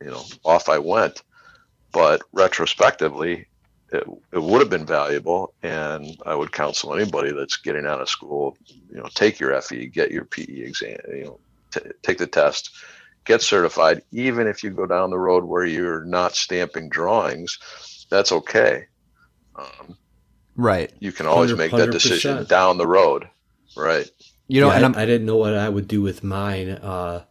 you 0.00 0.08
know, 0.08 0.24
off 0.44 0.68
I 0.68 0.78
went. 0.78 1.22
But 1.92 2.22
retrospectively, 2.32 3.46
it, 3.92 4.04
it 4.32 4.42
would 4.42 4.60
have 4.60 4.70
been 4.70 4.86
valuable. 4.86 5.54
And 5.62 6.16
I 6.26 6.34
would 6.34 6.52
counsel 6.52 6.94
anybody 6.94 7.32
that's 7.32 7.56
getting 7.56 7.86
out 7.86 8.00
of 8.00 8.08
school, 8.08 8.56
you 8.90 8.98
know, 8.98 9.08
take 9.14 9.40
your 9.40 9.58
FE, 9.60 9.86
get 9.86 10.10
your 10.10 10.24
PE 10.24 10.44
exam, 10.44 10.98
you 11.08 11.24
know, 11.24 11.40
t- 11.70 11.90
take 12.02 12.18
the 12.18 12.26
test, 12.26 12.70
get 13.24 13.42
certified. 13.42 14.02
Even 14.12 14.46
if 14.46 14.62
you 14.62 14.70
go 14.70 14.86
down 14.86 15.10
the 15.10 15.18
road 15.18 15.44
where 15.44 15.64
you're 15.64 16.04
not 16.04 16.34
stamping 16.34 16.88
drawings, 16.88 17.58
that's 18.10 18.32
okay. 18.32 18.86
Um, 19.56 19.96
right. 20.56 20.92
You 21.00 21.12
can 21.12 21.26
always 21.26 21.54
make 21.54 21.72
that 21.72 21.90
decision 21.90 22.44
down 22.44 22.78
the 22.78 22.86
road. 22.86 23.28
Right. 23.76 24.10
You 24.48 24.62
know, 24.62 24.68
yeah, 24.68 24.76
and 24.76 24.96
I, 24.96 25.02
I, 25.02 25.06
didn't 25.06 25.26
know 25.26 25.36
what 25.36 25.54
I 25.54 25.68
would 25.68 25.88
do 25.88 26.00
with 26.00 26.24
mine. 26.24 26.70
Uh, 26.70 27.24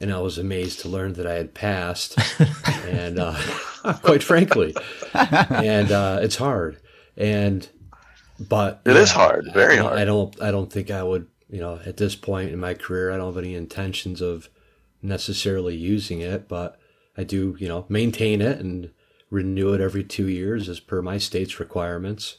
and 0.00 0.12
I 0.12 0.20
was 0.20 0.38
amazed 0.38 0.80
to 0.80 0.88
learn 0.88 1.14
that 1.14 1.26
I 1.26 1.34
had 1.34 1.54
passed. 1.54 2.18
and 2.86 3.18
uh, 3.18 3.34
quite 4.02 4.22
frankly, 4.22 4.74
and 5.14 5.90
uh, 5.90 6.20
it's 6.22 6.36
hard. 6.36 6.78
And 7.16 7.68
but 8.38 8.80
it 8.84 8.94
yeah, 8.94 9.02
is 9.02 9.10
hard, 9.10 9.50
very 9.52 9.78
I, 9.78 9.82
hard. 9.82 9.98
I 9.98 10.04
don't. 10.04 10.42
I 10.42 10.50
don't 10.50 10.72
think 10.72 10.90
I 10.90 11.02
would. 11.02 11.26
You 11.50 11.60
know, 11.60 11.80
at 11.86 11.96
this 11.96 12.14
point 12.14 12.50
in 12.50 12.60
my 12.60 12.74
career, 12.74 13.10
I 13.10 13.16
don't 13.16 13.34
have 13.34 13.42
any 13.42 13.54
intentions 13.54 14.20
of 14.20 14.50
necessarily 15.00 15.74
using 15.74 16.20
it, 16.20 16.48
but 16.48 16.78
I 17.16 17.24
do. 17.24 17.56
You 17.58 17.68
know, 17.68 17.86
maintain 17.88 18.40
it 18.40 18.60
and 18.60 18.90
renew 19.30 19.72
it 19.72 19.80
every 19.80 20.04
two 20.04 20.28
years 20.28 20.68
as 20.68 20.80
per 20.80 21.02
my 21.02 21.18
state's 21.18 21.58
requirements. 21.58 22.38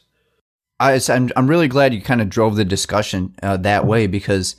I, 0.78 0.98
I'm 1.08 1.30
I'm 1.36 1.48
really 1.48 1.68
glad 1.68 1.92
you 1.92 2.00
kind 2.00 2.22
of 2.22 2.30
drove 2.30 2.56
the 2.56 2.64
discussion 2.64 3.34
uh, 3.42 3.58
that 3.58 3.86
way 3.86 4.06
because 4.06 4.56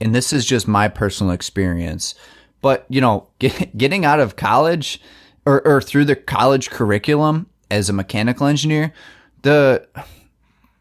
and 0.00 0.14
this 0.14 0.32
is 0.32 0.44
just 0.44 0.68
my 0.68 0.88
personal 0.88 1.32
experience, 1.32 2.14
but 2.60 2.86
you 2.88 3.00
know, 3.00 3.28
get, 3.38 3.76
getting 3.76 4.04
out 4.04 4.20
of 4.20 4.36
college 4.36 5.00
or, 5.46 5.66
or 5.66 5.80
through 5.80 6.04
the 6.04 6.16
college 6.16 6.70
curriculum 6.70 7.48
as 7.70 7.88
a 7.88 7.92
mechanical 7.92 8.46
engineer, 8.46 8.92
the 9.42 9.86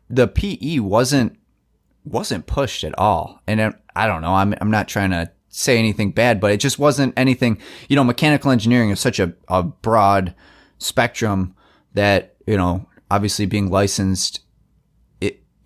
the 0.09 0.27
PE 0.27 0.79
wasn't 0.79 1.37
wasn't 2.05 2.47
pushed 2.47 2.83
at 2.83 2.97
all. 2.97 3.41
And 3.45 3.59
it, 3.59 3.75
I 3.95 4.07
don't 4.07 4.21
know, 4.21 4.33
I'm 4.33 4.53
I'm 4.61 4.71
not 4.71 4.87
trying 4.87 5.11
to 5.11 5.31
say 5.49 5.77
anything 5.77 6.11
bad, 6.11 6.39
but 6.39 6.51
it 6.51 6.57
just 6.57 6.79
wasn't 6.79 7.13
anything. 7.17 7.59
You 7.89 7.95
know, 7.95 8.03
mechanical 8.03 8.51
engineering 8.51 8.89
is 8.89 8.99
such 8.99 9.19
a, 9.19 9.33
a 9.47 9.63
broad 9.63 10.33
spectrum 10.77 11.55
that 11.93 12.35
you 12.45 12.57
know, 12.57 12.87
obviously 13.11 13.45
being 13.45 13.69
licensed 13.69 14.41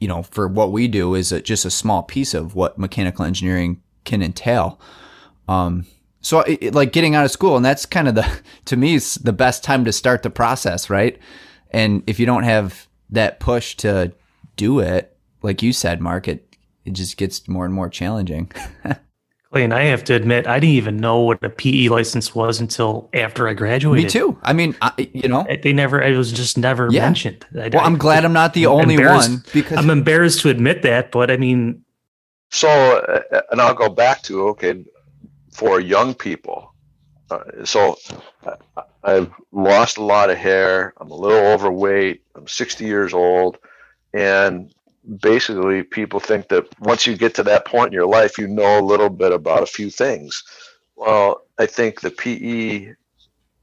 you 0.01 0.07
know, 0.07 0.23
for 0.23 0.47
what 0.47 0.71
we 0.71 0.87
do 0.87 1.13
is 1.13 1.31
a, 1.31 1.39
just 1.39 1.63
a 1.63 1.69
small 1.69 2.01
piece 2.01 2.33
of 2.33 2.55
what 2.55 2.77
mechanical 2.77 3.23
engineering 3.23 3.81
can 4.03 4.23
entail. 4.23 4.81
Um, 5.47 5.85
so 6.21 6.39
it, 6.41 6.73
like 6.73 6.91
getting 6.91 7.13
out 7.13 7.23
of 7.23 7.31
school, 7.31 7.55
and 7.55 7.63
that's 7.63 7.85
kind 7.85 8.07
of 8.07 8.15
the, 8.15 8.27
to 8.65 8.75
me, 8.75 8.95
it's 8.95 9.15
the 9.15 9.31
best 9.31 9.63
time 9.63 9.85
to 9.85 9.93
start 9.93 10.23
the 10.23 10.31
process, 10.31 10.89
right? 10.89 11.17
And 11.69 12.03
if 12.07 12.19
you 12.19 12.25
don't 12.25 12.43
have 12.43 12.87
that 13.11 13.39
push 13.39 13.75
to 13.77 14.11
do 14.55 14.79
it, 14.79 15.15
like 15.43 15.61
you 15.61 15.71
said, 15.71 16.01
Mark, 16.01 16.27
it, 16.27 16.57
it 16.83 16.93
just 16.93 17.15
gets 17.15 17.47
more 17.47 17.65
and 17.65 17.73
more 17.73 17.87
challenging. 17.87 18.51
And 19.53 19.73
I 19.73 19.83
have 19.83 20.05
to 20.05 20.13
admit, 20.13 20.47
I 20.47 20.59
didn't 20.59 20.75
even 20.75 20.97
know 20.97 21.19
what 21.19 21.43
a 21.43 21.49
PE 21.49 21.89
license 21.89 22.33
was 22.33 22.61
until 22.61 23.09
after 23.13 23.49
I 23.49 23.53
graduated. 23.53 24.05
Me 24.05 24.09
too. 24.09 24.37
I 24.43 24.53
mean, 24.53 24.77
I, 24.81 25.09
you 25.13 25.27
know, 25.27 25.45
they 25.61 25.73
never. 25.73 26.01
It 26.01 26.15
was 26.15 26.31
just 26.31 26.57
never 26.57 26.87
yeah. 26.89 27.01
mentioned. 27.01 27.45
I, 27.53 27.69
well, 27.73 27.83
I'm 27.83 27.97
glad 27.97 28.23
I'm 28.23 28.31
not 28.31 28.53
the 28.53 28.65
I'm 28.65 28.71
only 28.71 28.97
one 28.97 29.43
because 29.51 29.77
I'm 29.77 29.89
embarrassed 29.89 30.41
to 30.41 30.49
admit 30.49 30.83
that. 30.83 31.11
But 31.11 31.29
I 31.31 31.35
mean, 31.35 31.83
so 32.49 32.69
uh, 32.69 33.41
and 33.51 33.59
I'll 33.59 33.73
go 33.73 33.89
back 33.89 34.21
to 34.23 34.47
okay 34.49 34.85
for 35.51 35.81
young 35.81 36.13
people. 36.13 36.73
Uh, 37.29 37.65
so 37.65 37.97
I've 39.03 39.31
lost 39.51 39.97
a 39.97 40.03
lot 40.03 40.29
of 40.29 40.37
hair. 40.37 40.93
I'm 40.97 41.11
a 41.11 41.15
little 41.15 41.45
overweight. 41.47 42.21
I'm 42.35 42.47
60 42.47 42.85
years 42.85 43.13
old, 43.13 43.57
and 44.13 44.73
basically 45.19 45.83
people 45.83 46.19
think 46.19 46.49
that 46.49 46.67
once 46.79 47.07
you 47.07 47.15
get 47.15 47.35
to 47.35 47.43
that 47.43 47.65
point 47.65 47.87
in 47.87 47.93
your 47.93 48.07
life, 48.07 48.37
you 48.37 48.47
know 48.47 48.79
a 48.79 48.81
little 48.81 49.09
bit 49.09 49.31
about 49.31 49.63
a 49.63 49.67
few 49.67 49.89
things. 49.89 50.43
Well, 50.95 51.45
I 51.57 51.65
think 51.65 52.01
the 52.01 52.11
PE, 52.11 52.93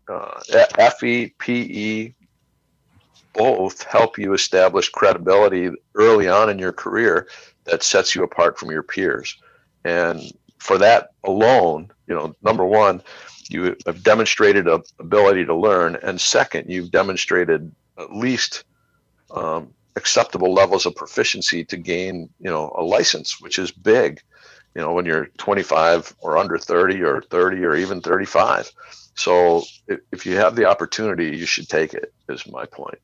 uh, 0.09 0.91
FE, 0.99 1.35
PE, 1.39 2.15
both 3.35 3.83
help 3.85 4.19
you 4.19 4.33
establish 4.33 4.89
credibility 4.89 5.71
early 5.95 6.29
on 6.29 6.51
in 6.51 6.59
your 6.59 6.73
career 6.73 7.29
that 7.65 7.83
sets 7.83 8.15
you 8.15 8.25
apart 8.25 8.59
from 8.59 8.71
your 8.71 8.83
peers. 8.83 9.37
And 9.85 10.33
for 10.59 10.79
that 10.79 11.11
alone, 11.25 11.91
you 12.09 12.15
know, 12.15 12.35
number 12.43 12.65
one, 12.65 13.03
you 13.49 13.77
have 13.87 14.03
demonstrated 14.03 14.67
a 14.67 14.83
ability 14.99 15.45
to 15.47 15.55
learn, 15.55 15.97
and 16.03 16.21
second, 16.21 16.69
you've 16.69 16.91
demonstrated 16.91 17.73
at 17.97 18.15
least 18.15 18.65
um, 19.31 19.73
acceptable 19.99 20.55
levels 20.55 20.87
of 20.87 20.95
proficiency 20.95 21.65
to 21.67 21.77
gain, 21.77 22.31
you 22.41 22.51
know, 22.51 22.73
a 22.79 22.83
license, 22.83 23.41
which 23.41 23.59
is 23.59 23.71
big, 23.71 24.21
you 24.75 24.81
know, 24.81 24.93
when 24.93 25.05
you're 25.05 25.27
25 25.37 26.15
or 26.21 26.39
under 26.39 26.57
30 26.57 27.03
or 27.03 27.21
30 27.21 27.65
or 27.65 27.77
even 27.77 28.01
35. 28.01 28.71
So 29.15 29.65
if 30.13 30.25
you 30.25 30.37
have 30.37 30.57
the 30.57 30.65
opportunity, 30.65 31.37
you 31.37 31.45
should 31.45 31.69
take 31.69 31.93
it. 31.93 32.15
Is 32.29 32.47
my 32.47 32.65
point. 32.65 32.99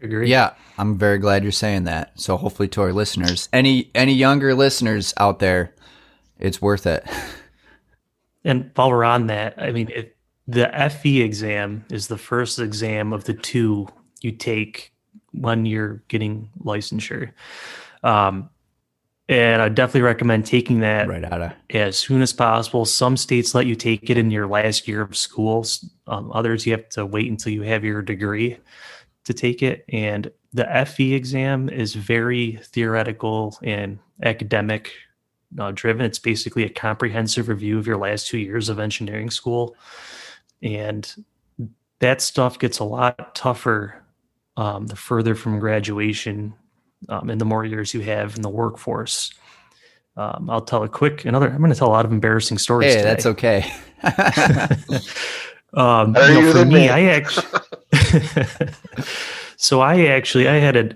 Agree. 0.00 0.30
Yeah, 0.30 0.54
I'm 0.78 0.96
very 0.96 1.18
glad 1.18 1.42
you're 1.42 1.52
saying 1.52 1.84
that. 1.84 2.18
So 2.20 2.36
hopefully 2.36 2.68
to 2.68 2.82
our 2.82 2.92
listeners, 2.92 3.48
any 3.52 3.90
any 3.94 4.14
younger 4.14 4.54
listeners 4.54 5.12
out 5.18 5.38
there, 5.38 5.74
it's 6.38 6.62
worth 6.62 6.86
it. 6.86 7.06
And 8.44 8.70
while 8.76 8.88
we're 8.88 9.04
on 9.04 9.26
that, 9.26 9.54
I 9.58 9.72
mean, 9.72 9.90
it, 9.94 10.16
the 10.46 10.70
FE 10.90 11.20
exam 11.20 11.84
is 11.90 12.06
the 12.08 12.16
first 12.16 12.58
exam 12.58 13.12
of 13.12 13.24
the 13.24 13.34
two 13.34 13.88
you 14.22 14.32
take 14.32 14.92
when 15.40 15.66
you're 15.66 16.02
getting 16.08 16.50
licensure. 16.62 17.32
Um, 18.02 18.50
and 19.28 19.60
I 19.60 19.68
definitely 19.68 20.02
recommend 20.02 20.46
taking 20.46 20.80
that 20.80 21.06
right 21.06 21.24
out 21.24 21.42
of. 21.42 21.52
as 21.70 21.98
soon 21.98 22.22
as 22.22 22.32
possible. 22.32 22.86
Some 22.86 23.16
states 23.16 23.54
let 23.54 23.66
you 23.66 23.74
take 23.74 24.08
it 24.08 24.16
in 24.16 24.30
your 24.30 24.46
last 24.46 24.88
year 24.88 25.02
of 25.02 25.16
schools. 25.16 25.84
Um, 26.06 26.32
others 26.32 26.64
you 26.64 26.72
have 26.72 26.88
to 26.90 27.04
wait 27.04 27.30
until 27.30 27.52
you 27.52 27.62
have 27.62 27.84
your 27.84 28.00
degree 28.00 28.58
to 29.24 29.34
take 29.34 29.62
it. 29.62 29.84
And 29.90 30.30
the 30.54 30.86
FE 30.86 31.12
exam 31.12 31.68
is 31.68 31.94
very 31.94 32.58
theoretical 32.64 33.58
and 33.62 33.98
academic 34.22 34.92
uh, 35.58 35.72
driven. 35.74 36.06
It's 36.06 36.18
basically 36.18 36.64
a 36.64 36.70
comprehensive 36.70 37.48
review 37.48 37.78
of 37.78 37.86
your 37.86 37.98
last 37.98 38.28
two 38.28 38.38
years 38.38 38.68
of 38.68 38.78
engineering 38.78 39.30
school, 39.30 39.76
and 40.62 41.24
that 42.00 42.20
stuff 42.20 42.58
gets 42.58 42.78
a 42.78 42.84
lot 42.84 43.34
tougher 43.34 44.02
um, 44.58 44.88
the 44.88 44.96
further 44.96 45.36
from 45.36 45.60
graduation 45.60 46.52
um, 47.08 47.30
and 47.30 47.40
the 47.40 47.44
more 47.44 47.64
years 47.64 47.94
you 47.94 48.00
have 48.00 48.34
in 48.34 48.42
the 48.42 48.48
workforce. 48.48 49.32
Um, 50.16 50.50
I'll 50.50 50.60
tell 50.60 50.82
a 50.82 50.88
quick 50.88 51.24
another. 51.24 51.48
I'm 51.48 51.58
going 51.58 51.70
to 51.70 51.78
tell 51.78 51.86
a 51.86 51.94
lot 51.94 52.04
of 52.04 52.10
embarrassing 52.10 52.58
stories. 52.58 52.92
Hey, 52.92 52.96
today. 52.96 53.08
that's 53.08 53.26
okay. 53.26 53.72
um, 55.74 56.16
you 56.16 56.42
know, 56.42 56.52
for 56.52 56.64
me, 56.64 56.88
I 56.88 57.02
actually. 57.02 57.46
so 59.56 59.80
I 59.80 60.06
actually 60.06 60.48
I 60.48 60.54
had 60.54 60.76
a, 60.76 60.90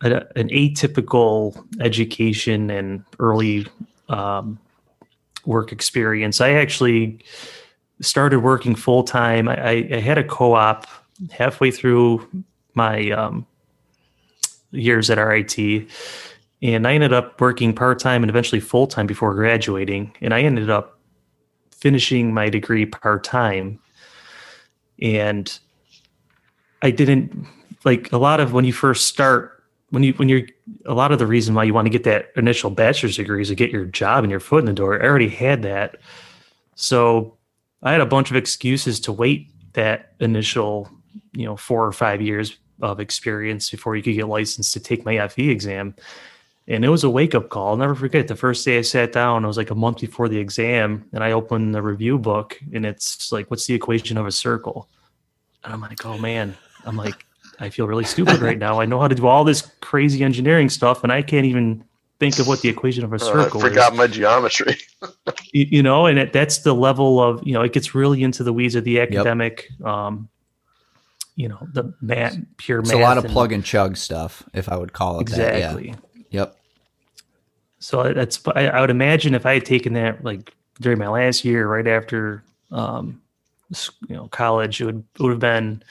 a, 0.00 0.26
an 0.34 0.48
atypical 0.48 1.64
education 1.80 2.70
and 2.70 3.04
early 3.20 3.68
um, 4.08 4.58
work 5.44 5.70
experience. 5.70 6.40
I 6.40 6.54
actually 6.54 7.20
started 8.00 8.40
working 8.40 8.74
full 8.74 9.04
time. 9.04 9.48
I, 9.48 9.88
I, 9.90 10.00
had 10.00 10.18
a 10.18 10.24
co-op 10.24 10.86
halfway 11.30 11.70
through 11.70 12.28
my 12.76 13.10
um, 13.10 13.46
years 14.70 15.10
at 15.10 15.18
RIT. 15.18 15.88
And 16.62 16.86
I 16.86 16.94
ended 16.94 17.12
up 17.12 17.40
working 17.40 17.74
part 17.74 17.98
time 17.98 18.22
and 18.22 18.30
eventually 18.30 18.60
full 18.60 18.86
time 18.86 19.06
before 19.06 19.34
graduating. 19.34 20.14
And 20.20 20.32
I 20.32 20.42
ended 20.42 20.70
up 20.70 20.98
finishing 21.70 22.32
my 22.32 22.48
degree 22.48 22.86
part 22.86 23.24
time. 23.24 23.78
And 25.00 25.58
I 26.82 26.90
didn't 26.90 27.46
like 27.84 28.12
a 28.12 28.18
lot 28.18 28.40
of 28.40 28.52
when 28.52 28.64
you 28.64 28.72
first 28.72 29.06
start 29.06 29.52
when 29.90 30.02
you 30.02 30.12
when 30.14 30.28
you're 30.28 30.42
a 30.86 30.94
lot 30.94 31.12
of 31.12 31.18
the 31.18 31.26
reason 31.26 31.54
why 31.54 31.64
you 31.64 31.74
want 31.74 31.86
to 31.86 31.90
get 31.90 32.04
that 32.04 32.32
initial 32.36 32.70
bachelor's 32.70 33.16
degree 33.16 33.42
is 33.42 33.48
to 33.48 33.54
get 33.54 33.70
your 33.70 33.84
job 33.84 34.24
and 34.24 34.30
your 34.30 34.40
foot 34.40 34.60
in 34.60 34.66
the 34.66 34.72
door. 34.72 35.00
I 35.00 35.06
already 35.06 35.28
had 35.28 35.62
that. 35.62 35.98
So 36.74 37.36
I 37.82 37.92
had 37.92 38.00
a 38.00 38.06
bunch 38.06 38.30
of 38.30 38.36
excuses 38.36 38.98
to 39.00 39.12
wait 39.12 39.50
that 39.74 40.14
initial, 40.20 40.90
you 41.32 41.44
know, 41.44 41.56
four 41.56 41.86
or 41.86 41.92
five 41.92 42.20
years 42.20 42.56
of 42.80 43.00
experience 43.00 43.70
before 43.70 43.96
you 43.96 44.02
could 44.02 44.14
get 44.14 44.28
licensed 44.28 44.72
to 44.74 44.80
take 44.80 45.04
my 45.04 45.26
FE 45.28 45.50
exam. 45.50 45.94
And 46.68 46.84
it 46.84 46.88
was 46.88 47.04
a 47.04 47.10
wake 47.10 47.34
up 47.34 47.48
call. 47.48 47.68
I'll 47.68 47.76
never 47.76 47.94
forget 47.94 48.26
the 48.26 48.34
first 48.34 48.64
day 48.64 48.78
I 48.78 48.82
sat 48.82 49.12
down, 49.12 49.44
it 49.44 49.46
was 49.46 49.56
like 49.56 49.70
a 49.70 49.74
month 49.74 50.00
before 50.00 50.28
the 50.28 50.38
exam, 50.38 51.08
and 51.12 51.22
I 51.22 51.32
opened 51.32 51.74
the 51.74 51.82
review 51.82 52.18
book 52.18 52.58
and 52.72 52.84
it's 52.84 53.30
like, 53.30 53.50
what's 53.50 53.66
the 53.66 53.74
equation 53.74 54.16
of 54.18 54.26
a 54.26 54.32
circle? 54.32 54.88
And 55.62 55.72
I'm 55.72 55.80
like, 55.80 56.04
oh 56.04 56.18
man, 56.18 56.56
I'm 56.84 56.96
like, 56.96 57.24
I 57.58 57.70
feel 57.70 57.86
really 57.86 58.04
stupid 58.04 58.40
right 58.40 58.58
now. 58.58 58.80
I 58.80 58.84
know 58.84 59.00
how 59.00 59.08
to 59.08 59.14
do 59.14 59.26
all 59.26 59.44
this 59.44 59.62
crazy 59.80 60.22
engineering 60.22 60.68
stuff, 60.68 61.02
and 61.02 61.12
I 61.12 61.22
can't 61.22 61.46
even 61.46 61.84
think 62.18 62.38
of 62.38 62.48
what 62.48 62.60
the 62.60 62.68
equation 62.68 63.04
of 63.04 63.12
a 63.12 63.18
circle 63.20 63.60
uh, 63.60 63.64
I 63.64 63.68
forgot 63.68 63.92
is. 63.92 63.98
my 63.98 64.06
geometry. 64.06 64.76
you, 65.52 65.66
you, 65.70 65.82
know, 65.82 66.06
and 66.06 66.18
it, 66.18 66.32
that's 66.32 66.58
the 66.58 66.74
level 66.74 67.20
of, 67.20 67.46
you 67.46 67.52
know, 67.52 67.62
it 67.62 67.72
gets 67.72 67.94
really 67.94 68.22
into 68.22 68.42
the 68.42 68.52
weeds 68.52 68.74
of 68.74 68.84
the 68.84 69.00
academic 69.00 69.68
yep. 69.78 69.88
um, 69.88 70.28
you 71.36 71.48
know 71.48 71.58
the 71.72 71.92
math 72.00 72.36
pure 72.56 72.80
It's 72.80 72.88
math 72.90 72.98
a 72.98 73.02
lot 73.02 73.18
of 73.18 73.24
and- 73.24 73.32
plug 73.32 73.52
and 73.52 73.64
chug 73.64 73.96
stuff, 73.96 74.42
if 74.54 74.68
I 74.68 74.76
would 74.76 74.92
call 74.92 75.20
it 75.20 75.28
that. 75.28 75.54
exactly 75.54 75.88
Yeah. 75.88 75.94
Yep. 76.30 76.56
so 77.78 78.12
that's 78.12 78.40
I, 78.54 78.68
I 78.68 78.80
would 78.80 78.90
imagine 78.90 79.34
if 79.34 79.46
i 79.46 79.54
had 79.54 79.64
taken 79.64 79.92
that 79.94 80.24
like 80.24 80.54
during 80.80 80.98
my 80.98 81.08
last 81.08 81.44
year 81.44 81.68
right 81.68 81.86
after 81.86 82.42
um 82.72 83.20
you 84.08 84.16
know 84.16 84.28
college 84.28 84.80
it 84.80 84.86
would 84.86 85.04
it 85.14 85.22
would 85.22 85.30
have 85.30 85.40
been 85.40 85.82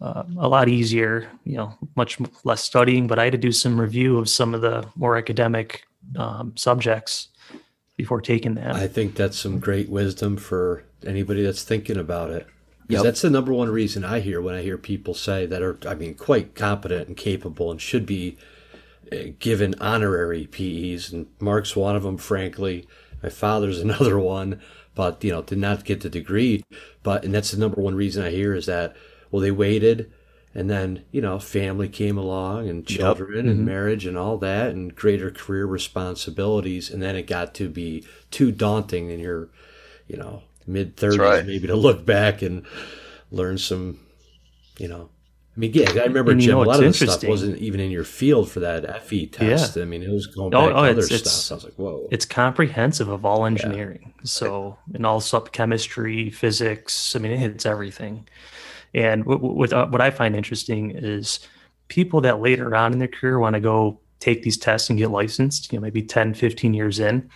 uh, 0.00 0.24
a 0.38 0.46
lot 0.48 0.68
easier 0.68 1.26
you 1.44 1.56
know 1.56 1.72
much 1.96 2.18
less 2.44 2.62
studying 2.62 3.06
but 3.06 3.18
i 3.18 3.24
had 3.24 3.32
to 3.32 3.38
do 3.38 3.50
some 3.52 3.80
review 3.80 4.18
of 4.18 4.28
some 4.28 4.54
of 4.54 4.60
the 4.60 4.86
more 4.94 5.16
academic 5.16 5.84
um, 6.16 6.52
subjects 6.56 7.28
before 7.96 8.20
taking 8.20 8.54
that 8.54 8.76
I 8.76 8.86
think 8.86 9.14
that's 9.16 9.38
some 9.38 9.58
great 9.58 9.88
wisdom 9.88 10.36
for 10.36 10.84
anybody 11.04 11.42
that's 11.42 11.64
thinking 11.64 11.96
about 11.96 12.30
it. 12.30 12.46
Yep. 12.88 13.02
that's 13.02 13.22
the 13.22 13.30
number 13.30 13.52
one 13.52 13.68
reason 13.68 14.04
I 14.04 14.20
hear 14.20 14.40
when 14.40 14.54
I 14.54 14.62
hear 14.62 14.78
people 14.78 15.14
say 15.14 15.46
that 15.46 15.62
are, 15.62 15.78
I 15.86 15.94
mean, 15.94 16.14
quite 16.14 16.54
competent 16.54 17.08
and 17.08 17.16
capable 17.16 17.70
and 17.70 17.80
should 17.80 18.06
be 18.06 18.36
uh, 19.12 19.32
given 19.38 19.74
honorary 19.80 20.46
PEs. 20.46 21.12
And 21.12 21.26
Mark's 21.40 21.74
one 21.74 21.96
of 21.96 22.02
them, 22.02 22.18
frankly. 22.18 22.86
My 23.22 23.28
father's 23.28 23.80
another 23.82 24.18
one, 24.18 24.60
but, 24.94 25.22
you 25.24 25.32
know, 25.32 25.42
did 25.42 25.58
not 25.58 25.84
get 25.84 26.00
the 26.00 26.10
degree. 26.10 26.64
But, 27.02 27.24
and 27.24 27.34
that's 27.34 27.50
the 27.50 27.58
number 27.58 27.80
one 27.80 27.94
reason 27.94 28.24
I 28.24 28.30
hear 28.30 28.54
is 28.54 28.66
that, 28.66 28.96
well, 29.30 29.42
they 29.42 29.50
waited 29.50 30.12
and 30.56 30.70
then, 30.70 31.04
you 31.12 31.20
know, 31.20 31.38
family 31.38 31.86
came 31.86 32.16
along 32.16 32.66
and 32.70 32.86
children 32.86 33.46
and 33.46 33.66
marriage 33.66 34.06
and 34.06 34.16
all 34.16 34.38
that 34.38 34.70
and 34.70 34.96
greater 34.96 35.30
career 35.30 35.66
responsibilities. 35.66 36.88
And 36.88 37.02
then 37.02 37.14
it 37.14 37.26
got 37.26 37.54
to 37.56 37.68
be 37.68 38.06
too 38.30 38.52
daunting 38.52 39.10
and 39.10 39.20
you're, 39.20 39.50
you 40.08 40.16
know, 40.16 40.44
mid 40.66 40.96
30s 40.96 41.18
right. 41.18 41.46
maybe 41.46 41.66
to 41.66 41.76
look 41.76 42.04
back 42.06 42.42
and 42.42 42.66
learn 43.30 43.58
some, 43.58 43.98
you 44.78 44.88
know, 44.88 45.10
I 45.56 45.58
mean, 45.58 45.70
yeah, 45.72 45.88
I 45.90 46.04
remember 46.04 46.32
And 46.32 46.42
you 46.42 46.48
Jim. 46.48 46.56
know 46.58 46.64
a 46.64 46.66
lot 46.66 46.84
of 46.84 46.84
the 46.84 46.92
stuff 46.92 47.24
wasn't 47.24 47.56
even 47.58 47.80
in 47.80 47.90
your 47.90 48.04
field 48.04 48.50
for 48.50 48.60
that 48.60 49.02
FE 49.04 49.26
test. 49.28 49.76
Yeah. 49.76 49.82
I 49.82 49.86
mean, 49.86 50.02
it 50.02 50.10
was 50.10 50.26
going 50.26 50.54
Oh, 50.54 50.66
back 50.68 50.76
oh, 50.76 50.82
to 50.84 50.90
other 50.90 51.00
it's- 51.02 51.06
stuff. 51.06 51.18
it's- 51.20 51.50
I 51.50 51.54
was 51.54 51.64
like, 51.64 51.74
whoa. 51.74 52.08
it's 52.10 52.26
comprehensive 52.26 53.08
of 53.08 53.24
all 53.24 53.46
engineering 53.46 54.12
so 54.22 54.76
and 54.92 55.06
also 55.06 55.40
chemistry 55.40 56.30
physics 56.30 57.14
i 57.14 57.18
mean 57.20 57.30
it 57.32 57.38
hits 57.38 57.64
everything 57.64 58.26
and 58.92 59.24
what, 59.24 59.40
what, 59.40 59.72
uh, 59.72 59.86
what 59.86 60.00
i 60.00 60.10
find 60.10 60.34
interesting 60.34 60.90
is 60.90 61.38
people 61.88 62.20
that 62.22 62.40
later 62.40 62.74
on 62.74 62.92
in 62.92 62.98
their 62.98 63.06
career 63.08 63.38
want 63.38 63.54
to 63.54 63.60
go 63.60 64.00
take 64.18 64.42
these 64.42 64.56
tests 64.58 64.90
and 64.90 64.98
get 64.98 65.10
licensed 65.10 65.72
you 65.72 65.78
know 65.78 65.82
maybe 65.82 66.02
10 66.02 66.34
15 66.34 66.74
years 66.74 66.98
in 66.98 67.30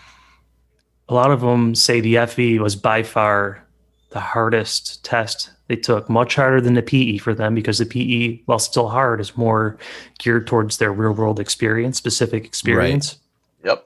a 1.11 1.15
lot 1.15 1.31
of 1.31 1.41
them 1.43 1.75
say 1.75 2.01
the 2.01 2.17
fe 2.27 2.59
was 2.59 2.75
by 2.77 3.03
far 3.03 3.63
the 4.11 4.21
hardest 4.21 5.05
test 5.05 5.51
they 5.69 5.77
took 5.77 6.09
much 6.09 6.35
harder 6.37 6.61
than 6.61 6.75
the 6.75 6.83
pe 6.83 7.19
for 7.19 7.35
them 7.35 7.55
because 7.55 7.79
the 7.79 7.85
pe 7.87 8.41
while 8.47 8.59
still 8.59 8.89
hard 8.89 9.21
is 9.21 9.37
more 9.37 9.77
geared 10.19 10.47
towards 10.47 10.79
their 10.79 10.93
real 10.93 11.13
world 11.13 11.39
experience 11.39 11.99
specific 11.99 12.45
experience 12.45 13.19
Right. 13.63 13.77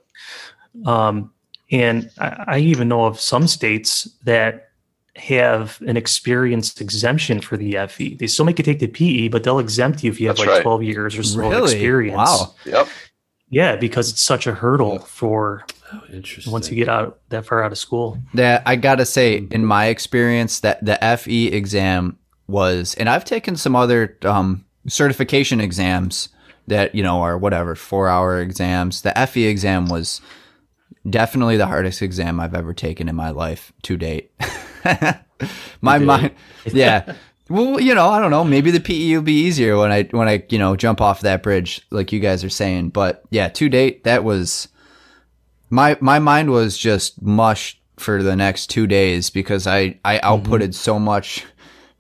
Yep. 0.76 0.86
um, 0.86 1.32
and 1.72 2.10
I, 2.18 2.44
I 2.46 2.58
even 2.58 2.88
know 2.88 3.04
of 3.06 3.18
some 3.18 3.46
states 3.48 4.08
that 4.24 4.68
have 5.16 5.80
an 5.86 5.96
experienced 5.96 6.80
exemption 6.80 7.40
for 7.40 7.56
the 7.56 7.76
FE. 7.88 8.16
They 8.16 8.26
still 8.26 8.44
make 8.44 8.58
you 8.58 8.64
take 8.64 8.80
the 8.80 8.88
PE, 8.88 9.28
but 9.28 9.44
they'll 9.44 9.60
exempt 9.60 10.02
you 10.02 10.10
if 10.10 10.20
you 10.20 10.26
have 10.26 10.36
That's 10.36 10.46
like 10.48 10.56
right. 10.56 10.62
12 10.62 10.82
years 10.82 11.16
or 11.16 11.22
so 11.22 11.40
of 11.40 11.50
Really? 11.50 11.72
experience. 11.72 12.16
Wow. 12.16 12.54
Yep. 12.66 12.88
Yeah, 13.48 13.76
because 13.76 14.10
it's 14.10 14.22
such 14.22 14.46
a 14.48 14.54
hurdle 14.54 14.98
for 14.98 15.64
oh, 16.02 16.12
interesting. 16.12 16.52
once 16.52 16.70
you 16.70 16.76
get 16.76 16.88
out 16.88 17.20
that 17.28 17.46
far 17.46 17.62
out 17.62 17.72
of 17.72 17.78
school. 17.78 18.18
That 18.34 18.62
I 18.66 18.76
gotta 18.76 19.06
say, 19.06 19.46
in 19.50 19.64
my 19.64 19.86
experience, 19.86 20.60
that 20.60 20.84
the 20.84 20.98
FE 21.18 21.48
exam 21.48 22.18
was, 22.46 22.94
and 22.94 23.08
I've 23.08 23.24
taken 23.24 23.56
some 23.56 23.76
other 23.76 24.16
um, 24.22 24.64
certification 24.86 25.60
exams 25.60 26.28
that 26.66 26.94
you 26.94 27.02
know 27.02 27.22
are 27.22 27.38
whatever 27.38 27.74
four 27.74 28.08
hour 28.08 28.40
exams. 28.40 29.02
The 29.02 29.12
FE 29.26 29.44
exam 29.44 29.86
was 29.86 30.20
definitely 31.08 31.56
the 31.56 31.66
hardest 31.66 32.02
exam 32.02 32.40
I've 32.40 32.54
ever 32.54 32.72
taken 32.72 33.08
in 33.08 33.16
my 33.16 33.30
life 33.30 33.72
to 33.82 33.96
date. 33.96 34.32
my 35.80 35.98
mind, 35.98 36.32
yeah. 36.72 37.14
Well, 37.50 37.78
you 37.78 37.94
know, 37.94 38.08
I 38.08 38.20
don't 38.20 38.30
know. 38.30 38.42
Maybe 38.42 38.70
the 38.70 38.80
PE 38.80 39.16
will 39.16 39.22
be 39.22 39.42
easier 39.42 39.76
when 39.76 39.92
I 39.92 40.04
when 40.04 40.28
I 40.28 40.44
you 40.48 40.58
know 40.58 40.76
jump 40.76 41.02
off 41.02 41.20
that 41.20 41.42
bridge, 41.42 41.86
like 41.90 42.10
you 42.10 42.18
guys 42.18 42.42
are 42.42 42.48
saying. 42.48 42.88
But 42.88 43.22
yeah, 43.28 43.48
to 43.48 43.68
date, 43.68 44.04
that 44.04 44.24
was 44.24 44.68
my 45.70 45.96
my 46.00 46.18
mind 46.18 46.50
was 46.50 46.76
just 46.76 47.20
mush 47.22 47.80
for 47.96 48.22
the 48.22 48.36
next 48.36 48.68
two 48.68 48.86
days 48.86 49.30
because 49.30 49.66
I 49.66 49.98
I 50.04 50.18
outputted 50.18 50.74
so 50.74 50.98
much 50.98 51.44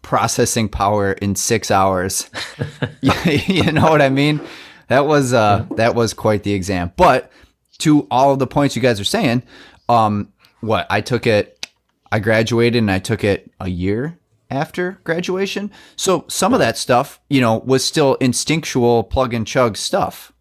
processing 0.02 0.68
power 0.68 1.12
in 1.12 1.34
six 1.34 1.70
hours. 1.70 2.30
you 3.02 3.72
know 3.72 3.90
what 3.90 4.02
I 4.02 4.10
mean? 4.10 4.40
That 4.88 5.06
was 5.06 5.32
uh 5.32 5.66
that 5.76 5.94
was 5.94 6.14
quite 6.14 6.42
the 6.42 6.54
exam. 6.54 6.92
But 6.96 7.30
to 7.78 8.06
all 8.10 8.32
of 8.32 8.38
the 8.38 8.46
points 8.46 8.76
you 8.76 8.82
guys 8.82 9.00
are 9.00 9.04
saying, 9.04 9.42
um, 9.88 10.32
what 10.60 10.86
I 10.90 11.00
took 11.00 11.26
it, 11.26 11.66
I 12.12 12.18
graduated 12.18 12.78
and 12.78 12.90
I 12.90 12.98
took 12.98 13.24
it 13.24 13.50
a 13.60 13.68
year 13.68 14.18
after 14.50 15.00
graduation. 15.04 15.70
So 15.96 16.24
some 16.28 16.52
of 16.52 16.60
that 16.60 16.78
stuff, 16.78 17.20
you 17.28 17.40
know, 17.40 17.58
was 17.58 17.84
still 17.84 18.14
instinctual 18.16 19.04
plug 19.04 19.34
and 19.34 19.46
chug 19.46 19.76
stuff. 19.76 20.32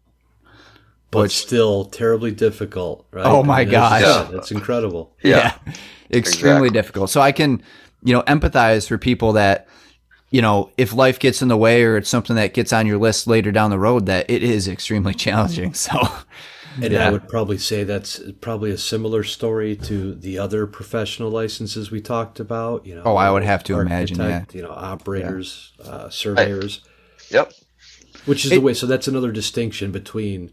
But 1.14 1.30
still 1.30 1.84
terribly 1.86 2.30
difficult, 2.32 3.06
right? 3.12 3.24
Oh 3.26 3.42
my 3.42 3.60
I 3.60 3.64
mean, 3.64 3.72
that's- 3.72 4.02
gosh. 4.02 4.26
yeah, 4.30 4.36
that's 4.36 4.50
incredible. 4.50 5.14
yeah, 5.22 5.56
extremely 6.10 6.68
Exactly. 6.68 6.70
difficult 6.70 7.10
so 7.10 7.20
i 7.20 7.32
can 7.32 7.62
you 8.02 8.12
know 8.12 8.22
empathize 8.22 8.86
for 8.86 8.98
people 8.98 9.32
that 9.32 9.66
you 10.30 10.42
know 10.42 10.70
if 10.76 10.92
life 10.92 11.18
gets 11.18 11.40
in 11.42 11.48
the 11.48 11.56
way 11.56 11.82
or 11.82 11.96
it's 11.96 12.10
something 12.10 12.36
that 12.36 12.52
gets 12.52 12.72
on 12.72 12.86
your 12.86 12.98
list 12.98 13.26
later 13.26 13.50
down 13.50 13.70
the 13.70 13.78
road 13.78 14.04
that 14.06 14.28
it 14.30 14.42
is 14.42 14.68
extremely 14.68 15.14
challenging 15.24 15.72
so 15.74 15.98
And 16.82 16.92
Yeah. 16.92 17.06
I 17.08 17.10
would 17.10 17.26
probably 17.28 17.56
say 17.58 17.84
that's 17.84 18.20
probably 18.40 18.70
a 18.72 18.76
similar 18.78 19.22
story 19.24 19.76
to 19.76 20.14
the 20.14 20.38
other 20.38 20.66
professional 20.66 21.30
licenses 21.30 21.90
we 21.92 22.00
talked 22.00 22.40
about. 22.40 22.84
You 22.84 22.96
know, 22.96 23.02
Oh, 23.04 23.14
I 23.16 23.30
would 23.30 23.44
have 23.44 23.62
to 23.64 23.78
imagine, 23.78 24.20
architect, 24.20 24.54
You 24.56 24.62
know, 24.62 24.72
operators, 24.72 25.72
uh, 25.84 26.10
surveyors, 26.10 26.80
Yep. 27.30 27.52
which 28.26 28.44
is 28.44 28.50
the 28.50 28.58
way. 28.58 28.74
So 28.74 28.86
that's 28.88 29.06
another 29.06 29.30
distinction 29.30 29.92
between, 29.92 30.50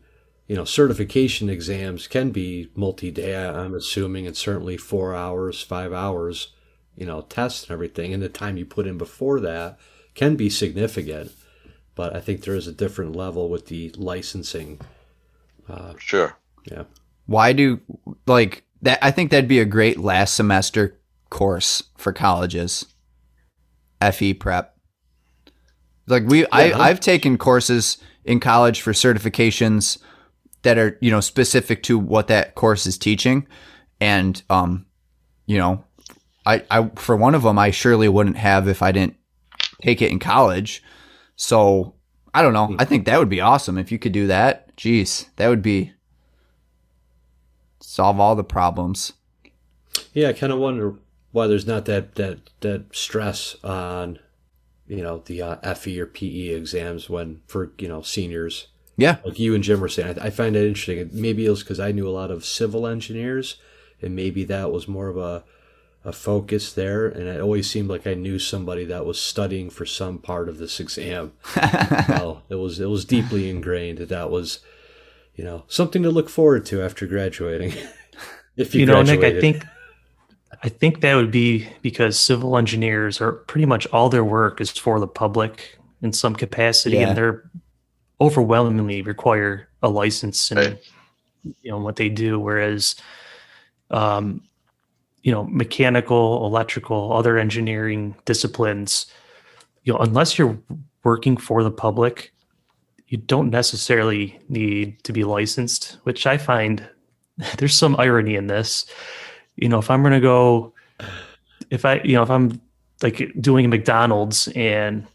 you 0.51 0.57
know, 0.57 0.65
certification 0.65 1.49
exams 1.49 2.07
can 2.07 2.31
be 2.31 2.67
multi-day. 2.75 3.37
I- 3.37 3.63
I'm 3.63 3.73
assuming, 3.73 4.27
and 4.27 4.35
certainly 4.35 4.75
four 4.75 5.15
hours, 5.15 5.61
five 5.63 5.93
hours, 5.93 6.49
you 6.93 7.05
know, 7.05 7.21
tests 7.21 7.63
and 7.63 7.71
everything, 7.71 8.13
and 8.13 8.21
the 8.21 8.27
time 8.27 8.57
you 8.57 8.65
put 8.65 8.85
in 8.85 8.97
before 8.97 9.39
that 9.39 9.79
can 10.13 10.35
be 10.35 10.49
significant. 10.49 11.31
But 11.95 12.13
I 12.13 12.19
think 12.19 12.41
there 12.43 12.53
is 12.55 12.67
a 12.67 12.73
different 12.73 13.15
level 13.15 13.47
with 13.47 13.67
the 13.67 13.93
licensing. 13.95 14.81
Uh, 15.69 15.93
sure. 15.97 16.35
Yeah. 16.69 16.83
why 17.27 17.53
do 17.53 17.79
like 18.27 18.65
that 18.81 18.99
i 19.01 19.09
think 19.09 19.31
that'd 19.31 19.47
be 19.47 19.59
a 19.59 19.65
great 19.65 19.97
last 19.97 20.35
semester 20.35 20.99
course 21.29 21.81
for 21.97 22.11
colleges 22.11 22.85
fe 24.11 24.33
prep 24.33 24.77
like 26.07 26.23
we 26.27 26.45
I, 26.47 26.73
i've 26.73 26.99
taken 26.99 27.37
courses 27.37 27.97
in 28.25 28.39
college 28.39 28.81
for 28.81 28.91
certifications 28.91 29.97
that 30.63 30.77
are 30.77 30.97
you 31.01 31.11
know 31.11 31.19
specific 31.19 31.83
to 31.83 31.97
what 31.97 32.27
that 32.27 32.55
course 32.55 32.85
is 32.85 32.97
teaching. 32.97 33.47
And 33.99 34.41
um 34.49 34.85
you 35.45 35.57
know 35.57 35.83
i 36.45 36.63
i 36.69 36.89
for 36.95 37.15
one 37.15 37.35
of 37.35 37.43
them 37.43 37.59
i 37.59 37.71
surely 37.71 38.07
wouldn't 38.07 38.37
have 38.37 38.67
if 38.67 38.81
i 38.81 38.91
didn't 38.91 39.17
take 39.81 40.01
it 40.01 40.11
in 40.11 40.19
college. 40.19 40.83
So 41.35 41.95
i 42.33 42.41
don't 42.41 42.53
know. 42.53 42.75
I 42.79 42.85
think 42.85 43.05
that 43.05 43.19
would 43.19 43.29
be 43.29 43.41
awesome 43.41 43.77
if 43.77 43.91
you 43.91 43.99
could 43.99 44.11
do 44.11 44.27
that. 44.27 44.75
Jeez 44.75 45.27
that 45.35 45.49
would 45.49 45.61
be 45.61 45.93
solve 47.79 48.19
all 48.19 48.35
the 48.35 48.43
problems. 48.43 49.13
Yeah, 50.13 50.29
I 50.29 50.33
kind 50.33 50.53
of 50.53 50.59
wonder 50.59 50.95
why 51.31 51.47
there's 51.47 51.67
not 51.67 51.85
that 51.85 52.15
that 52.15 52.39
that 52.61 52.95
stress 52.95 53.55
on, 53.63 54.19
you 54.87 55.01
know, 55.01 55.19
the 55.25 55.41
uh, 55.41 55.73
FE 55.73 55.99
or 55.99 56.05
PE 56.05 56.49
exams 56.49 57.09
when 57.09 57.41
for 57.47 57.73
you 57.77 57.87
know 57.87 58.01
seniors 58.01 58.67
yeah 59.01 59.17
like 59.25 59.39
you 59.39 59.53
and 59.55 59.63
Jim 59.63 59.79
were 59.79 59.89
saying. 59.89 60.19
I, 60.19 60.27
I 60.27 60.29
find 60.29 60.55
it 60.55 60.67
interesting. 60.67 61.09
Maybe 61.11 61.45
it 61.45 61.49
was 61.49 61.63
because 61.63 61.79
I 61.79 61.91
knew 61.91 62.07
a 62.07 62.11
lot 62.21 62.31
of 62.31 62.45
civil 62.45 62.87
engineers, 62.87 63.55
and 64.01 64.15
maybe 64.15 64.43
that 64.45 64.71
was 64.71 64.87
more 64.87 65.07
of 65.07 65.17
a 65.17 65.43
a 66.03 66.11
focus 66.11 66.73
there. 66.73 67.07
And 67.07 67.27
it 67.27 67.39
always 67.41 67.69
seemed 67.69 67.89
like 67.89 68.07
I 68.07 68.15
knew 68.15 68.39
somebody 68.39 68.85
that 68.85 69.05
was 69.05 69.19
studying 69.21 69.69
for 69.69 69.85
some 69.85 70.17
part 70.17 70.49
of 70.49 70.57
this 70.57 70.79
exam. 70.79 71.33
well, 72.09 72.43
it 72.49 72.55
was 72.55 72.79
it 72.79 72.89
was 72.89 73.05
deeply 73.05 73.49
ingrained 73.49 73.99
that 73.99 74.09
that 74.09 74.31
was, 74.31 74.59
you 75.35 75.43
know, 75.43 75.63
something 75.67 76.01
to 76.03 76.09
look 76.09 76.29
forward 76.29 76.65
to 76.67 76.81
after 76.81 77.05
graduating. 77.05 77.73
if 78.57 78.73
you, 78.73 78.81
you 78.81 78.85
know, 78.87 79.01
Nick, 79.01 79.23
I 79.23 79.39
think 79.39 79.63
I 80.63 80.69
think 80.69 81.01
that 81.01 81.15
would 81.15 81.31
be 81.31 81.67
because 81.81 82.19
civil 82.19 82.57
engineers 82.57 83.21
are 83.21 83.31
pretty 83.33 83.65
much 83.65 83.87
all 83.87 84.09
their 84.09 84.25
work 84.25 84.59
is 84.61 84.71
for 84.71 84.99
the 84.99 85.07
public 85.07 85.77
in 86.01 86.13
some 86.13 86.35
capacity, 86.35 86.97
Yeah. 86.97 87.09
and 87.09 87.17
they're 87.17 87.43
overwhelmingly 88.21 89.01
require 89.01 89.67
a 89.81 89.89
license 89.89 90.51
and 90.51 90.59
Right. 90.59 90.83
you 91.61 91.71
know 91.71 91.79
what 91.79 91.95
they 91.97 92.07
do. 92.07 92.39
Whereas, 92.39 92.95
um, 93.89 94.41
you 95.23 95.31
know, 95.31 95.43
mechanical, 95.45 96.45
electrical, 96.45 97.11
other 97.13 97.37
engineering 97.37 98.15
disciplines 98.25 99.07
you 99.83 99.93
know, 99.93 99.99
unless 99.99 100.37
you're 100.37 100.57
working 101.03 101.37
for 101.37 101.63
the 101.63 101.71
public, 101.71 102.33
you 103.07 103.17
don't 103.17 103.49
necessarily 103.49 104.39
need 104.47 105.03
to 105.03 105.11
be 105.11 105.23
licensed, 105.23 105.97
which 106.03 106.27
I 106.27 106.37
find 106.37 106.87
there's 107.57 107.73
some 107.73 107.95
irony 107.99 108.35
in 108.35 108.47
this. 108.47 108.85
You 109.55 109.69
know, 109.69 109.79
if 109.79 109.89
I'm 109.89 110.01
going 110.01 110.13
to 110.13 110.19
go, 110.19 110.73
if 111.69 111.85
I, 111.85 112.01
you 112.03 112.13
know, 112.13 112.23
if 112.23 112.29
I'm 112.29 112.61
like 113.01 113.31
doing 113.39 113.65
a 113.65 113.67
McDonald's 113.67 114.47
and 114.49 115.07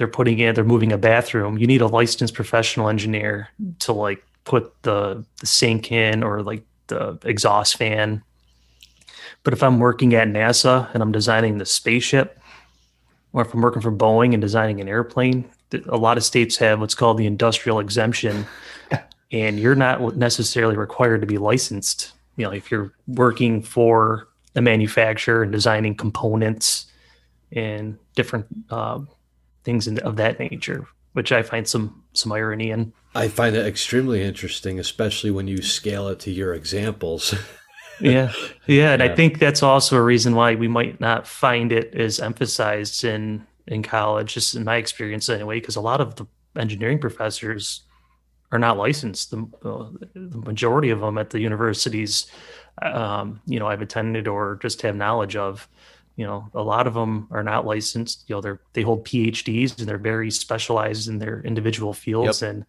they're 0.00 0.08
putting 0.08 0.38
in, 0.38 0.54
they're 0.54 0.64
moving 0.64 0.92
a 0.92 0.96
bathroom, 0.96 1.58
you 1.58 1.66
need 1.66 1.82
a 1.82 1.86
licensed 1.86 2.32
professional 2.32 2.88
engineer 2.88 3.50
to 3.80 3.92
like 3.92 4.24
put 4.44 4.72
the, 4.80 5.22
the 5.40 5.46
sink 5.46 5.92
in 5.92 6.22
or 6.22 6.42
like 6.42 6.64
the 6.86 7.18
exhaust 7.22 7.76
fan. 7.76 8.22
But 9.42 9.52
if 9.52 9.62
I'm 9.62 9.78
working 9.78 10.14
at 10.14 10.26
NASA 10.26 10.88
and 10.94 11.02
I'm 11.02 11.12
designing 11.12 11.58
the 11.58 11.66
spaceship, 11.66 12.40
or 13.34 13.42
if 13.42 13.52
I'm 13.52 13.60
working 13.60 13.82
for 13.82 13.92
Boeing 13.92 14.32
and 14.32 14.40
designing 14.40 14.80
an 14.80 14.88
airplane, 14.88 15.44
a 15.86 15.98
lot 15.98 16.16
of 16.16 16.24
states 16.24 16.56
have 16.56 16.80
what's 16.80 16.94
called 16.94 17.18
the 17.18 17.26
industrial 17.26 17.78
exemption, 17.78 18.46
and 19.32 19.60
you're 19.60 19.74
not 19.74 20.16
necessarily 20.16 20.78
required 20.78 21.20
to 21.20 21.26
be 21.26 21.36
licensed. 21.36 22.12
You 22.36 22.46
know, 22.46 22.52
if 22.52 22.70
you're 22.70 22.94
working 23.06 23.60
for 23.60 24.28
a 24.56 24.62
manufacturer 24.62 25.42
and 25.42 25.52
designing 25.52 25.94
components 25.94 26.86
and 27.52 27.98
different 28.14 28.46
uh, 28.70 29.00
things 29.64 29.86
in, 29.86 29.98
of 30.00 30.16
that 30.16 30.38
nature, 30.38 30.86
which 31.12 31.32
I 31.32 31.42
find 31.42 31.66
some 31.66 32.02
some 32.12 32.32
irony 32.32 32.70
in. 32.70 32.92
I 33.14 33.28
find 33.28 33.56
it 33.56 33.66
extremely 33.66 34.22
interesting, 34.22 34.78
especially 34.78 35.30
when 35.30 35.48
you 35.48 35.62
scale 35.62 36.08
it 36.08 36.20
to 36.20 36.30
your 36.30 36.54
examples. 36.54 37.34
yeah, 38.00 38.32
yeah, 38.66 38.92
and 38.92 39.02
yeah. 39.02 39.10
I 39.10 39.14
think 39.14 39.38
that's 39.38 39.62
also 39.62 39.96
a 39.96 40.02
reason 40.02 40.34
why 40.34 40.54
we 40.54 40.68
might 40.68 41.00
not 41.00 41.26
find 41.26 41.72
it 41.72 41.94
as 41.94 42.20
emphasized 42.20 43.04
in 43.04 43.46
in 43.66 43.82
college, 43.82 44.34
just 44.34 44.54
in 44.54 44.64
my 44.64 44.76
experience 44.76 45.28
anyway, 45.28 45.60
because 45.60 45.76
a 45.76 45.80
lot 45.80 46.00
of 46.00 46.16
the 46.16 46.26
engineering 46.56 46.98
professors 46.98 47.82
are 48.52 48.58
not 48.58 48.76
licensed. 48.76 49.30
The, 49.30 49.46
uh, 49.64 49.90
the 50.14 50.38
majority 50.38 50.90
of 50.90 51.00
them 51.00 51.18
at 51.18 51.30
the 51.30 51.40
universities, 51.40 52.26
um, 52.82 53.40
you 53.46 53.58
know, 53.58 53.68
I've 53.68 53.82
attended 53.82 54.26
or 54.26 54.58
just 54.60 54.82
have 54.82 54.96
knowledge 54.96 55.36
of, 55.36 55.68
you 56.20 56.26
know, 56.26 56.50
a 56.52 56.62
lot 56.62 56.86
of 56.86 56.92
them 56.92 57.26
are 57.30 57.42
not 57.42 57.64
licensed. 57.64 58.24
You 58.26 58.34
know, 58.34 58.42
they're 58.42 58.60
they 58.74 58.82
hold 58.82 59.06
PhDs 59.06 59.78
and 59.78 59.88
they're 59.88 59.96
very 59.96 60.30
specialized 60.30 61.08
in 61.08 61.18
their 61.18 61.40
individual 61.40 61.94
fields. 61.94 62.42
Yep. 62.42 62.50
And 62.50 62.66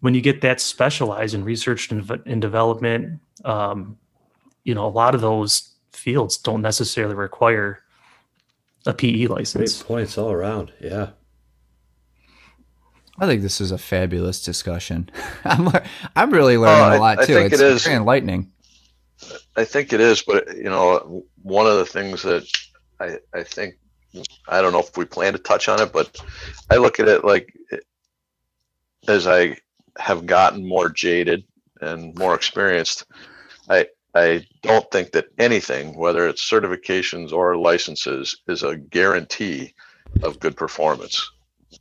when 0.00 0.14
you 0.14 0.20
get 0.20 0.40
that 0.40 0.60
specialized 0.60 1.32
in 1.32 1.44
research 1.44 1.92
and, 1.92 2.10
and 2.26 2.42
development, 2.42 3.20
um, 3.44 3.96
you 4.64 4.74
know, 4.74 4.84
a 4.84 4.90
lot 4.90 5.14
of 5.14 5.20
those 5.20 5.72
fields 5.92 6.36
don't 6.36 6.62
necessarily 6.62 7.14
require 7.14 7.78
a 8.86 8.92
PE 8.92 9.26
license. 9.26 9.76
Great 9.76 9.86
points 9.86 10.18
all 10.18 10.32
around. 10.32 10.72
Yeah. 10.80 11.10
I 13.20 13.26
think 13.26 13.42
this 13.42 13.60
is 13.60 13.70
a 13.70 13.78
fabulous 13.78 14.42
discussion. 14.42 15.10
I'm 15.44 15.68
I'm 16.16 16.32
really 16.32 16.58
learning 16.58 16.94
uh, 16.94 16.96
a 16.96 16.98
lot 16.98 17.20
I, 17.20 17.22
I 17.22 17.26
too. 17.26 17.34
Think 17.34 17.52
it's 17.52 17.62
it 17.62 17.72
is. 17.72 17.84
very 17.84 17.94
enlightening. 17.94 18.50
I 19.54 19.64
think 19.64 19.92
it 19.92 20.00
is, 20.00 20.22
but 20.22 20.56
you 20.56 20.64
know, 20.64 21.24
one 21.42 21.66
of 21.66 21.76
the 21.76 21.86
things 21.86 22.22
that 22.22 22.50
I 23.00 23.18
I 23.34 23.42
think 23.42 23.76
I 24.48 24.60
don't 24.60 24.72
know 24.72 24.80
if 24.80 24.96
we 24.96 25.04
plan 25.04 25.32
to 25.32 25.38
touch 25.38 25.68
on 25.68 25.80
it, 25.80 25.92
but 25.92 26.20
I 26.70 26.76
look 26.76 27.00
at 27.00 27.08
it 27.08 27.24
like 27.24 27.52
as 29.08 29.26
I 29.26 29.56
have 29.98 30.26
gotten 30.26 30.66
more 30.66 30.88
jaded 30.88 31.44
and 31.80 32.16
more 32.16 32.34
experienced, 32.34 33.06
I 33.68 33.86
I 34.14 34.46
don't 34.62 34.90
think 34.90 35.12
that 35.12 35.26
anything, 35.38 35.96
whether 35.96 36.28
it's 36.28 36.48
certifications 36.48 37.32
or 37.32 37.56
licenses, 37.56 38.36
is 38.48 38.62
a 38.62 38.76
guarantee 38.76 39.74
of 40.22 40.40
good 40.40 40.56
performance. 40.56 41.30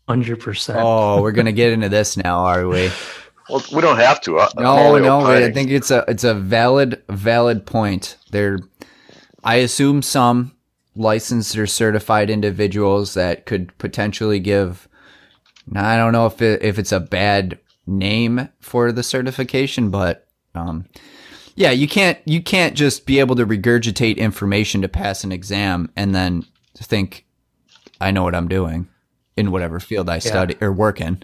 Hundred 0.07 0.39
percent. 0.39 0.79
Oh, 0.79 1.21
we're 1.21 1.31
gonna 1.31 1.51
get 1.51 1.73
into 1.73 1.89
this 1.89 2.15
now, 2.15 2.39
are 2.45 2.67
we? 2.67 2.91
Well, 3.49 3.63
we 3.73 3.81
don't 3.81 3.97
have 3.97 4.21
to. 4.21 4.39
I'm 4.39 4.49
no, 4.57 4.97
no. 4.99 5.25
I 5.25 5.51
think 5.51 5.71
it's 5.71 5.89
a 5.89 6.05
it's 6.07 6.23
a 6.23 6.35
valid 6.35 7.01
valid 7.09 7.65
point. 7.65 8.17
There, 8.29 8.59
I 9.43 9.55
assume 9.55 10.03
some 10.03 10.51
licensed 10.99 11.57
or 11.57 11.65
certified 11.65 12.29
individuals 12.29 13.13
that 13.15 13.45
could 13.45 13.75
potentially 13.77 14.39
give. 14.39 14.87
I 15.73 15.97
don't 15.97 16.13
know 16.13 16.25
if 16.25 16.41
it, 16.41 16.61
if 16.61 16.77
it's 16.77 16.91
a 16.91 16.99
bad 16.99 17.57
name 17.87 18.49
for 18.59 18.91
the 18.91 19.03
certification, 19.03 19.89
but 19.89 20.27
um, 20.53 20.85
yeah, 21.55 21.71
you 21.71 21.87
can't 21.87 22.19
you 22.25 22.41
can't 22.41 22.75
just 22.75 23.05
be 23.05 23.19
able 23.19 23.35
to 23.37 23.45
regurgitate 23.45 24.17
information 24.17 24.81
to 24.81 24.89
pass 24.89 25.23
an 25.23 25.31
exam 25.31 25.91
and 25.95 26.13
then 26.13 26.45
think 26.75 27.25
I 28.01 28.11
know 28.11 28.23
what 28.23 28.35
I'm 28.35 28.47
doing 28.47 28.87
in 29.35 29.51
whatever 29.51 29.79
field 29.79 30.09
I 30.09 30.15
yeah. 30.15 30.19
study 30.19 30.55
or 30.61 30.71
work 30.71 31.01
in. 31.01 31.23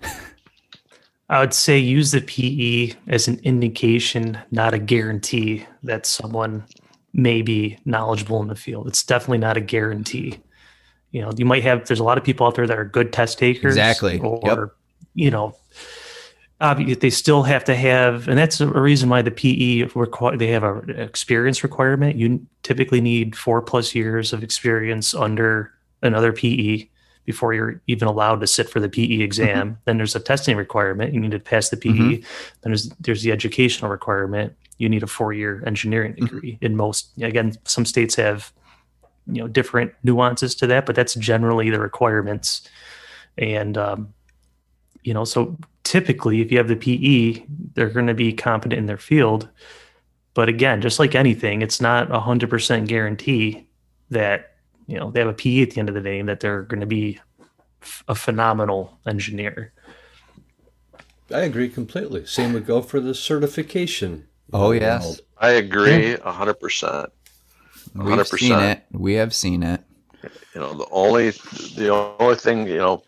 I 1.30 1.40
would 1.40 1.54
say 1.54 1.80
use 1.80 2.12
the 2.12 2.22
PE 2.22 2.96
as 3.08 3.28
an 3.28 3.40
indication, 3.44 4.38
not 4.52 4.76
a 4.76 4.80
guarantee 4.80 5.66
that 5.82 6.06
someone 6.06 6.66
may 7.16 7.42
be 7.42 7.78
knowledgeable 7.86 8.42
in 8.42 8.48
the 8.48 8.56
field. 8.56 8.88
It's 8.88 9.04
definitely 9.04 9.38
not 9.38 9.58
a 9.58 9.62
guarantee. 9.62 10.40
You 11.12 11.22
know, 11.22 11.32
you 11.38 11.46
might 11.46 11.64
have 11.64 11.88
there's 11.88 12.02
a 12.02 12.04
lot 12.04 12.18
of 12.18 12.24
people 12.24 12.46
out 12.46 12.56
there 12.56 12.68
that 12.68 12.78
are 12.78 12.86
good 12.86 13.14
test 13.14 13.40
takers. 13.40 13.74
Exactly. 13.74 14.20
Or, 14.20 14.40
yep. 14.44 14.60
you 15.14 15.32
know, 15.32 15.56
obviously 16.60 16.96
they 16.96 17.10
still 17.10 17.44
have 17.44 17.64
to 17.66 17.76
have, 17.76 18.28
and 18.28 18.38
that's 18.38 18.60
a 18.60 18.68
reason 18.68 19.08
why 19.08 19.22
the 19.22 19.32
PE 19.32 19.84
require 19.96 20.36
they 20.36 20.48
have 20.48 20.64
an 20.64 20.90
experience 20.90 21.64
requirement. 21.64 22.18
You 22.18 22.46
typically 22.64 23.00
need 23.00 23.36
four 23.36 23.62
plus 23.62 23.96
years 23.96 24.34
of 24.34 24.44
experience 24.44 25.14
under 25.14 25.72
another 26.02 26.34
PE 26.34 26.88
before 27.24 27.54
you're 27.54 27.82
even 27.88 28.08
allowed 28.08 28.42
to 28.42 28.48
sit 28.48 28.70
for 28.70 28.80
the 28.80 28.90
PE 28.90 29.22
exam. 29.22 29.72
Mm-hmm. 29.72 29.80
Then 29.86 29.98
there's 29.98 30.16
a 30.16 30.20
testing 30.20 30.58
requirement. 30.58 31.14
You 31.14 31.22
need 31.22 31.32
to 31.32 31.40
pass 31.40 31.70
the 31.70 31.78
PE. 31.78 31.90
Mm-hmm. 31.90 32.12
Then 32.12 32.22
there's 32.72 32.90
there's 33.00 33.24
the 33.24 33.32
educational 33.32 33.90
requirement. 33.90 34.54
You 34.78 34.90
need 34.90 35.04
a 35.04 35.08
four 35.08 35.34
year 35.34 35.64
engineering 35.66 36.14
mm-hmm. 36.14 36.26
degree. 36.26 36.52
Mm-hmm. 36.54 36.66
In 36.66 36.76
most, 36.76 37.10
again, 37.22 37.54
some 37.66 37.86
states 37.86 38.16
have 38.16 38.52
you 39.28 39.42
know 39.42 39.48
different 39.48 39.94
nuances 40.04 40.56
to 40.56 40.68
that, 40.68 40.86
but 40.86 40.96
that's 40.96 41.16
generally 41.16 41.70
the 41.70 41.80
requirements. 41.80 42.68
And 43.38 43.78
um, 43.78 44.14
you 45.04 45.14
know, 45.14 45.24
so 45.24 45.58
typically 45.84 46.42
if 46.42 46.52
you 46.52 46.58
have 46.58 46.68
the 46.68 46.76
PE, 46.76 47.44
they're 47.74 47.90
going 47.90 48.08
to 48.08 48.14
be 48.14 48.34
competent 48.34 48.78
in 48.78 48.88
their 48.88 48.98
field. 48.98 49.48
But 50.34 50.50
again, 50.50 50.82
just 50.82 51.00
like 51.00 51.16
anything, 51.16 51.62
it's 51.62 51.80
not 51.80 52.12
a 52.12 52.20
hundred 52.20 52.50
percent 52.50 52.90
guarantee 52.90 53.68
that, 54.10 54.56
you 54.88 55.00
know, 55.00 55.12
they 55.12 55.20
have 55.22 55.30
a 55.30 55.34
PE 55.34 55.62
at 55.62 55.72
the 55.72 55.80
end 55.80 55.90
of 55.90 55.96
the 55.96 56.02
day 56.02 56.20
and 56.20 56.28
that 56.28 56.42
they're 56.42 56.64
going 56.64 56.82
to 56.82 56.86
be 56.86 57.20
a 58.08 58.16
phenomenal 58.16 59.00
engineer. 59.08 59.72
I 61.32 61.42
agree 61.42 61.70
completely. 61.70 62.26
Same 62.26 62.54
would 62.54 62.66
go 62.66 62.82
for 62.82 63.00
the 63.00 63.16
certification. 63.16 64.28
Oh 64.58 64.72
yes, 64.72 65.20
I 65.38 65.52
agree 65.52 66.14
a 66.14 66.32
hundred 66.32 66.62
percent. 66.62 67.10
We've 67.94 68.26
seen 68.26 68.58
it. 68.60 68.84
We 68.92 69.16
have 69.16 69.34
seen 69.34 69.64
it. 69.64 69.82
You 70.54 70.62
know, 70.62 70.74
the 70.74 70.88
only 70.92 71.32
the 71.76 71.90
only 71.90 72.36
thing 72.36 72.66
you 72.68 72.78
know, 72.78 73.04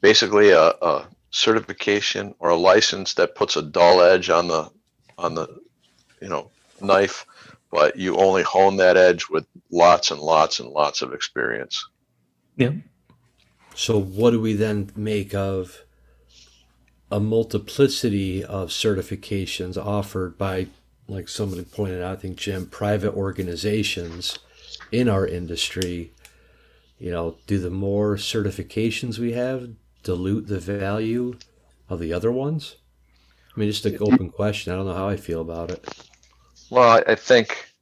basically 0.00 0.50
a, 0.50 0.70
a 0.82 1.06
certification 1.30 2.34
or 2.40 2.50
a 2.50 2.56
license 2.56 3.14
that 3.14 3.36
puts 3.36 3.56
a 3.56 3.62
dull 3.62 4.00
edge 4.02 4.30
on 4.30 4.48
the 4.48 4.68
on 5.16 5.34
the 5.34 5.48
you 6.20 6.28
know 6.28 6.50
knife 6.80 7.24
but 7.70 7.96
you 7.96 8.16
only 8.16 8.42
hone 8.42 8.76
that 8.76 8.96
edge 8.96 9.28
with 9.28 9.46
lots 9.70 10.10
and 10.10 10.20
lots 10.20 10.60
and 10.60 10.68
lots 10.68 11.02
of 11.02 11.12
experience 11.12 11.86
yeah 12.56 12.70
so 13.74 14.00
what 14.00 14.30
do 14.30 14.40
we 14.40 14.52
then 14.52 14.90
make 14.94 15.34
of 15.34 15.83
a 17.14 17.20
multiplicity 17.20 18.44
of 18.44 18.68
certifications 18.68 19.76
offered 19.76 20.36
by 20.36 20.66
like 21.06 21.28
somebody 21.28 21.62
pointed 21.62 22.02
out 22.02 22.16
i 22.18 22.20
think 22.20 22.36
jim 22.36 22.66
private 22.66 23.14
organizations 23.14 24.38
in 24.90 25.08
our 25.08 25.26
industry 25.26 26.12
you 26.98 27.10
know 27.10 27.36
do 27.46 27.58
the 27.58 27.70
more 27.70 28.16
certifications 28.16 29.18
we 29.18 29.32
have 29.32 29.68
dilute 30.04 30.46
the 30.46 30.60
value 30.60 31.36
of 31.88 31.98
the 31.98 32.12
other 32.12 32.30
ones? 32.30 32.76
I 33.54 33.60
mean, 33.60 33.70
just 33.70 33.86
an 33.86 33.98
open 34.00 34.30
question. 34.30 34.72
I 34.72 34.76
don't 34.76 34.86
know 34.86 34.94
how 34.94 35.08
I 35.08 35.16
feel 35.16 35.40
about 35.40 35.70
it. 35.70 35.88
Well, 36.70 37.02
I, 37.06 37.14
think, 37.14 37.72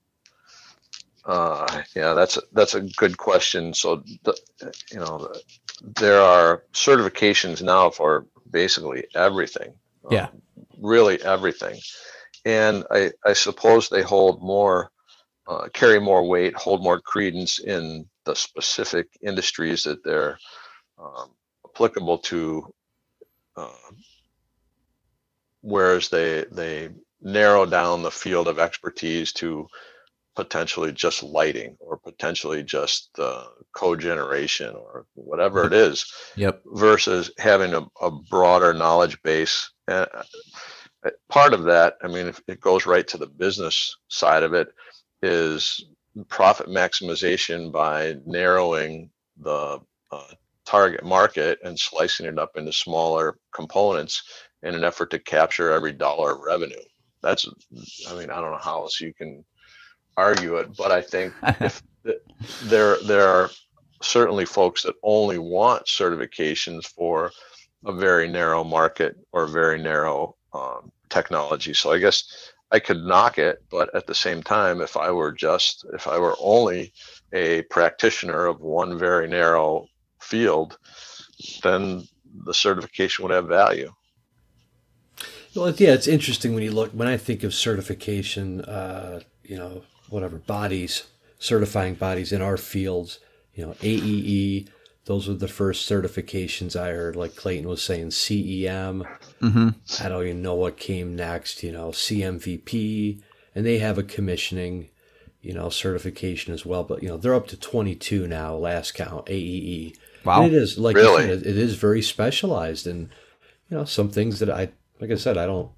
uh, 1.25 1.83
yeah, 1.95 2.15
that's 2.15 2.37
a, 2.37 2.43
that's 2.53 2.75
a 2.75 2.83
good 2.97 3.19
question. 3.19 3.75
So, 3.75 4.03
the, 4.25 4.39
you 4.91 4.99
know, 4.99 5.33
there 5.83 6.21
are 6.21 6.65
certifications 6.73 7.63
now 7.63 7.91
for 7.91 8.27
basically 8.53 9.05
everything. 9.15 9.75
Yeah, 10.11 10.27
um, 10.27 10.43
really 10.81 11.23
everything, 11.23 11.81
and 12.45 12.85
I 12.91 13.13
I 13.25 13.33
suppose 13.33 13.89
they 13.89 14.03
hold 14.03 14.43
more, 14.43 14.91
uh, 15.47 15.69
carry 15.73 16.01
more 16.01 16.27
weight, 16.29 16.55
hold 16.55 16.83
more 16.83 17.01
credence 17.01 17.59
in 17.59 18.09
the 18.25 18.35
specific 18.35 19.09
industries 19.23 19.83
that 19.85 20.05
they're 20.05 20.39
um, 20.99 21.31
applicable 21.65 22.19
to, 22.19 22.73
uh, 23.57 23.91
whereas 25.61 26.09
they 26.09 26.45
they 26.53 26.91
narrow 27.21 27.65
down 27.65 28.03
the 28.03 28.11
field 28.11 28.49
of 28.49 28.59
expertise 28.59 29.33
to 29.33 29.67
potentially 30.35 30.93
just 30.93 31.23
lighting 31.23 31.77
or 31.79 31.99
potentially 31.99 32.63
just 32.63 33.11
uh, 33.19 33.45
cogeneration 33.77 34.75
or 34.75 35.07
whatever 35.15 35.67
it 35.67 35.73
is 35.73 36.11
Yep. 36.37 36.63
versus 36.67 37.31
having 37.39 37.75
a, 37.75 37.87
a 38.01 38.11
broader 38.11 38.73
knowledge 38.73 39.21
base. 39.23 39.71
And 39.89 40.09
part 41.29 41.53
of 41.53 41.65
that, 41.65 41.97
I 42.03 42.09
mean, 42.09 42.27
if 42.27 42.41
it 42.49 42.61
goes 42.61 42.87
right 42.87 43.07
to 43.09 43.19
the 43.19 43.27
business 43.27 43.97
side 44.09 44.43
of 44.43 44.55
it, 44.55 44.69
is 45.23 45.85
profit 46.29 46.67
maximization 46.67 47.71
by 47.73 48.17
narrowing 48.27 49.11
the 49.39 49.79
uh, 50.11 50.35
target 50.65 51.05
market 51.05 51.59
and 51.65 51.79
slicing 51.79 52.27
it 52.27 52.39
up 52.39 52.57
into 52.57 52.73
smaller 52.73 53.39
components 53.55 54.23
in 54.63 54.75
an 54.75 54.85
effort 54.85 55.11
to 55.11 55.19
capture 55.19 55.73
every 55.73 55.93
dollar 55.93 56.33
of 56.33 56.41
revenue. 56.41 56.83
That's, 57.23 57.47
I 58.09 58.15
mean, 58.15 58.31
I 58.31 58.41
don't 58.41 58.51
know 58.51 58.59
how 58.61 58.81
else 58.81 59.01
you 59.01 59.15
can 59.15 59.45
argue 60.17 60.57
it, 60.57 60.77
but 60.77 60.91
I 60.91 61.01
think 61.01 61.33
if 61.61 61.83
there 62.65 62.97
there 63.05 63.29
are 63.29 63.51
certainly 64.03 64.45
folks 64.45 64.83
that 64.83 64.95
only 65.03 65.39
want 65.39 65.87
certifications 65.87 66.87
for 66.87 67.31
a 67.85 67.93
very 67.93 68.29
narrow 68.29 68.65
market 68.65 69.17
or 69.33 69.47
very 69.47 69.81
narrow 69.81 70.37
um, 70.53 70.93
technology. 71.09 71.75
So 71.75 71.93
I 71.93 71.99
guess 71.99 72.53
I 72.71 72.79
could 72.79 73.05
knock 73.05 73.39
it, 73.39 73.63
but 73.71 73.95
at 73.95 74.07
the 74.07 74.15
same 74.15 74.43
time, 74.43 74.81
if 74.81 74.97
I 74.97 75.11
were 75.11 75.33
just 75.33 75.85
if 75.93 76.07
I 76.07 76.19
were 76.19 76.37
only 76.41 76.93
a 77.33 77.63
practitioner 77.63 78.47
of 78.47 78.61
one 78.61 78.99
very 78.99 79.29
narrow 79.29 79.87
field, 80.21 80.79
then 81.63 82.07
the 82.45 82.55
certification 82.55 83.25
would 83.25 83.35
have 83.35 83.47
value. 83.47 83.93
Well, 85.55 85.71
yeah, 85.77 85.93
it's 85.93 86.07
interesting 86.07 86.55
when 86.55 86.63
you 86.63 86.73
look 86.73 86.93
when 86.93 87.09
I 87.09 87.19
think 87.19 87.43
of 87.43 87.53
certification. 87.53 88.63
Uh, 88.63 89.21
you 89.43 89.59
know, 89.59 89.83
whatever 90.13 90.37
bodies 90.39 91.05
certifying 91.43 91.95
bodies 91.95 92.33
in 92.33 92.41
our 92.41 92.57
fields. 92.57 93.19
You 93.55 93.67
know, 93.67 93.73
AEE. 93.83 94.69
Those 95.05 95.27
were 95.27 95.35
the 95.35 95.49
first 95.49 95.91
certifications 95.91 96.81
I 96.81 96.91
heard. 96.91 97.17
Like 97.17 97.35
Clayton 97.35 97.69
was 97.69 97.83
saying, 97.83 98.09
CEM. 98.09 99.05
Mm-hmm. 99.41 99.69
I 100.03 100.09
don't 100.09 100.23
even 100.23 100.43
know 100.43 100.55
what 100.55 100.77
came 100.77 101.17
next. 101.17 101.63
You 101.63 101.73
know, 101.73 101.89
CMVP, 101.89 103.21
and 103.55 103.67
they 103.67 103.79
have 103.79 103.99
a 103.99 104.05
commissioning, 104.05 104.91
you 105.41 105.53
know, 105.53 105.69
certification 105.69 106.55
as 106.55 106.65
well. 106.65 106.85
But 106.85 107.03
you 107.03 107.09
know, 107.09 107.17
they're 107.17 107.35
up 107.35 107.49
to 107.49 107.57
22 107.57 108.29
now. 108.29 108.55
Last 108.55 108.95
count, 108.95 109.27
AEE. 109.27 109.97
Wow. 110.25 110.45
And 110.45 110.53
it 110.53 110.57
is 110.57 110.79
like 110.79 110.95
Really? 110.95 111.25
you 111.25 111.29
said, 111.35 111.47
it 111.47 111.59
is 111.59 111.75
very 111.75 112.01
specialized, 112.01 112.87
and 112.87 113.09
you 113.69 113.77
know, 113.77 113.85
some 113.85 114.09
things 114.09 114.39
that 114.39 114.49
I, 114.49 114.71
like 115.01 115.11
I 115.11 115.17
said, 115.17 115.37
I 115.37 115.47
don't 115.47 115.73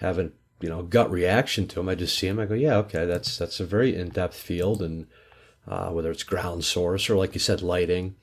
have 0.00 0.18
a 0.18 0.30
you 0.62 0.68
know 0.68 0.82
gut 0.82 1.10
reaction 1.10 1.66
to 1.68 1.74
them. 1.76 1.88
I 1.88 1.94
just 1.94 2.16
see 2.16 2.28
them. 2.28 2.38
I 2.38 2.46
go, 2.46 2.54
yeah, 2.54 2.76
okay, 2.78 3.04
that's 3.04 3.36
that's 3.36 3.60
a 3.60 3.66
very 3.66 3.94
in 3.94 4.10
depth 4.10 4.36
field, 4.36 4.80
and 4.80 5.06
uh, 5.66 5.90
whether 5.90 6.10
it's 6.10 6.22
ground 6.22 6.64
source 6.64 7.10
or 7.10 7.16
like 7.16 7.34
you 7.34 7.40
said, 7.40 7.62
lighting. 7.62 8.14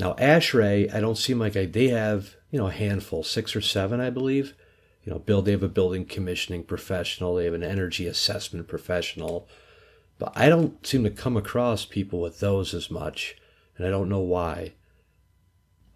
Now, 0.00 0.14
ASHRAE, 0.14 0.92
I 0.92 1.00
don't 1.00 1.18
seem 1.18 1.38
like 1.38 1.56
I, 1.56 1.66
they 1.66 1.88
have 1.88 2.36
you 2.50 2.58
know 2.58 2.68
a 2.68 2.72
handful, 2.72 3.22
six 3.22 3.54
or 3.54 3.60
seven, 3.60 4.00
I 4.00 4.10
believe. 4.10 4.54
You 5.04 5.12
know, 5.12 5.18
build 5.18 5.44
they 5.44 5.52
have 5.52 5.62
a 5.64 5.68
building 5.68 6.04
commissioning 6.04 6.62
professional, 6.62 7.34
they 7.34 7.44
have 7.44 7.54
an 7.54 7.64
energy 7.64 8.06
assessment 8.06 8.68
professional, 8.68 9.48
but 10.18 10.32
I 10.36 10.48
don't 10.48 10.86
seem 10.86 11.02
to 11.04 11.10
come 11.10 11.36
across 11.36 11.84
people 11.84 12.20
with 12.20 12.40
those 12.40 12.72
as 12.72 12.90
much, 12.90 13.36
and 13.76 13.86
I 13.86 13.90
don't 13.90 14.08
know 14.08 14.20
why. 14.20 14.74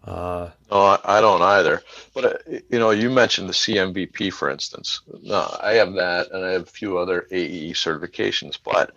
Uh, 0.07 0.49
No, 0.71 0.97
I 1.03 1.21
don't 1.21 1.41
either. 1.41 1.81
But 2.13 2.25
uh, 2.25 2.59
you 2.69 2.79
know, 2.79 2.91
you 2.91 3.09
mentioned 3.09 3.49
the 3.49 3.53
CMVP, 3.53 4.31
for 4.31 4.49
instance. 4.49 5.01
No, 5.21 5.55
I 5.61 5.73
have 5.73 5.93
that, 5.93 6.31
and 6.31 6.45
I 6.45 6.51
have 6.51 6.63
a 6.63 6.65
few 6.65 6.97
other 6.97 7.27
AE 7.31 7.73
certifications. 7.73 8.57
But 8.63 8.91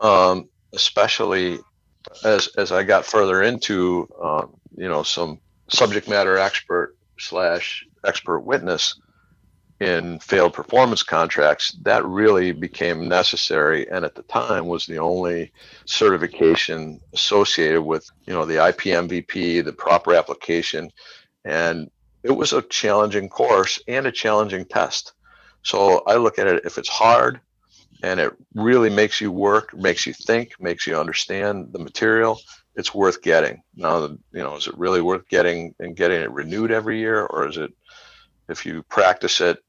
um, 0.00 0.48
especially 0.72 1.58
as 2.24 2.48
as 2.56 2.72
I 2.72 2.82
got 2.82 3.06
further 3.06 3.42
into, 3.42 4.08
um, 4.22 4.54
you 4.76 4.88
know, 4.88 5.02
some 5.02 5.40
subject 5.68 6.08
matter 6.08 6.36
expert 6.36 6.96
slash 7.18 7.86
expert 8.04 8.40
witness 8.40 9.00
in 9.80 10.18
failed 10.18 10.52
performance 10.52 11.02
contracts, 11.02 11.72
that 11.82 12.04
really 12.04 12.52
became 12.52 13.08
necessary, 13.08 13.90
and 13.90 14.04
at 14.04 14.14
the 14.14 14.22
time 14.24 14.66
was 14.66 14.84
the 14.84 14.98
only 14.98 15.50
certification 15.86 17.00
associated 17.14 17.80
with, 17.80 18.08
you 18.26 18.34
know, 18.34 18.44
the 18.44 18.56
IPMVP, 18.56 19.64
the 19.64 19.72
proper 19.72 20.14
application, 20.14 20.90
and 21.46 21.90
it 22.22 22.30
was 22.30 22.52
a 22.52 22.62
challenging 22.62 23.28
course 23.28 23.80
and 23.88 24.06
a 24.06 24.12
challenging 24.12 24.66
test. 24.66 25.14
So 25.62 26.02
I 26.06 26.16
look 26.16 26.38
at 26.38 26.46
it 26.46 26.64
if 26.66 26.76
it's 26.76 26.88
hard 26.88 27.40
and 28.02 28.20
it 28.20 28.34
really 28.54 28.90
makes 28.90 29.20
you 29.20 29.30
work, 29.30 29.74
makes 29.74 30.06
you 30.06 30.12
think, 30.12 30.52
makes 30.60 30.86
you 30.86 30.98
understand 30.98 31.68
the 31.72 31.78
material, 31.78 32.38
it's 32.76 32.94
worth 32.94 33.22
getting. 33.22 33.62
Now, 33.74 34.06
you 34.06 34.18
know, 34.32 34.56
is 34.56 34.66
it 34.66 34.76
really 34.76 35.00
worth 35.00 35.26
getting 35.28 35.74
and 35.80 35.96
getting 35.96 36.20
it 36.20 36.30
renewed 36.30 36.70
every 36.70 36.98
year, 36.98 37.26
or 37.26 37.48
is 37.48 37.56
it 37.56 37.72
if 38.48 38.66
you 38.66 38.82
practice 38.84 39.40
it 39.40 39.62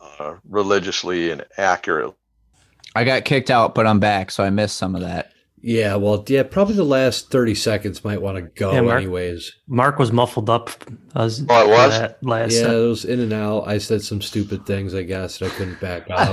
uh, 0.00 0.34
religiously 0.48 1.30
and 1.30 1.44
accurately? 1.58 2.14
I 2.94 3.04
got 3.04 3.24
kicked 3.24 3.50
out, 3.50 3.74
but 3.74 3.86
I'm 3.86 4.00
back, 4.00 4.30
so 4.30 4.42
I 4.42 4.50
missed 4.50 4.76
some 4.76 4.94
of 4.94 5.02
that. 5.02 5.32
yeah, 5.60 5.96
well, 5.96 6.24
yeah, 6.28 6.42
probably 6.44 6.74
the 6.74 6.84
last 6.84 7.30
thirty 7.30 7.54
seconds 7.54 8.02
might 8.04 8.22
want 8.22 8.36
to 8.36 8.42
go, 8.42 8.72
Yeah, 8.72 8.80
Mark- 8.82 9.02
anyways. 9.02 9.52
Mark 9.68 9.98
was 9.98 10.12
muffled 10.12 10.48
up. 10.48 10.70
As 11.14 11.44
Oh, 11.48 11.64
it 11.64 11.68
was? 11.70 11.98
That 11.98 12.18
last 12.22 12.52
Yeah, 12.54 12.60
set. 12.62 12.74
it 12.74 12.86
was 12.88 13.04
in 13.04 13.20
and 13.20 13.32
out. 13.32 13.62
I 13.68 13.78
said 13.78 14.02
some 14.02 14.22
stupid 14.22 14.64
things, 14.66 14.94
I 14.94 15.02
guess, 15.02 15.38
that 15.38 15.52
I 15.52 15.54
couldn't 15.56 15.80
back 15.80 16.06
up. 16.10 16.32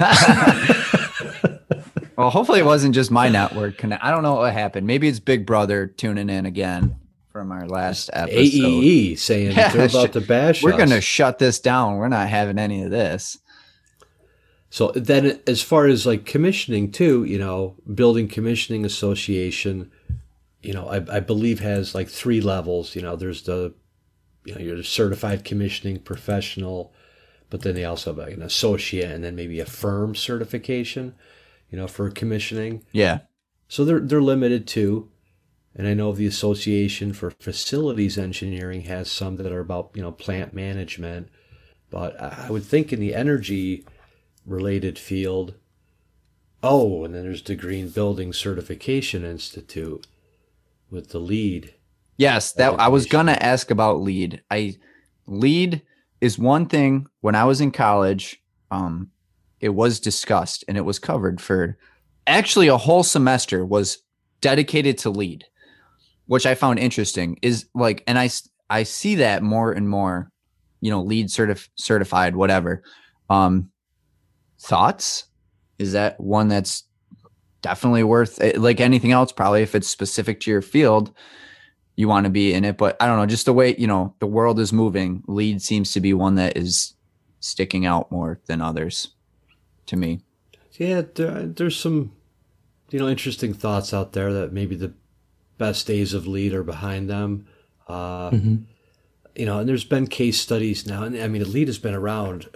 Well, 2.16 2.30
hopefully 2.30 2.60
it 2.60 2.66
wasn't 2.66 2.94
just 2.94 3.10
my 3.10 3.28
network. 3.28 3.84
I 3.84 4.12
don't 4.12 4.22
know 4.22 4.36
what 4.36 4.54
happened. 4.54 4.86
Maybe 4.86 5.08
it's 5.08 5.20
Big 5.20 5.46
Brother 5.48 5.88
tuning 5.88 6.30
in 6.30 6.46
again 6.46 6.96
from 7.32 7.52
our 7.52 7.68
last 7.68 8.12
episode. 8.14 8.38
AEE 8.40 9.18
saying 9.18 9.52
Yeah, 9.56 9.70
they're 9.70 9.88
about 9.88 10.10
sh- 10.10 10.14
to 10.14 10.22
bash 10.22 10.62
We're 10.64 10.74
us. 10.74 10.78
gonna 10.78 11.02
shut 11.02 11.40
this 11.40 11.60
down. 11.60 11.96
We're 11.98 12.10
not 12.10 12.30
having 12.30 12.60
any 12.60 12.84
of 12.84 12.92
this. 12.92 13.40
So 14.74 14.88
then, 14.96 15.40
as 15.46 15.62
far 15.62 15.86
as 15.86 16.08
like 16.08 16.26
commissioning 16.26 16.92
too, 16.92 17.26
you 17.26 17.38
know, 17.38 17.76
Building 17.94 18.28
Commissioning 18.28 18.86
Association, 18.86 19.92
you 20.64 20.74
know, 20.74 20.88
I, 20.88 21.18
I 21.18 21.20
believe 21.20 21.60
has 21.60 21.94
like 21.94 22.10
three 22.10 22.42
levels. 22.42 22.96
You 22.96 23.04
know, 23.04 23.16
there's 23.16 23.44
the, 23.44 23.76
you 24.46 24.56
know, 24.56 24.60
you're 24.60 24.78
a 24.78 24.84
certified 24.84 25.46
commissioning 25.46 26.00
professional, 26.00 26.92
but 27.52 27.62
then 27.62 27.76
they 27.76 27.86
also 27.86 28.10
have 28.10 28.18
like 28.18 28.34
an 28.34 28.42
associate 28.42 29.12
and 29.12 29.24
then 29.24 29.36
maybe 29.36 29.60
a 29.60 29.66
firm 29.68 30.16
certification, 30.16 31.14
you 31.70 31.78
know, 31.78 31.86
for 31.86 32.10
commissioning. 32.10 32.84
Yeah. 32.94 33.20
So 33.68 33.86
they're 33.86 34.00
they're 34.00 34.24
limited 34.24 34.66
too. 34.66 35.08
And 35.76 35.88
I 35.88 35.94
know 35.94 36.14
the 36.14 36.26
Association 36.26 37.14
for 37.14 37.30
Facilities 37.30 38.18
Engineering 38.18 38.86
has 38.86 39.12
some 39.12 39.36
that 39.36 39.52
are 39.52 39.60
about, 39.60 39.92
you 39.94 40.02
know, 40.02 40.12
plant 40.12 40.52
management. 40.52 41.30
But 41.92 42.20
I 42.20 42.50
would 42.50 42.64
think 42.64 42.92
in 42.92 43.00
the 43.00 43.14
energy 43.14 43.86
related 44.46 44.98
field, 45.00 45.56
oh, 46.62 47.04
and 47.04 47.14
then 47.14 47.24
there's 47.24 47.44
the 47.44 47.56
Green 47.56 47.90
Building 47.90 48.34
Certification 48.34 49.24
Institute 49.24 50.08
with 50.90 51.10
the 51.10 51.20
LEED. 51.20 51.74
Yes, 52.18 52.54
that 52.54 52.80
I 52.80 52.88
was 52.88 53.06
gonna 53.06 53.38
ask 53.40 53.72
about 53.72 54.02
LEED. 54.02 54.42
I 54.52 54.76
LEED 55.26 55.82
is 56.22 56.38
one 56.38 56.68
thing 56.68 57.08
when 57.22 57.36
I 57.36 57.44
was 57.44 57.60
in 57.60 57.72
college, 57.72 58.42
um, 58.72 59.10
it 59.60 59.70
was 59.70 60.00
discussed 60.00 60.64
and 60.68 60.78
it 60.78 60.86
was 60.86 61.00
covered 61.00 61.42
for 61.42 61.78
actually 62.28 62.68
a 62.68 62.78
whole 62.78 63.04
semester 63.04 63.66
was 63.66 64.00
dedicated 64.42 64.98
to 65.00 65.10
LEED, 65.10 65.46
which 66.28 66.46
I 66.46 66.56
found 66.56 66.80
interesting. 66.80 67.38
Is 67.42 67.66
like, 67.74 68.04
and 68.08 68.20
I, 68.20 68.30
I 68.70 68.84
see 68.84 69.16
that 69.16 69.44
more 69.44 69.72
and 69.72 69.90
more, 69.90 70.30
you 70.82 70.92
know, 70.92 71.02
LEED 71.02 71.28
certif- 71.28 71.70
certified, 71.76 72.36
whatever. 72.36 72.84
Um, 73.30 73.70
thoughts? 74.64 75.26
Is 75.78 75.92
that 75.92 76.20
one 76.20 76.48
that's 76.48 76.84
definitely 77.62 78.04
worth 78.04 78.42
eh, 78.42 78.54
like 78.58 78.80
anything 78.80 79.12
else? 79.12 79.32
Probably 79.32 79.62
if 79.62 79.76
it's 79.76 79.88
specific 79.88 80.40
to 80.42 80.52
your 80.52 80.62
field 80.62 81.14
you 81.96 82.08
want 82.08 82.26
to 82.26 82.30
be 82.30 82.54
in 82.54 82.66
it. 82.66 82.78
But 82.78 82.98
I 83.00 83.08
don't 83.08 83.18
know, 83.18 83.26
just 83.26 83.46
the 83.46 83.54
way, 83.54 83.76
you 83.78 83.88
know, 83.88 84.16
the 84.20 84.28
world 84.28 84.60
is 84.60 84.74
moving, 84.74 85.24
LEED 85.28 85.62
seems 85.62 85.92
to 85.94 86.00
be 86.00 86.14
one 86.14 86.36
that 86.36 86.58
is 86.58 86.96
sticking 87.40 87.86
out 87.86 88.12
more 88.12 88.40
than 88.46 88.62
others 88.62 89.10
to 89.88 89.96
me. 89.96 90.22
Yeah, 90.74 91.04
there, 91.14 91.46
there's 91.46 91.80
some, 91.80 92.14
you 92.90 93.00
know, 93.00 93.08
interesting 93.08 93.54
thoughts 93.54 93.94
out 93.94 94.14
there 94.14 94.34
that 94.34 94.54
maybe 94.54 94.76
the 94.76 94.94
best 95.58 95.86
days 95.86 96.14
of 96.14 96.26
LEED 96.26 96.54
are 96.54 96.64
behind 96.64 97.10
them. 97.10 97.48
Uh, 97.88 98.32
Mhm. 98.32 98.64
You 99.36 99.48
know, 99.48 99.60
and 99.60 99.68
there's 99.68 99.84
been 99.84 100.06
case 100.06 100.40
studies 100.40 100.86
now. 100.86 101.04
And 101.04 101.18
I 101.18 101.28
mean, 101.28 101.52
LEED 101.52 101.68
has 101.68 101.80
been 101.80 101.96
around. 101.96 102.48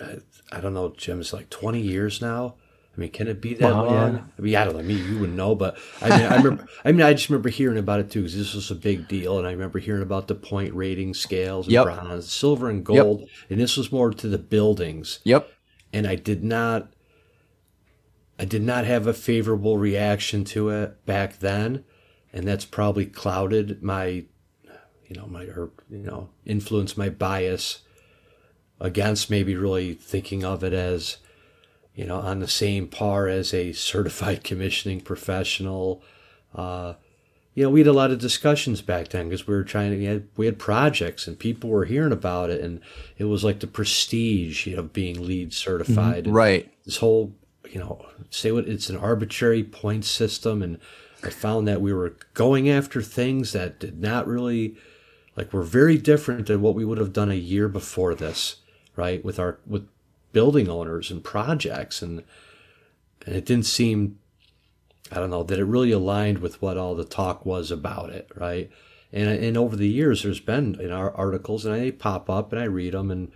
I 0.51 0.59
don't 0.61 0.73
know, 0.73 0.93
Jim. 0.97 1.19
It's 1.19 1.33
like 1.33 1.49
20 1.49 1.79
years 1.81 2.21
now. 2.21 2.55
I 2.95 2.99
mean, 2.99 3.11
can 3.11 3.27
it 3.27 3.41
be 3.41 3.53
that 3.55 3.63
Wow, 3.63 3.85
long? 3.85 4.15
yeah. 4.15 4.21
I 4.37 4.41
mean, 4.41 4.55
I 4.55 4.63
don't 4.65 4.75
know. 4.75 4.81
Me, 4.81 4.95
you 4.95 5.19
wouldn't 5.19 5.37
know, 5.37 5.53
but 5.53 5.77
I 6.01 6.09
mean, 6.09 6.25
I 6.25 6.35
remember. 6.35 6.67
I 6.85 6.91
mean, 6.91 7.01
I 7.05 7.13
just 7.13 7.29
remember 7.29 7.49
hearing 7.49 7.77
about 7.77 7.99
it 7.99 8.09
too 8.09 8.21
because 8.21 8.35
this 8.35 8.55
was 8.55 8.71
a 8.71 8.75
big 8.75 9.07
deal, 9.07 9.37
and 9.37 9.45
I 9.45 9.51
remember 9.51 9.77
hearing 9.77 10.01
about 10.01 10.27
the 10.27 10.33
point 10.35 10.73
rating 10.73 11.13
scales 11.13 11.67
and 11.67 11.73
Yep. 11.73 11.83
bronze, 11.85 12.31
silver, 12.31 12.69
and 12.69 12.83
gold, 12.83 13.29
and 13.51 13.59
this 13.59 13.77
was 13.77 13.91
more 13.91 14.09
to 14.11 14.27
the 14.27 14.39
buildings 14.39 15.19
Yep. 15.25 15.47
and 15.93 16.07
I 16.07 16.15
did 16.15 16.43
not. 16.43 16.91
I 18.39 18.45
did 18.45 18.61
not 18.61 18.85
have 18.85 19.07
a 19.07 19.13
favorable 19.13 19.77
reaction 19.77 20.43
to 20.45 20.69
it 20.69 21.05
back 21.05 21.39
then, 21.39 21.83
and 22.31 22.47
that's 22.47 22.65
probably 22.65 23.05
clouded 23.05 23.81
my, 23.81 24.05
you 25.07 25.15
know, 25.15 25.25
my 25.27 25.43
or 25.45 25.71
you 25.89 25.97
know, 25.99 26.29
influenced 26.45 26.97
my 26.97 27.09
bias 27.09 27.83
against 28.79 29.29
maybe 29.29 29.55
really 29.55 29.93
thinking 29.93 30.43
of 30.43 30.63
it 30.63 30.73
as, 30.73 31.17
you 31.95 32.05
know, 32.05 32.17
on 32.17 32.39
the 32.39 32.47
same 32.47 32.87
par 32.87 33.27
as 33.27 33.53
a 33.53 33.73
certified 33.73 34.43
commissioning 34.43 35.01
professional. 35.01 36.01
Uh, 36.53 36.93
you 37.57 37.63
know, 37.63 37.71
we 37.71 37.79
had 37.79 37.87
a 37.87 37.93
lot 37.93 38.11
of 38.11 38.19
discussions 38.19 38.83
back 38.83 39.07
then 39.07 39.29
because 39.29 39.47
we 39.47 39.55
were 39.55 39.63
trying 39.63 39.89
to, 39.89 39.97
we 39.97 40.05
had, 40.05 40.27
we 40.37 40.45
had 40.45 40.59
projects 40.59 41.25
and 41.25 41.39
people 41.39 41.71
were 41.71 41.85
hearing 41.85 42.11
about 42.11 42.51
it, 42.51 42.61
and 42.61 42.81
it 43.17 43.23
was 43.23 43.43
like 43.43 43.61
the 43.61 43.65
prestige, 43.65 44.67
you 44.67 44.75
know, 44.75 44.83
being 44.83 45.25
LEED 45.25 45.53
certified. 45.53 46.25
Mm-hmm. 46.25 46.33
Right. 46.33 46.71
This 46.85 46.97
whole, 46.97 47.33
you 47.67 47.79
know, 47.79 48.05
say 48.29 48.51
what 48.51 48.67
it's 48.67 48.91
an 48.91 48.97
arbitrary 48.97 49.63
point 49.63 50.05
system, 50.05 50.61
and 50.61 50.77
I 51.23 51.31
found 51.31 51.67
that 51.67 51.81
we 51.81 51.93
were 51.93 52.15
going 52.35 52.69
after 52.69 53.01
things 53.01 53.53
that 53.53 53.79
did 53.79 53.99
not 53.99 54.27
really, 54.27 54.75
like, 55.35 55.51
were 55.51 55.63
very 55.63 55.97
different 55.97 56.45
than 56.45 56.61
what 56.61 56.75
we 56.75 56.85
would 56.85 56.99
have 56.99 57.11
done 57.11 57.31
a 57.31 57.35
year 57.35 57.67
before 57.67 58.13
this, 58.13 58.57
right? 58.97 59.23
With 59.23 59.39
our 59.39 59.59
with 59.65 59.87
building 60.33 60.67
owners 60.67 61.09
and 61.09 61.23
projects, 61.23 62.01
and 62.01 62.23
and 63.25 63.35
it 63.35 63.45
didn't 63.45 63.65
seem 63.65 64.19
I 65.11 65.15
don't 65.15 65.29
know 65.29 65.43
that 65.43 65.59
it 65.59 65.65
really 65.65 65.91
aligned 65.91 66.39
with 66.39 66.61
what 66.61 66.77
all 66.77 66.95
the 66.95 67.05
talk 67.05 67.45
was 67.45 67.71
about 67.71 68.09
it, 68.09 68.29
right? 68.35 68.69
And 69.13 69.29
and 69.29 69.57
over 69.57 69.75
the 69.75 69.87
years, 69.87 70.23
there's 70.23 70.39
been 70.39 70.79
in 70.81 70.91
our 70.91 71.15
articles, 71.15 71.65
and 71.65 71.75
they 71.75 71.91
pop 71.91 72.29
up, 72.29 72.51
and 72.51 72.61
I 72.61 72.65
read 72.65 72.93
them, 72.93 73.09
and 73.09 73.31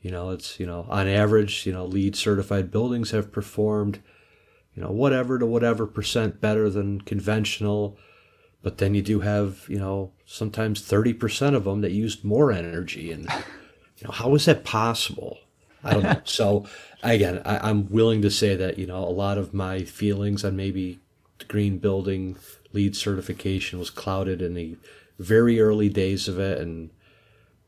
you 0.00 0.10
know, 0.10 0.30
it's 0.30 0.58
you 0.58 0.66
know, 0.66 0.86
on 0.88 1.06
average, 1.06 1.64
you 1.64 1.72
know, 1.72 1.84
LEED 1.84 2.16
certified 2.16 2.70
buildings 2.70 3.12
have 3.12 3.30
performed, 3.30 4.02
you 4.74 4.82
know, 4.82 4.90
whatever 4.90 5.38
to 5.38 5.46
whatever 5.46 5.86
percent 5.86 6.40
better 6.40 6.68
than 6.68 7.00
conventional, 7.02 7.96
but 8.62 8.78
then 8.78 8.94
you 8.94 9.02
do 9.02 9.20
have, 9.20 9.64
you 9.68 9.78
know, 9.78 10.12
sometimes 10.26 10.80
thirty 10.82 11.12
percent 11.12 11.54
of 11.54 11.64
them 11.64 11.82
that 11.82 11.92
used 11.92 12.24
more 12.24 12.50
energy, 12.50 13.12
and 13.12 13.28
you 14.02 14.08
know, 14.08 14.12
how 14.12 14.34
is 14.34 14.46
that 14.46 14.64
possible? 14.64 15.38
I 15.84 15.94
don't 15.94 16.02
know. 16.02 16.20
so 16.24 16.66
again, 17.02 17.40
I, 17.44 17.70
I'm 17.70 17.88
willing 17.88 18.22
to 18.22 18.30
say 18.30 18.56
that 18.56 18.78
you 18.78 18.86
know 18.86 18.98
a 18.98 19.10
lot 19.10 19.38
of 19.38 19.54
my 19.54 19.84
feelings 19.84 20.44
on 20.44 20.56
maybe 20.56 20.98
the 21.38 21.44
green 21.44 21.78
building 21.78 22.36
LEED 22.72 22.96
certification 22.96 23.78
was 23.78 23.90
clouded 23.90 24.42
in 24.42 24.54
the 24.54 24.76
very 25.18 25.60
early 25.60 25.88
days 25.88 26.28
of 26.28 26.38
it 26.38 26.58
and 26.58 26.90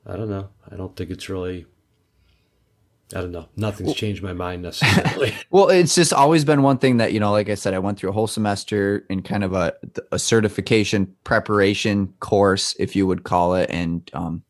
i 0.07 0.17
don't 0.17 0.29
know 0.29 0.49
i 0.71 0.77
don't 0.77 0.97
think 0.97 1.11
it's 1.11 1.29
really 1.29 1.67
i 3.15 3.21
don't 3.21 3.31
know 3.31 3.49
nothing's 3.57 3.89
well, 3.89 3.95
changed 3.95 4.23
my 4.23 4.33
mind 4.33 4.63
necessarily 4.63 5.33
well 5.51 5.69
it's 5.69 5.95
just 5.95 6.13
always 6.13 6.45
been 6.45 6.63
one 6.63 6.79
thing 6.79 6.97
that 6.97 7.13
you 7.13 7.21
know 7.21 7.31
like 7.31 7.49
i 7.49 7.55
said 7.55 7.75
i 7.75 7.79
went 7.79 7.99
through 7.99 8.11
a 8.11 8.13
whole 8.15 8.27
semester 8.27 9.05
in 9.09 9.23
kind 9.23 9.45
of 9.45 9.53
a, 9.53 9.73
a 10.11 10.19
certification 10.19 11.15
preparation 11.23 12.13
course 12.21 12.75
if 12.79 12.97
you 12.97 13.07
would 13.07 13.23
call 13.25 13.55
it 13.55 13.69
and 13.71 14.11
um, 14.15 14.43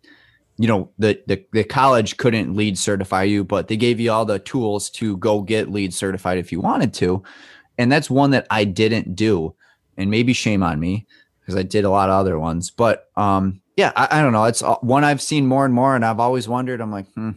you 0.57 0.69
know 0.69 0.91
the, 0.99 1.21
the 1.27 1.45
the 1.53 1.65
college 1.65 2.17
couldn't 2.17 2.55
LEED 2.55 2.79
certify 2.79 3.23
you 3.25 3.43
but 3.43 3.69
they 3.69 3.77
gave 3.77 3.99
you 3.99 4.13
all 4.13 4.25
the 4.25 4.39
tools 4.39 4.89
to 4.89 5.17
go 5.17 5.43
get 5.43 5.71
LEED 5.71 5.93
certified 5.93 6.39
if 6.39 6.53
you 6.53 6.61
wanted 6.61 6.95
to 6.95 7.23
and 7.79 7.91
that's 7.91 8.11
one 8.11 8.31
that 8.31 8.47
I 8.51 8.65
didn't 8.65 9.15
do, 9.15 9.55
and 9.97 10.11
maybe 10.11 10.33
shame 10.33 10.63
on 10.63 10.79
me 10.81 11.07
because 11.41 11.57
I 11.57 11.63
did 11.63 11.85
a 11.85 11.91
lot 11.91 12.09
of 12.09 12.15
other 12.15 12.39
ones. 12.39 12.71
But 12.71 13.11
um, 13.17 13.61
yeah, 13.77 13.93
I, 13.97 14.19
I, 14.19 14.23
don't 14.23 14.33
know. 14.33 14.45
It's 14.45 14.63
one 14.81 15.05
I've 15.05 15.23
seen 15.23 15.47
more 15.47 15.65
and 15.65 15.75
more, 15.75 15.95
and 15.97 16.05
I've 16.05 16.21
always 16.21 16.49
wondered. 16.49 16.81
I'm 16.81 16.93
like, 16.93 17.11
hmm, 17.13 17.31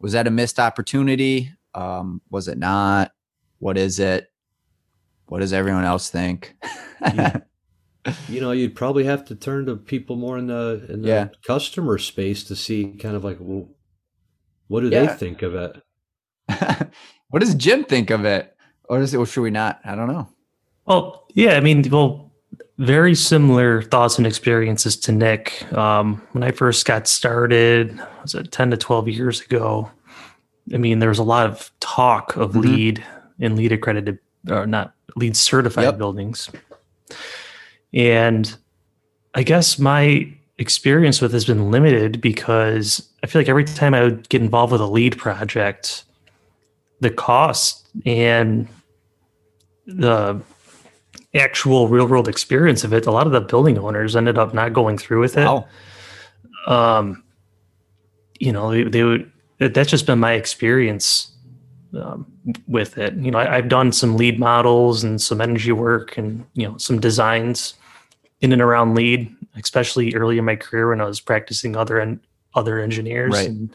was 0.00 0.12
that 0.12 0.26
a 0.26 0.30
missed 0.30 0.58
opportunity? 0.58 1.52
Um, 1.74 2.20
was 2.30 2.48
it 2.48 2.58
not? 2.58 3.12
What 3.58 3.78
is 3.78 3.98
it? 3.98 4.30
What 5.26 5.40
does 5.40 5.52
everyone 5.52 5.84
else 5.84 6.10
think? 6.10 6.56
you, 7.14 7.24
you 8.28 8.40
know, 8.40 8.52
you'd 8.52 8.74
probably 8.74 9.04
have 9.04 9.24
to 9.26 9.34
turn 9.34 9.66
to 9.66 9.76
people 9.76 10.16
more 10.16 10.38
in 10.38 10.46
the 10.46 10.86
in 10.88 11.02
the 11.02 11.08
yeah. 11.08 11.28
customer 11.46 11.98
space 11.98 12.44
to 12.44 12.56
see 12.56 12.96
kind 12.98 13.16
of 13.16 13.24
like, 13.24 13.38
well, 13.40 13.68
what 14.68 14.80
do 14.80 14.88
yeah. 14.88 15.06
they 15.06 15.14
think 15.14 15.42
of 15.42 15.54
it? 15.54 15.82
what 17.28 17.40
does 17.40 17.54
Jim 17.54 17.84
think 17.84 18.10
of 18.10 18.24
it? 18.24 18.54
Or 18.84 19.00
is 19.00 19.12
it, 19.12 19.18
or 19.18 19.26
should 19.26 19.42
we 19.42 19.50
not? 19.50 19.80
I 19.84 19.94
don't 19.94 20.08
know. 20.08 20.28
Well, 20.86 21.26
yeah, 21.34 21.56
I 21.56 21.60
mean, 21.60 21.88
well, 21.90 22.32
very 22.78 23.14
similar 23.14 23.82
thoughts 23.82 24.16
and 24.16 24.26
experiences 24.26 24.96
to 24.96 25.12
Nick. 25.12 25.70
Um, 25.74 26.22
when 26.32 26.42
I 26.42 26.52
first 26.52 26.86
got 26.86 27.06
started, 27.06 28.00
was 28.22 28.34
it 28.34 28.50
10 28.50 28.70
to 28.70 28.76
12 28.76 29.08
years 29.08 29.40
ago? 29.42 29.90
I 30.72 30.78
mean, 30.78 31.00
there 31.00 31.08
was 31.08 31.18
a 31.18 31.24
lot 31.24 31.46
of 31.46 31.70
talk 31.80 32.36
of 32.36 32.52
mm-hmm. 32.52 32.60
LEED 32.60 33.04
and 33.40 33.56
LEED 33.56 33.72
accredited, 33.72 34.18
or 34.48 34.66
not 34.66 34.94
LEED 35.16 35.36
certified 35.36 35.84
yep. 35.84 35.98
buildings. 35.98 36.50
And 37.92 38.54
I 39.34 39.42
guess 39.42 39.78
my 39.78 40.32
experience 40.58 41.20
with 41.20 41.32
has 41.32 41.44
been 41.44 41.70
limited 41.70 42.20
because 42.20 43.08
I 43.22 43.26
feel 43.26 43.40
like 43.40 43.48
every 43.48 43.64
time 43.64 43.94
I 43.94 44.02
would 44.02 44.28
get 44.28 44.42
involved 44.42 44.72
with 44.72 44.80
a 44.80 44.86
LEED 44.86 45.16
project, 45.16 46.04
the 47.00 47.10
cost 47.10 47.88
and 48.04 48.68
the 49.86 50.40
actual 51.34 51.88
real 51.88 52.06
world 52.06 52.28
experience 52.28 52.84
of 52.84 52.92
it, 52.92 53.06
a 53.06 53.10
lot 53.10 53.26
of 53.26 53.32
the 53.32 53.40
building 53.40 53.78
owners 53.78 54.16
ended 54.16 54.38
up 54.38 54.52
not 54.52 54.72
going 54.72 54.98
through 54.98 55.20
with 55.20 55.36
it. 55.36 55.44
Wow. 55.44 55.66
Um, 56.66 57.22
you 58.38 58.52
know, 58.52 58.70
they, 58.70 58.84
they, 58.84 59.04
would, 59.04 59.30
that's 59.58 59.90
just 59.90 60.06
been 60.06 60.18
my 60.18 60.32
experience 60.32 61.32
um, 61.94 62.26
with 62.66 62.98
it. 62.98 63.14
You 63.14 63.30
know, 63.30 63.38
I, 63.38 63.56
have 63.56 63.68
done 63.68 63.92
some 63.92 64.16
LEED 64.16 64.38
models 64.38 65.04
and 65.04 65.20
some 65.20 65.40
energy 65.40 65.72
work 65.72 66.18
and, 66.18 66.44
you 66.54 66.68
know, 66.68 66.76
some 66.78 67.00
designs 67.00 67.74
in 68.40 68.52
and 68.52 68.62
around 68.62 68.94
LEED, 68.94 69.34
especially 69.56 70.14
early 70.14 70.38
in 70.38 70.44
my 70.44 70.56
career 70.56 70.90
when 70.90 71.00
I 71.00 71.04
was 71.04 71.20
practicing 71.20 71.76
other 71.76 71.98
and 71.98 72.20
other 72.54 72.78
engineers 72.78 73.32
right. 73.32 73.48
and 73.48 73.74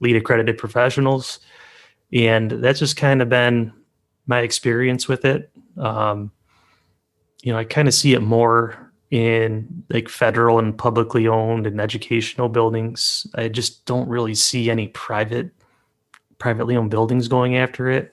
LEED 0.00 0.16
accredited 0.16 0.58
professionals. 0.58 1.40
And 2.12 2.50
that's 2.50 2.78
just 2.78 2.96
kind 2.96 3.22
of 3.22 3.28
been 3.28 3.72
my 4.26 4.40
experience 4.40 5.08
with 5.08 5.24
it. 5.24 5.50
Um, 5.76 6.30
you 7.42 7.52
know, 7.52 7.58
I 7.58 7.64
kind 7.64 7.88
of 7.88 7.94
see 7.94 8.14
it 8.14 8.22
more 8.22 8.92
in 9.10 9.84
like 9.90 10.08
federal 10.08 10.58
and 10.58 10.76
publicly 10.76 11.28
owned 11.28 11.66
and 11.66 11.80
educational 11.80 12.48
buildings. 12.48 13.26
I 13.34 13.48
just 13.48 13.84
don't 13.86 14.08
really 14.08 14.34
see 14.34 14.68
any 14.70 14.88
private, 14.88 15.50
privately 16.38 16.76
owned 16.76 16.90
buildings 16.90 17.28
going 17.28 17.56
after 17.56 17.90
it. 17.90 18.12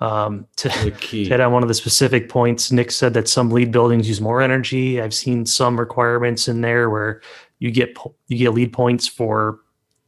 Um, 0.00 0.46
to, 0.56 0.68
to 0.68 0.90
hit 1.24 1.40
on 1.40 1.52
one 1.52 1.62
of 1.62 1.68
the 1.68 1.74
specific 1.74 2.28
points, 2.28 2.70
Nick 2.70 2.92
said 2.92 3.14
that 3.14 3.28
some 3.28 3.50
LEED 3.50 3.72
buildings 3.72 4.08
use 4.08 4.20
more 4.20 4.40
energy. 4.40 5.00
I've 5.00 5.14
seen 5.14 5.44
some 5.44 5.78
requirements 5.78 6.46
in 6.46 6.60
there 6.60 6.88
where 6.88 7.20
you 7.58 7.70
get 7.72 7.96
you 8.28 8.38
get 8.38 8.54
LEED 8.54 8.72
points 8.72 9.08
for 9.08 9.58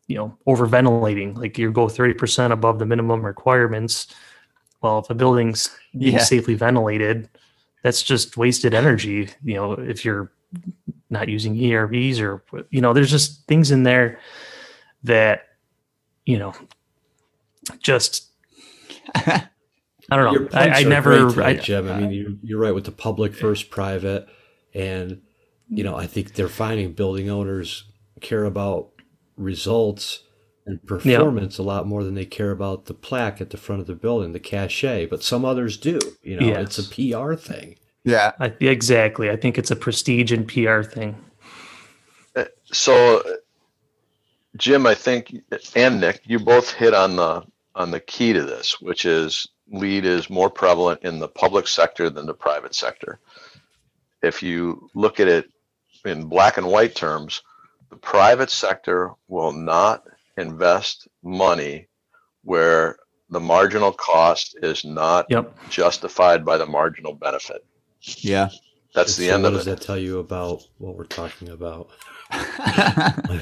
you 0.06 0.16
know 0.16 0.36
over 0.46 0.66
ventilating, 0.66 1.34
like 1.34 1.58
you 1.58 1.72
go 1.72 1.88
thirty 1.88 2.14
percent 2.14 2.52
above 2.52 2.78
the 2.78 2.86
minimum 2.86 3.26
requirements 3.26 4.14
well, 4.82 5.00
if 5.00 5.10
a 5.10 5.14
building's 5.14 5.70
yeah. 5.92 6.18
safely 6.18 6.54
ventilated, 6.54 7.28
that's 7.82 8.02
just 8.02 8.36
wasted 8.36 8.74
energy. 8.74 9.28
You 9.44 9.54
know, 9.54 9.72
if 9.72 10.04
you're 10.04 10.32
not 11.10 11.28
using 11.28 11.54
ERVs 11.54 12.20
or 12.20 12.42
you 12.70 12.80
know, 12.80 12.92
there's 12.92 13.10
just 13.10 13.46
things 13.46 13.70
in 13.70 13.82
there 13.82 14.18
that 15.04 15.48
you 16.24 16.38
know 16.38 16.54
just 17.78 18.30
I 20.10 20.16
don't 20.16 20.34
know. 20.34 20.58
I, 20.58 20.68
I 20.70 20.82
never. 20.82 21.30
Tonight, 21.30 21.60
I, 21.60 21.62
Jim. 21.62 21.88
I 21.88 22.00
mean, 22.00 22.10
you're, 22.10 22.32
you're 22.42 22.58
right 22.58 22.74
with 22.74 22.84
the 22.84 22.92
public 22.92 23.34
first, 23.34 23.70
private, 23.70 24.26
and 24.74 25.22
you 25.68 25.84
know, 25.84 25.96
I 25.96 26.06
think 26.06 26.34
they're 26.34 26.48
finding 26.48 26.92
building 26.92 27.30
owners 27.30 27.84
care 28.20 28.44
about 28.44 28.90
results 29.36 30.24
and 30.66 30.84
performance 30.84 31.54
yep. 31.54 31.60
a 31.60 31.62
lot 31.62 31.86
more 31.86 32.04
than 32.04 32.14
they 32.14 32.24
care 32.24 32.50
about 32.50 32.86
the 32.86 32.94
plaque 32.94 33.40
at 33.40 33.50
the 33.50 33.56
front 33.56 33.80
of 33.80 33.86
the 33.86 33.94
building, 33.94 34.32
the 34.32 34.40
cachet. 34.40 35.06
But 35.06 35.22
some 35.22 35.44
others 35.44 35.76
do. 35.76 35.98
You 36.22 36.40
know, 36.40 36.46
yes. 36.46 36.78
it's 36.78 36.90
a 36.90 37.14
PR 37.14 37.34
thing. 37.34 37.76
Yeah, 38.04 38.32
I, 38.40 38.54
exactly. 38.60 39.30
I 39.30 39.36
think 39.36 39.58
it's 39.58 39.70
a 39.70 39.76
prestige 39.76 40.32
and 40.32 40.48
PR 40.48 40.82
thing. 40.82 41.22
Uh, 42.34 42.46
so, 42.64 43.22
Jim, 44.56 44.86
I 44.86 44.94
think, 44.94 45.34
and 45.74 46.00
Nick, 46.00 46.22
you 46.24 46.38
both 46.38 46.72
hit 46.72 46.94
on 46.94 47.16
the 47.16 47.44
on 47.74 47.90
the 47.90 48.00
key 48.00 48.32
to 48.32 48.42
this, 48.42 48.80
which 48.80 49.04
is 49.04 49.46
LEED 49.70 50.04
is 50.04 50.28
more 50.28 50.50
prevalent 50.50 51.02
in 51.02 51.18
the 51.18 51.28
public 51.28 51.68
sector 51.68 52.10
than 52.10 52.26
the 52.26 52.34
private 52.34 52.74
sector. 52.74 53.20
If 54.22 54.42
you 54.42 54.90
look 54.94 55.20
at 55.20 55.28
it 55.28 55.50
in 56.04 56.24
black 56.24 56.56
and 56.56 56.66
white 56.66 56.94
terms, 56.94 57.42
the 57.88 57.96
private 57.96 58.50
sector 58.50 59.12
will 59.28 59.52
not 59.52 60.04
invest 60.36 61.08
money 61.22 61.86
where 62.42 62.96
the 63.30 63.40
marginal 63.40 63.92
cost 63.92 64.58
is 64.62 64.84
not 64.84 65.26
yep. 65.28 65.56
justified 65.68 66.44
by 66.44 66.58
the 66.58 66.66
marginal 66.66 67.14
benefit. 67.14 67.64
Yeah. 68.00 68.48
That's 68.94 69.16
the 69.16 69.30
end 69.30 69.46
of 69.46 69.52
it. 69.52 69.56
What 69.56 69.64
does 69.64 69.66
that 69.66 69.80
tell 69.80 69.98
you 69.98 70.18
about 70.18 70.62
what 70.78 70.96
we're 70.96 71.04
talking 71.04 71.50
about? 71.50 71.90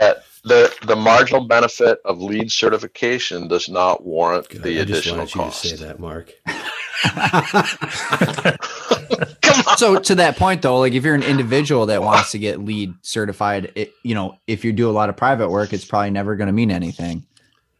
that 0.00 0.24
the 0.42 0.74
the 0.86 0.96
marginal 0.96 1.46
benefit 1.46 2.00
of 2.04 2.20
LEED 2.20 2.50
certification 2.50 3.46
does 3.46 3.68
not 3.68 4.04
warrant 4.04 4.48
God, 4.48 4.62
the 4.62 4.80
I 4.80 4.84
just 4.84 5.06
additional 5.06 5.18
wanted 5.18 5.34
you 5.34 5.44
to 5.44 5.52
say 5.52 5.76
that, 5.84 6.00
Mark. 6.00 6.32
Come 9.42 9.64
on. 9.66 9.76
so 9.76 9.98
to 9.98 10.14
that 10.16 10.36
point 10.36 10.62
though, 10.62 10.78
like 10.78 10.94
if 10.94 11.04
you're 11.04 11.14
an 11.14 11.22
individual 11.22 11.86
that 11.86 12.02
wants 12.02 12.32
to 12.32 12.38
get 12.38 12.60
LEED 12.60 12.94
certified, 13.02 13.72
it, 13.74 13.92
you 14.02 14.14
know, 14.14 14.36
if 14.46 14.64
you 14.64 14.72
do 14.72 14.88
a 14.88 14.92
lot 14.92 15.08
of 15.08 15.16
private 15.16 15.50
work, 15.50 15.72
it's 15.72 15.84
probably 15.84 16.10
never 16.10 16.36
going 16.36 16.46
to 16.46 16.52
mean 16.52 16.70
anything 16.70 17.26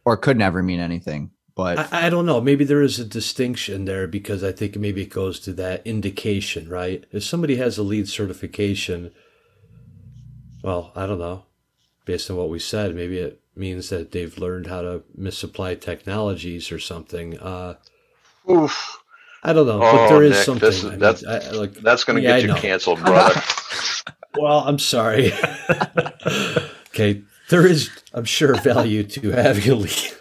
or 0.05 0.17
could 0.17 0.37
never 0.37 0.61
mean 0.61 0.79
anything. 0.79 1.31
But 1.55 1.93
I, 1.93 2.07
I 2.07 2.09
don't 2.09 2.25
know. 2.25 2.39
Maybe 2.41 2.63
there 2.63 2.81
is 2.81 2.99
a 2.99 3.05
distinction 3.05 3.85
there 3.85 4.07
because 4.07 4.43
I 4.43 4.51
think 4.51 4.75
maybe 4.77 5.01
it 5.01 5.09
goes 5.09 5.39
to 5.41 5.53
that 5.53 5.85
indication, 5.85 6.69
right? 6.69 7.05
If 7.11 7.23
somebody 7.23 7.57
has 7.57 7.77
a 7.77 7.83
LEED 7.83 8.07
certification, 8.07 9.11
well, 10.63 10.91
I 10.95 11.05
don't 11.05 11.19
know. 11.19 11.45
Based 12.05 12.29
on 12.31 12.37
what 12.37 12.49
we 12.49 12.59
said, 12.59 12.95
maybe 12.95 13.17
it 13.19 13.39
means 13.55 13.89
that 13.89 14.11
they've 14.11 14.35
learned 14.37 14.67
how 14.67 14.81
to 14.81 15.03
misapply 15.15 15.75
technologies 15.75 16.71
or 16.71 16.79
something. 16.79 17.37
Uh, 17.39 17.75
Oof, 18.49 18.97
I 19.43 19.53
don't 19.53 19.67
know, 19.67 19.79
Oh, 19.83 19.91
but 19.97 20.07
there 20.09 20.23
is 20.23 20.31
Nick, 20.31 20.45
something. 20.45 20.67
this 20.69 20.77
is- 20.79 20.85
I 20.85 20.89
mean, 20.91 20.99
that's- 20.99 21.23
I- 21.25 21.47
I- 21.49 21.51
like, 21.51 21.73
that's 21.75 22.03
going 22.03 22.17
to 22.17 22.23
Yeah, 22.23 22.35
I 22.35 22.37
get 22.37 22.41
you 22.41 22.47
know. 22.55 22.59
canceled, 22.59 22.99
brother. 23.01 23.39
well, 24.37 24.59
I'm 24.59 24.79
sorry. 24.79 25.31
okay, 26.89 27.21
there 27.49 27.67
is, 27.67 27.89
I'm 28.13 28.25
sure, 28.25 28.55
value 28.55 29.03
to 29.03 29.29
having 29.31 29.69
a 29.69 29.75
LEED, 29.75 30.13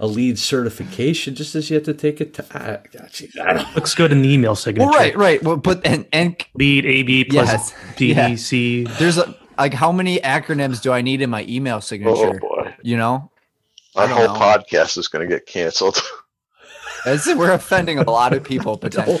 a 0.00 0.06
LEED 0.06 0.38
certification, 0.38 1.34
just 1.36 1.54
as 1.54 1.70
you 1.70 1.74
have 1.76 1.84
to 1.84 1.94
take 1.94 2.20
it. 2.20 2.34
To, 2.34 2.44
I, 2.58 2.80
geez, 3.12 3.36
I 3.40 3.52
don't, 3.52 3.74
Looks 3.76 3.94
good 3.94 4.10
in 4.10 4.22
the 4.22 4.32
email 4.32 4.56
signature. 4.56 4.88
well, 4.88 4.98
right, 4.98 5.16
right. 5.16 5.42
Well, 5.42 5.56
but 5.56 5.86
and 5.86 6.06
and 6.12 6.36
LEED 6.54 6.84
AP 6.86 7.30
plus 7.30 7.48
Yes. 7.48 7.74
PDC. 7.96 8.88
there's 8.98 9.18
a, 9.18 9.36
like 9.58 9.74
how 9.74 9.92
many 9.92 10.18
acronyms 10.20 10.80
do 10.80 10.92
I 10.92 11.02
need 11.02 11.20
in 11.20 11.30
my 11.30 11.44
email 11.48 11.76
oh 11.76 11.80
signature? 11.80 12.38
boy, 12.38 12.74
you 12.82 12.96
know, 12.96 13.30
our 13.96 14.06
whole 14.08 14.26
know. 14.28 14.34
podcast 14.34 14.96
is 14.98 15.08
going 15.08 15.28
to 15.28 15.34
get 15.34 15.46
canceled. 15.46 16.00
It's- 17.06 17.32
we're 17.36 17.52
offending 17.52 17.98
a 17.98 18.10
lot 18.10 18.32
of 18.34 18.42
people 18.42 18.76
potentially. 18.86 19.20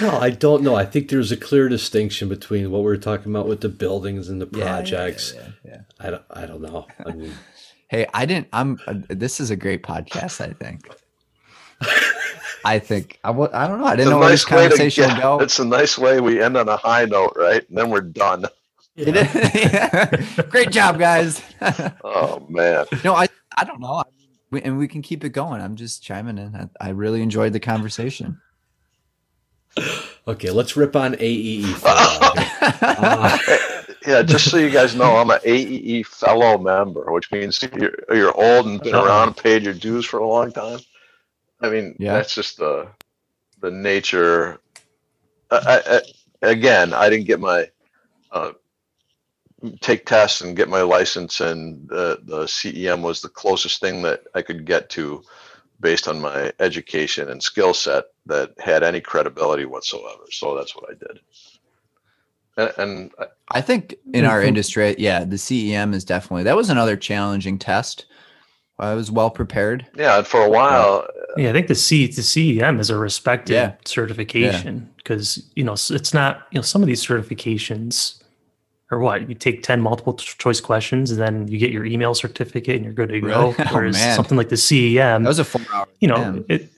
no, 0.00 0.18
I 0.18 0.30
don't 0.30 0.62
know. 0.62 0.74
I 0.74 0.86
think 0.86 1.10
there's 1.10 1.30
a 1.30 1.36
clear 1.36 1.68
distinction 1.68 2.28
between 2.28 2.70
what 2.70 2.82
we 2.82 2.90
are 2.90 2.96
talking 2.96 3.30
about 3.30 3.46
with 3.46 3.60
the 3.60 3.68
buildings 3.68 4.28
and 4.30 4.40
the 4.40 4.48
Yeah, 4.52 4.58
yeah, 4.58 4.64
projects. 4.72 5.34
yeah, 5.36 5.42
yeah, 5.42 5.70
yeah. 5.70 5.80
I 6.00 6.10
don't, 6.10 6.22
I 6.30 6.46
don't 6.46 6.62
know. 6.62 6.86
I 7.06 7.12
mean, 7.12 7.32
Hey, 7.88 8.06
I 8.14 8.24
didn't. 8.26 8.48
I'm. 8.52 8.78
Uh, 8.86 8.94
this 9.08 9.38
is 9.40 9.50
a 9.50 9.56
great 9.56 9.82
podcast. 9.84 10.40
I 10.40 10.54
think. 10.54 10.88
I 12.64 12.78
think 12.80 13.20
I. 13.22 13.30
I 13.30 13.68
don't 13.68 13.78
know. 13.80 13.86
I 13.86 13.92
It's 13.92 13.98
didn't 13.98 14.06
a 14.08 14.10
know 14.10 14.18
where 14.18 14.30
this 14.30 14.44
nice 14.50 14.56
way 14.56 14.62
to 14.64 14.68
conversation 14.70 15.04
would 15.04 15.10
get- 15.14 15.22
go. 15.22 15.38
It's 15.40 15.58
a 15.60 15.64
nice 15.64 15.96
way 15.98 16.20
we 16.20 16.42
end 16.42 16.56
on 16.56 16.68
a 16.68 16.76
high 16.76 17.04
note, 17.04 17.34
right? 17.36 17.68
And 17.68 17.78
then 17.78 17.90
we're 17.90 18.00
done. 18.00 18.46
It 19.06 19.14
is- 19.16 20.44
Great 20.46 20.70
job, 20.70 20.98
guys. 20.98 21.42
Oh 22.04 22.44
man, 22.48 22.86
no, 23.04 23.14
I. 23.14 23.28
I 23.58 23.64
don't 23.64 23.80
know. 23.80 23.92
I 23.94 24.02
we, 24.50 24.62
and 24.62 24.78
we 24.78 24.86
can 24.88 25.02
keep 25.02 25.24
it 25.24 25.30
going. 25.30 25.60
I'm 25.60 25.76
just 25.76 26.02
chiming 26.02 26.38
in. 26.38 26.54
I, 26.80 26.88
I 26.88 26.90
really 26.90 27.20
enjoyed 27.22 27.52
the 27.52 27.60
conversation. 27.60 28.40
okay, 30.28 30.50
let's 30.50 30.76
rip 30.76 30.94
on 30.96 31.14
AEE. 31.14 31.64
for 31.74 31.88
a 31.88 31.92
while 31.92 32.36
here. 32.36 32.50
Uh, 32.82 33.38
yeah. 34.06 34.22
Just 34.22 34.50
so 34.50 34.56
you 34.58 34.70
guys 34.70 34.94
know, 34.94 35.16
I'm 35.16 35.30
an 35.30 35.40
AEE 35.44 36.06
fellow 36.06 36.58
member, 36.58 37.10
which 37.12 37.30
means 37.32 37.62
you're 37.76 37.92
you're 38.14 38.34
old 38.40 38.66
and 38.66 38.80
been 38.80 38.94
around, 38.94 39.28
and 39.28 39.36
paid 39.36 39.62
your 39.62 39.74
dues 39.74 40.06
for 40.06 40.18
a 40.18 40.26
long 40.28 40.52
time. 40.52 40.78
I 41.60 41.68
mean, 41.70 41.96
Yeah. 41.98 42.14
that's 42.14 42.34
just 42.34 42.56
the 42.58 42.88
the 43.60 43.70
nature. 43.70 44.58
I, 45.50 45.56
I, 45.56 45.96
I- 45.96 46.50
again, 46.50 46.92
I 46.94 47.08
didn't 47.10 47.26
get 47.26 47.40
my 47.40 47.68
uh, 48.30 48.52
take 49.80 50.06
tests 50.06 50.40
and 50.40 50.56
get 50.56 50.68
my 50.68 50.82
license, 50.82 51.40
and 51.40 51.88
the 51.88 52.20
the 52.24 52.44
CEM 52.46 53.02
was 53.02 53.20
the 53.20 53.28
closest 53.28 53.80
thing 53.80 54.02
that 54.02 54.22
I 54.34 54.42
could 54.42 54.64
get 54.66 54.88
to, 54.90 55.22
based 55.80 56.08
on 56.08 56.20
my 56.20 56.52
education 56.60 57.30
and 57.30 57.42
skill 57.42 57.74
set 57.74 58.04
that 58.26 58.52
had 58.58 58.82
any 58.82 59.00
credibility 59.00 59.64
whatsoever. 59.64 60.24
So 60.30 60.56
that's 60.56 60.74
what 60.74 60.86
I 60.90 60.94
did. 60.94 61.20
And, 62.56 62.72
and 62.78 63.10
I- 63.18 63.26
I 63.58 63.60
think 63.60 63.94
in 64.12 64.24
our 64.24 64.42
industry, 64.42 64.94
yeah, 64.98 65.24
the 65.24 65.36
CEM 65.36 65.94
is 65.94 66.04
definitely 66.04 66.42
that 66.44 66.56
was 66.56 66.68
another 66.70 66.96
challenging 66.96 67.58
test. 67.58 68.06
I 68.78 68.92
was 68.94 69.10
well 69.10 69.30
prepared. 69.30 69.86
yeah, 69.96 70.18
and 70.18 70.26
for 70.26 70.42
a 70.44 70.50
while, 70.50 71.06
uh, 71.08 71.32
Yeah, 71.38 71.50
I 71.50 71.52
think 71.52 71.68
the 71.68 71.74
C 71.74 72.06
the 72.08 72.22
CEM 72.22 72.78
is 72.80 72.90
a 72.90 72.98
respected 72.98 73.54
Yeah. 73.54 73.72
certification 73.84 74.90
because 74.96 75.48
you 75.54 75.64
know 75.64 75.72
it's 75.74 76.12
not 76.12 76.46
you 76.50 76.58
know 76.58 76.62
some 76.62 76.82
of 76.82 76.88
these 76.88 77.04
certifications 77.06 78.22
are 78.90 78.98
what 79.00 79.28
you 79.28 79.34
take 79.34 79.62
ten 79.62 79.80
multiple 79.80 80.14
choice 80.14 80.60
questions 80.60 81.10
and 81.10 81.20
then 81.20 81.48
you 81.48 81.58
get 81.58 81.70
your 81.72 81.84
email 81.84 82.14
certificate 82.14 82.76
and 82.76 82.84
you're 82.84 82.94
good 82.94 83.08
to 83.08 83.20
go. 83.20 83.26
Really? 83.26 83.54
Oh, 83.70 83.74
Whereas 83.74 83.94
man. 83.94 84.14
something 84.14 84.36
like 84.36 84.48
the 84.48 84.56
CEM, 84.56 85.22
That 85.22 85.28
was 85.28 85.38
a 85.38 85.44
four 85.44 85.62
hour. 85.72 85.88
you 86.00 86.08
know, 86.08 86.44
it 86.48 86.70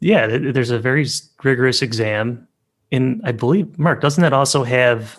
yeah, 0.00 0.26
th- 0.26 0.54
there's 0.54 0.70
a 0.70 0.78
very 0.78 1.06
rigorous 1.44 1.82
exam, 1.82 2.48
and 2.90 3.20
I 3.24 3.32
believe 3.32 3.78
Mark 3.78 4.00
doesn't 4.00 4.22
that 4.22 4.32
also 4.32 4.64
have 4.64 5.18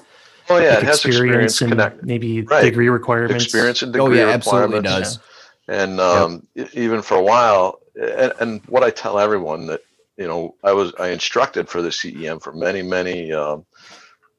oh 0.50 0.58
yeah, 0.58 0.70
like, 0.70 0.78
it 0.80 0.84
has 0.86 1.06
experience 1.06 1.62
and 1.62 1.72
connected. 1.74 2.06
maybe 2.06 2.42
Right. 2.42 2.64
degree 2.64 2.90
requirements. 2.90 3.44
experience 3.46 3.84
and 3.84 3.94
degree 3.94 4.04
Oh 4.06 4.10
degree 4.10 4.20
yeah, 4.22 4.30
absolutely 4.34 4.78
requirements. 4.78 5.18
does. 5.18 5.20
And 5.68 6.00
um, 6.02 6.48
e- 6.56 6.66
even 6.74 7.04
for 7.04 7.16
a 7.16 7.22
while, 7.24 7.80
and, 7.96 8.34
and 8.40 8.62
what 8.66 8.84
I 8.84 8.90
tell 8.90 9.20
everyone 9.20 9.68
that 9.68 9.82
you 10.18 10.28
know, 10.28 10.56
I 10.64 10.74
was 10.74 10.92
I 11.00 11.10
instructed 11.10 11.70
for 11.70 11.84
the 11.84 11.90
CEM 11.90 12.42
for 12.42 12.52
many 12.52 12.82
many 12.82 13.32
um, 13.32 13.64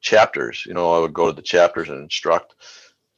chapters. 0.03 0.63
You 0.67 0.75
know, 0.75 0.93
I 0.93 0.99
would 0.99 1.13
go 1.13 1.27
to 1.27 1.35
the 1.35 1.41
chapters 1.41 1.89
and 1.89 1.99
instruct. 2.03 2.53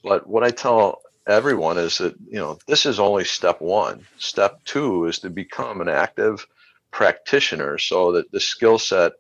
But 0.04 0.26
what 0.28 0.44
I 0.44 0.52
tell 0.52 1.02
everyone 1.28 1.78
is 1.78 1.98
that 1.98 2.16
you 2.30 2.40
know 2.40 2.58
this 2.68 2.86
is 2.86 3.00
only 3.00 3.26
step 3.26 3.60
one. 3.60 4.06
Step 4.18 4.64
two 4.64 5.06
is 5.06 5.20
to 5.20 5.30
become 5.30 5.82
an 5.82 5.90
active 5.90 6.48
practitioner, 6.92 7.78
so 7.78 8.14
that 8.14 8.32
the 8.32 8.40
skill 8.40 8.80
set 8.80 9.14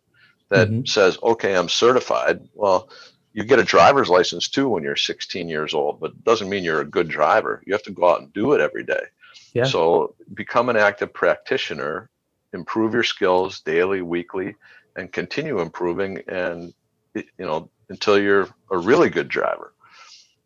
that 0.49 0.69
Mhm. 0.69 0.87
says, 0.87 1.17
okay, 1.23 1.55
I'm 1.55 1.67
certified. 1.67 2.47
Well, 2.53 2.89
you 3.33 3.43
get 3.43 3.59
a 3.59 3.63
driver's 3.63 4.09
license 4.09 4.47
too 4.47 4.69
when 4.69 4.83
you're 4.83 4.95
16 4.95 5.49
years 5.49 5.73
old, 5.73 5.99
but 5.99 6.11
it 6.11 6.23
doesn't 6.23 6.47
mean 6.47 6.63
you're 6.63 6.81
a 6.81 6.85
good 6.97 7.09
driver. 7.09 7.61
You 7.65 7.73
have 7.73 7.83
to 7.83 7.91
go 7.91 8.09
out 8.09 8.21
and 8.21 8.31
do 8.31 8.53
it 8.53 8.61
every 8.61 8.83
day. 8.83 9.05
Yeah. 9.53 9.65
So 9.65 10.15
become 10.33 10.69
an 10.69 10.77
active 10.77 11.11
practitioner, 11.11 12.09
improve 12.53 12.93
your 12.93 13.03
skills 13.03 13.59
daily, 13.61 14.01
weekly, 14.01 14.55
and 14.95 15.11
continue 15.11 15.59
improving 15.59 16.21
and 16.27 16.73
you 17.15 17.45
know 17.45 17.69
until 17.89 18.19
you're 18.19 18.49
a 18.71 18.77
really 18.77 19.09
good 19.09 19.27
driver. 19.27 19.73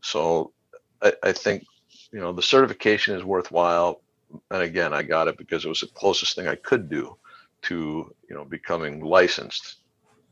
So 0.01 0.53
I, 1.01 1.13
I 1.23 1.31
think 1.31 1.65
you 2.11 2.19
know 2.19 2.31
the 2.31 2.41
certification 2.41 3.15
is 3.15 3.23
worthwhile. 3.23 4.01
And 4.51 4.61
again, 4.61 4.93
I 4.93 5.01
got 5.01 5.27
it 5.27 5.37
because 5.37 5.65
it 5.65 5.69
was 5.69 5.79
the 5.79 5.87
closest 5.87 6.35
thing 6.35 6.47
I 6.47 6.55
could 6.55 6.89
do 6.89 7.17
to 7.63 8.13
you 8.29 8.35
know 8.35 8.45
becoming 8.45 9.01
licensed. 9.01 9.77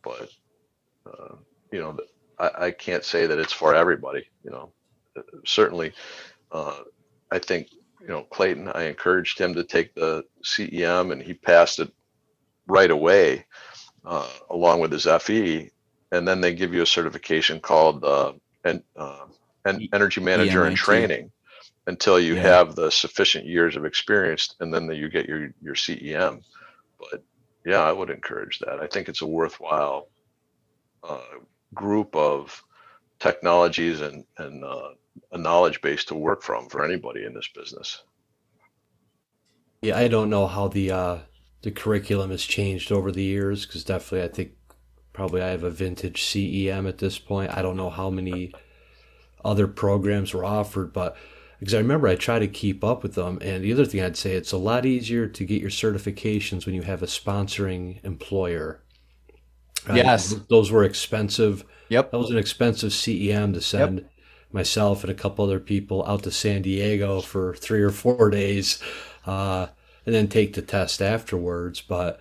But 0.04 0.30
uh, 1.06 1.36
you 1.72 1.80
know, 1.80 1.98
I, 2.40 2.68
I 2.68 2.72
can't 2.72 3.04
say 3.04 3.28
that 3.28 3.40
it's 3.40 3.54
for 3.54 3.76
everybody. 3.76 4.30
You 4.44 4.52
know, 4.52 4.72
certainly, 5.46 5.94
uh, 6.52 6.80
I 7.32 7.40
think 7.40 7.70
you 8.02 8.08
know 8.08 8.24
Clayton. 8.24 8.70
I 8.70 8.84
encouraged 8.84 9.40
him 9.40 9.54
to 9.56 9.64
take 9.64 9.96
the 9.96 10.24
CEM, 10.44 11.12
and 11.12 11.22
he 11.22 11.34
passed 11.34 11.80
it 11.80 11.92
right 12.68 12.92
away, 12.92 13.46
uh, 14.06 14.30
along 14.50 14.80
with 14.82 14.92
his 14.92 15.08
FE. 15.22 15.72
And 16.12 16.28
then 16.28 16.42
they 16.42 16.54
give 16.54 16.74
you 16.74 16.82
a 16.82 16.86
certification 16.88 17.60
called 17.60 18.04
uh, 18.04 18.34
en- 18.66 18.84
uh, 18.96 19.26
E- 19.80 19.90
Energy 19.94 20.22
Manager 20.22 20.66
in 20.68 20.74
Training 20.76 21.32
until 21.88 22.20
you 22.20 22.36
Yeah. 22.36 22.42
have 22.44 22.76
the 22.76 22.92
sufficient 22.92 23.46
years 23.46 23.76
of 23.76 23.86
experience, 23.86 24.56
and 24.60 24.74
then 24.74 24.90
you 24.92 25.10
get 25.10 25.28
your 25.28 25.50
your 25.62 25.76
CEM. 25.76 26.44
But 27.00 27.24
yeah, 27.66 27.82
I 27.82 27.92
would 27.92 28.10
encourage 28.10 28.60
that. 28.60 28.80
I 28.80 28.88
think 28.88 29.10
it's 29.10 29.22
a 29.22 29.28
worthwhile 29.28 30.10
uh, 31.04 31.22
group 31.74 32.16
of 32.16 32.64
technologies 33.20 34.02
and 34.02 34.26
and 34.38 34.64
uh, 34.64 34.92
a 35.34 35.38
knowledge 35.38 35.82
base 35.82 36.06
to 36.06 36.16
work 36.16 36.44
from 36.44 36.70
for 36.70 36.86
anybody 36.86 37.26
in 37.26 37.34
this 37.34 37.50
business. 37.56 38.04
Yeah, 39.82 39.98
I 39.98 40.08
don't 40.08 40.30
know 40.30 40.48
how 40.48 40.68
the 40.68 40.92
uh, 40.92 41.18
the 41.62 41.72
curriculum 41.72 42.32
has 42.32 42.44
changed 42.44 42.92
over 42.92 43.12
the 43.12 43.24
years 43.24 43.66
because 43.66 43.84
definitely 43.84 44.24
I 44.24 44.32
think 44.34 44.52
probably 45.18 45.42
I 45.42 45.48
have 45.48 45.64
a 45.64 45.72
vintage 45.72 46.22
CEM 46.22 46.88
at 46.88 47.00
this 47.00 47.18
point. 47.18 47.50
I 47.58 47.64
don't 47.64 47.76
know 47.76 47.90
how 47.90 48.12
many 48.12 48.54
other 49.44 49.66
programs 49.66 50.32
were 50.32 50.46
offered, 50.46 50.94
but 50.94 51.18
because 51.60 51.74
I 51.74 51.80
remember 51.80 52.08
I 52.08 52.14
try 52.14 52.38
to 52.38 52.48
keep 52.48 52.84
up 52.84 53.02
with 53.02 53.16
them. 53.16 53.40
And 53.42 53.64
the 53.64 53.74
other 53.74 53.84
thing 53.84 54.00
I'd 54.00 54.16
say, 54.16 54.34
it's 54.34 54.52
a 54.52 54.60
lot 54.60 54.86
easier 54.86 55.26
to 55.26 55.44
get 55.44 55.60
your 55.60 55.72
certifications 55.72 56.68
when 56.68 56.76
you 56.76 56.84
have 56.84 57.02
a 57.02 57.08
sponsoring 57.08 57.98
employer. 58.06 58.80
Right? 59.88 59.98
Yes. 59.98 60.36
those 60.50 60.70
were 60.70 60.84
expensive. 60.84 61.66
Yep. 61.90 62.12
That 62.12 62.20
was 62.20 62.30
an 62.30 62.38
expensive 62.38 62.92
CEM 62.92 63.56
to 63.56 63.62
send 63.62 64.06
myself 64.52 65.04
and 65.04 65.10
a 65.10 65.16
couple 65.16 65.44
other 65.44 65.60
people 65.60 66.06
out 66.06 66.22
to 66.24 66.32
San 66.32 66.62
Diego 66.62 67.22
for 67.22 67.56
three 67.56 67.82
or 67.82 67.90
four 67.90 68.30
days, 68.30 68.80
uh, 69.26 69.66
and 70.06 70.14
then 70.14 70.28
take 70.28 70.54
the 70.54 70.62
test 70.62 71.02
afterwards. 71.02 71.82
But 71.82 72.20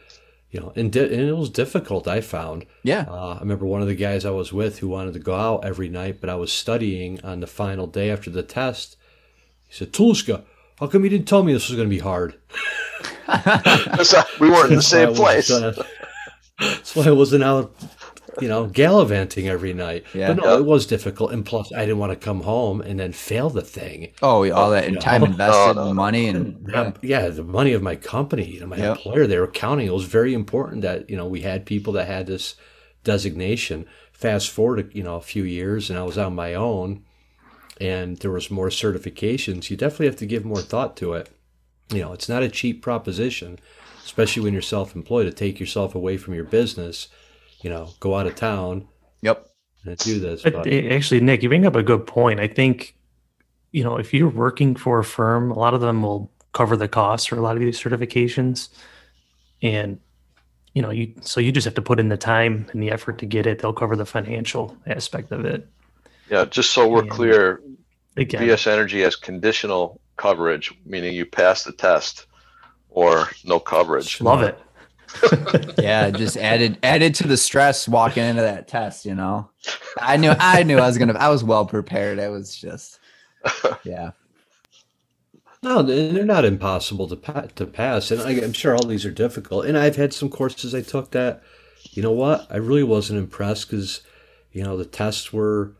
you 0.50 0.60
know, 0.60 0.72
and, 0.76 0.92
di- 0.92 1.00
and 1.00 1.28
it 1.28 1.36
was 1.36 1.50
difficult. 1.50 2.06
I 2.08 2.20
found. 2.20 2.66
Yeah. 2.82 3.06
Uh, 3.08 3.34
I 3.36 3.40
remember 3.40 3.66
one 3.66 3.82
of 3.82 3.88
the 3.88 3.94
guys 3.94 4.24
I 4.24 4.30
was 4.30 4.52
with 4.52 4.78
who 4.78 4.88
wanted 4.88 5.14
to 5.14 5.20
go 5.20 5.34
out 5.34 5.64
every 5.64 5.88
night, 5.88 6.20
but 6.20 6.30
I 6.30 6.36
was 6.36 6.52
studying 6.52 7.20
on 7.24 7.40
the 7.40 7.46
final 7.46 7.86
day 7.86 8.10
after 8.10 8.30
the 8.30 8.42
test. 8.42 8.96
He 9.68 9.74
said, 9.74 9.92
"Tuluska, 9.92 10.44
how 10.80 10.86
come 10.86 11.04
you 11.04 11.10
didn't 11.10 11.26
tell 11.28 11.42
me 11.42 11.52
this 11.52 11.68
was 11.68 11.76
going 11.76 11.88
to 11.88 11.94
be 11.94 12.00
hard?" 12.00 12.34
We 14.40 14.50
weren't 14.50 14.70
in 14.70 14.76
the 14.76 14.82
same 14.82 15.08
That's 15.08 15.18
why 15.18 15.30
I 15.30 15.32
place. 15.34 15.50
uh, 15.50 15.84
That's 16.60 16.96
why 16.96 17.04
I 17.06 17.10
wasn't 17.10 17.44
out, 17.44 17.74
you 18.40 18.48
know, 18.48 18.66
gallivanting 18.66 19.48
every 19.48 19.72
night. 19.72 20.04
Yeah. 20.14 20.28
But 20.34 20.36
no, 20.44 20.52
Yeah. 20.52 20.58
it 20.58 20.64
was 20.64 20.86
difficult, 20.86 21.32
and 21.32 21.44
plus, 21.44 21.72
I 21.72 21.80
didn't 21.80 21.98
want 21.98 22.12
to 22.12 22.16
come 22.16 22.42
home 22.42 22.80
and 22.80 22.98
then 23.00 23.12
fail 23.12 23.50
the 23.50 23.62
thing. 23.62 24.12
Oh, 24.22 24.42
yeah, 24.42 24.52
all 24.52 24.70
that 24.70 24.90
no. 24.92 25.00
time 25.00 25.22
No, 25.22 25.26
invested 25.28 25.74
no, 25.76 25.82
no. 25.82 25.86
and 25.88 25.94
money 25.96 26.28
and 26.28 26.66
Yeah, 26.68 26.92
yeah, 27.02 27.28
the 27.28 27.42
money 27.44 27.72
of 27.72 27.82
my 27.82 27.96
company, 27.96 28.44
you 28.44 28.60
know, 28.60 28.66
my 28.66 28.76
Yep. 28.76 28.96
employer, 28.96 29.26
they 29.26 29.38
were 29.38 29.46
counting. 29.46 29.86
It 29.86 29.92
was 29.94 30.04
very 30.04 30.34
important 30.34 30.82
that 30.82 31.08
you 31.10 31.16
know 31.16 31.26
we 31.26 31.40
had 31.40 31.64
people 31.66 31.92
that 31.94 32.06
had 32.06 32.26
this 32.26 32.54
designation. 33.04 33.86
Fast 34.12 34.48
forward, 34.50 34.90
you 34.94 35.02
know, 35.02 35.16
a 35.16 35.20
few 35.20 35.42
years, 35.44 35.90
and 35.90 35.98
I 35.98 36.02
was 36.02 36.16
on 36.18 36.34
my 36.34 36.54
own, 36.54 37.02
and 37.80 38.16
there 38.18 38.30
was 38.30 38.50
more 38.50 38.68
certifications. 38.70 39.68
You 39.70 39.76
definitely 39.76 40.06
have 40.06 40.16
to 40.16 40.26
give 40.26 40.44
more 40.44 40.62
thought 40.62 40.96
to 40.98 41.12
it. 41.12 41.28
You 41.92 42.00
know, 42.00 42.12
it's 42.14 42.28
not 42.28 42.42
a 42.42 42.48
cheap 42.48 42.82
proposition, 42.82 43.58
especially 44.04 44.42
when 44.42 44.52
you're 44.54 44.62
self-employed. 44.62 45.26
To 45.26 45.32
take 45.32 45.60
yourself 45.60 45.94
away 45.94 46.16
from 46.16 46.32
your 46.34 46.44
business, 46.44 47.08
you 47.62 47.70
know, 47.70 47.90
go 48.00 48.14
out 48.14 48.26
of 48.26 48.34
town 48.34 48.86
Yep. 49.22 49.46
and 49.84 49.96
do 49.98 50.18
this. 50.20 50.42
But 50.42 50.52
But, 50.52 50.68
actually, 50.72 51.20
Nick, 51.20 51.42
you 51.42 51.48
bring 51.48 51.66
up 51.66 51.76
a 51.76 51.82
good 51.82 52.06
point. 52.06 52.40
I 52.40 52.48
think, 52.48 52.96
you 53.72 53.82
know, 53.84 53.96
if 53.96 54.12
you're 54.14 54.28
working 54.28 54.74
for 54.76 54.98
a 54.98 55.04
firm, 55.04 55.50
a 55.50 55.58
lot 55.58 55.74
of 55.74 55.80
them 55.80 56.02
will 56.02 56.30
cover 56.52 56.76
the 56.76 56.88
costs 56.88 57.26
for 57.26 57.36
a 57.36 57.40
lot 57.40 57.56
of 57.56 57.60
these 57.60 57.80
certifications. 57.80 58.68
And, 59.62 59.98
you 60.74 60.82
know, 60.82 60.90
you 60.90 61.14
so 61.22 61.40
you 61.40 61.52
just 61.52 61.64
have 61.64 61.74
to 61.74 61.82
put 61.82 61.98
in 61.98 62.08
the 62.08 62.16
time 62.16 62.66
and 62.72 62.82
the 62.82 62.90
effort 62.90 63.18
to 63.18 63.26
get 63.26 63.46
it. 63.46 63.58
They'll 63.60 63.72
cover 63.72 63.96
the 63.96 64.06
financial 64.06 64.76
aspect 64.86 65.32
of 65.32 65.44
it. 65.44 65.66
Yeah, 66.30 66.44
just 66.44 66.70
so 66.70 66.88
we're 66.88 67.04
Yeah. 67.04 67.10
clear, 67.10 67.60
Again, 68.18 68.40
VS 68.40 68.66
Energy 68.66 69.00
has 69.02 69.14
conditional 69.16 70.00
coverage, 70.16 70.72
meaning 70.86 71.14
you 71.14 71.26
pass 71.26 71.64
the 71.64 71.72
test 71.72 72.26
or 72.88 73.28
no 73.44 73.58
coverage. 73.60 74.20
love 74.20 74.42
it. 74.42 74.58
Yeah, 75.78 76.10
just 76.10 76.36
added 76.36 76.78
added 76.82 77.14
to 77.16 77.26
the 77.28 77.36
stress 77.36 77.88
walking 77.88 78.24
into 78.24 78.42
that 78.42 78.68
test, 78.68 79.04
you 79.04 79.14
know. 79.14 79.50
I 79.98 80.16
knew 80.16 80.32
I 80.38 80.62
knew 80.62 80.78
I 80.78 80.86
was 80.86 80.98
gonna 80.98 81.14
I 81.14 81.28
was 81.28 81.44
well 81.44 81.66
prepared. 81.66 82.18
It 82.18 82.30
was 82.30 82.56
just 82.56 82.98
yeah. 83.84 84.10
No, 85.62 85.82
they- 85.82 86.10
they're 86.12 86.24
not 86.24 86.44
impossible 86.44 87.08
to 87.08 87.16
pa- 87.16 87.48
to 87.56 87.66
pass, 87.66 88.10
and 88.10 88.20
I, 88.22 88.30
I'm 88.42 88.52
sure 88.52 88.74
all 88.74 88.86
these 88.86 89.04
are 89.06 89.10
difficult. 89.10 89.66
And 89.66 89.76
I've 89.76 89.96
had 89.96 90.12
some 90.12 90.28
courses 90.28 90.74
I 90.74 90.82
took 90.82 91.10
that, 91.12 91.42
you 91.92 92.02
know 92.02 92.12
what, 92.12 92.46
I 92.50 92.56
really 92.56 92.82
wasn't 92.82 93.18
impressed 93.18 93.70
because, 93.70 94.00
you 94.52 94.62
know, 94.62 94.76
the 94.76 94.84
tests 94.84 95.32
were, 95.32 95.74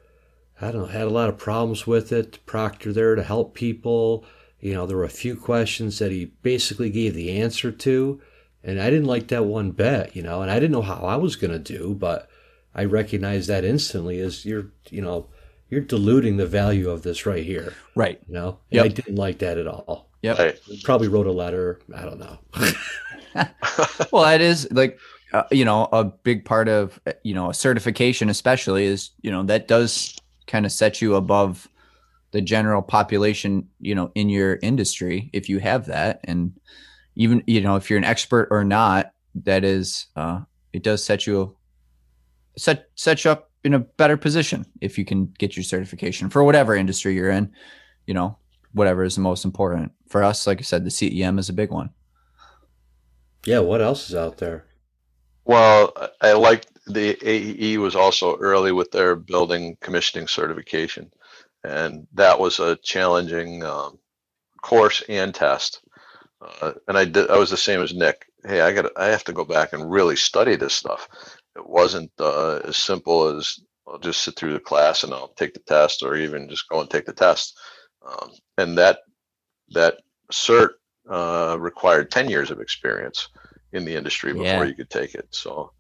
I 0.61 0.70
don't 0.72 0.83
know, 0.83 0.87
had 0.89 1.07
a 1.07 1.11
lot 1.11 1.29
of 1.29 1.39
problems 1.39 1.87
with 1.87 2.12
it. 2.12 2.39
Proctor 2.47 2.93
there 2.93 3.14
to 3.14 3.22
help 3.22 3.55
people. 3.55 4.24
You 4.61 4.74
know, 4.74 4.87
there 4.87 4.97
were 4.97 5.05
a 5.05 5.11
few 5.11 5.37
questions 5.37 5.99
that 5.99 6.12
he 6.12 6.27
basically 6.43 6.91
gave 6.91 7.14
the 7.14 7.41
answer 7.41 7.70
to, 7.72 8.20
and 8.66 8.80
I 8.80 8.90
didn't 8.90 9.06
like 9.06 9.28
that 9.28 9.44
one 9.44 9.70
bit. 9.70 10.14
You 10.14 10.22
know, 10.22 10.42
and 10.42 10.50
I 10.50 10.56
didn't 10.56 10.72
know 10.72 10.82
how 10.82 11.06
I 11.06 11.16
was 11.16 11.36
gonna 11.36 11.58
do, 11.58 11.94
but 11.98 12.28
I 12.74 12.84
recognized 12.84 13.48
that 13.48 13.64
instantly 13.64 14.20
as 14.20 14.44
you're, 14.44 14.66
you 14.90 15.00
know, 15.00 15.28
you're 15.70 15.80
diluting 15.80 16.36
the 16.36 16.46
value 16.46 16.90
of 16.90 17.02
this 17.02 17.24
right 17.24 17.44
here. 17.44 17.74
Right. 17.94 18.20
You 18.28 18.34
know, 18.34 18.58
and 18.70 18.82
I 18.82 18.88
didn't 18.88 19.16
like 19.16 19.38
that 19.38 19.56
at 19.56 19.66
all. 19.66 20.10
Yep. 20.22 20.38
Right. 20.38 20.60
Probably 20.84 21.08
wrote 21.08 21.26
a 21.26 21.32
letter. 21.32 21.80
I 21.94 22.02
don't 22.02 22.18
know. 22.18 22.38
well 24.12 24.24
that 24.24 24.40
is 24.40 24.70
like 24.72 24.98
uh, 25.32 25.44
you 25.50 25.64
know 25.64 25.88
a 25.92 26.04
big 26.04 26.44
part 26.44 26.68
of 26.68 27.00
uh, 27.06 27.12
you 27.22 27.34
know 27.34 27.50
a 27.50 27.54
certification 27.54 28.28
especially 28.28 28.84
is 28.84 29.10
you 29.22 29.30
know 29.30 29.42
that 29.42 29.68
does 29.68 30.16
kind 30.46 30.64
of 30.64 30.72
set 30.72 31.02
you 31.02 31.14
above 31.14 31.68
the 32.30 32.40
general 32.40 32.82
population 32.82 33.68
you 33.80 33.94
know 33.94 34.10
in 34.14 34.28
your 34.28 34.58
industry 34.62 35.28
if 35.32 35.48
you 35.48 35.58
have 35.58 35.86
that 35.86 36.20
and 36.24 36.52
even 37.16 37.42
you 37.46 37.60
know 37.60 37.76
if 37.76 37.90
you're 37.90 37.98
an 37.98 38.04
expert 38.04 38.48
or 38.50 38.64
not 38.64 39.12
that 39.34 39.64
is 39.64 40.06
uh 40.16 40.40
it 40.72 40.82
does 40.82 41.04
set 41.04 41.26
you 41.26 41.56
set 42.56 42.88
set 42.94 43.24
you 43.24 43.30
up 43.30 43.50
in 43.64 43.74
a 43.74 43.78
better 43.80 44.16
position 44.16 44.64
if 44.80 44.96
you 44.96 45.04
can 45.04 45.26
get 45.38 45.56
your 45.56 45.64
certification 45.64 46.30
for 46.30 46.44
whatever 46.44 46.74
industry 46.74 47.14
you're 47.14 47.30
in 47.30 47.50
you 48.06 48.14
know 48.14 48.38
whatever 48.72 49.02
is 49.02 49.14
the 49.14 49.20
most 49.20 49.44
important 49.44 49.90
for 50.08 50.22
us 50.22 50.46
like 50.46 50.58
i 50.58 50.62
said 50.62 50.84
the 50.84 50.90
cem 50.90 51.38
is 51.38 51.48
a 51.48 51.52
big 51.52 51.70
one 51.70 51.90
Yeah. 53.46 53.60
What 53.60 53.80
else 53.80 54.10
is 54.10 54.16
out 54.16 54.38
there? 54.38 54.66
Well, 55.44 55.92
I 55.96 56.30
I 56.30 56.32
like 56.32 56.66
the 56.86 57.14
AEE 57.14 57.78
was 57.78 57.94
also 57.94 58.36
early 58.38 58.72
with 58.72 58.90
their 58.90 59.14
building 59.14 59.76
commissioning 59.80 60.26
certification, 60.28 61.12
and 61.62 62.06
that 62.14 62.38
was 62.40 62.58
a 62.58 62.76
challenging 62.82 63.62
um, 63.62 63.98
course 64.62 65.02
and 65.08 65.32
test. 65.32 65.80
Uh, 66.41 66.72
and 66.89 66.99
I 66.99 67.05
did. 67.05 67.30
I 67.30 67.39
was 67.39 67.51
the 67.51 67.57
same 67.57 67.80
as 67.80 67.95
Nick. 67.95 68.26
Hey, 68.45 68.61
I 68.61 68.72
got. 68.72 68.93
I 68.97 69.07
have 69.07 69.24
to 69.24 69.32
go 69.32 69.45
back 69.45 69.72
and 69.72 69.91
really 69.91 70.16
study 70.16 70.57
this 70.57 70.74
stuff. 70.74 71.09
It 71.57 71.66
wasn't 71.68 72.11
uh, 72.18 72.61
as 72.64 72.76
simple 72.76 73.28
as 73.37 73.59
I'll 73.89 73.99
just 73.99 74.22
sit 74.22 74.37
through 74.37 74.53
the 74.53 74.61
class 74.61 75.03
and 75.03 75.14
I'll 75.14 75.32
take 75.37 75.55
the 75.55 75.61
test, 75.61 76.03
or 76.03 76.16
even 76.16 76.49
just 76.49 76.68
go 76.68 76.80
and 76.80 76.91
take 76.91 77.07
the 77.07 77.12
test. 77.12 77.59
Um, 78.07 78.30
and 78.59 78.78
that 78.78 78.99
that 79.70 79.99
cert 80.32 80.70
uh, 81.11 81.57
required 81.59 82.11
ten 82.11 82.28
years 82.28 82.51
of 82.51 82.61
experience 82.61 83.28
in 83.72 83.84
the 83.84 83.95
industry 83.97 84.32
before 84.32 84.45
Yeah. 84.45 84.64
you 84.64 84.74
could 84.74 84.91
take 84.91 85.14
it. 85.14 85.28
So, 85.30 85.72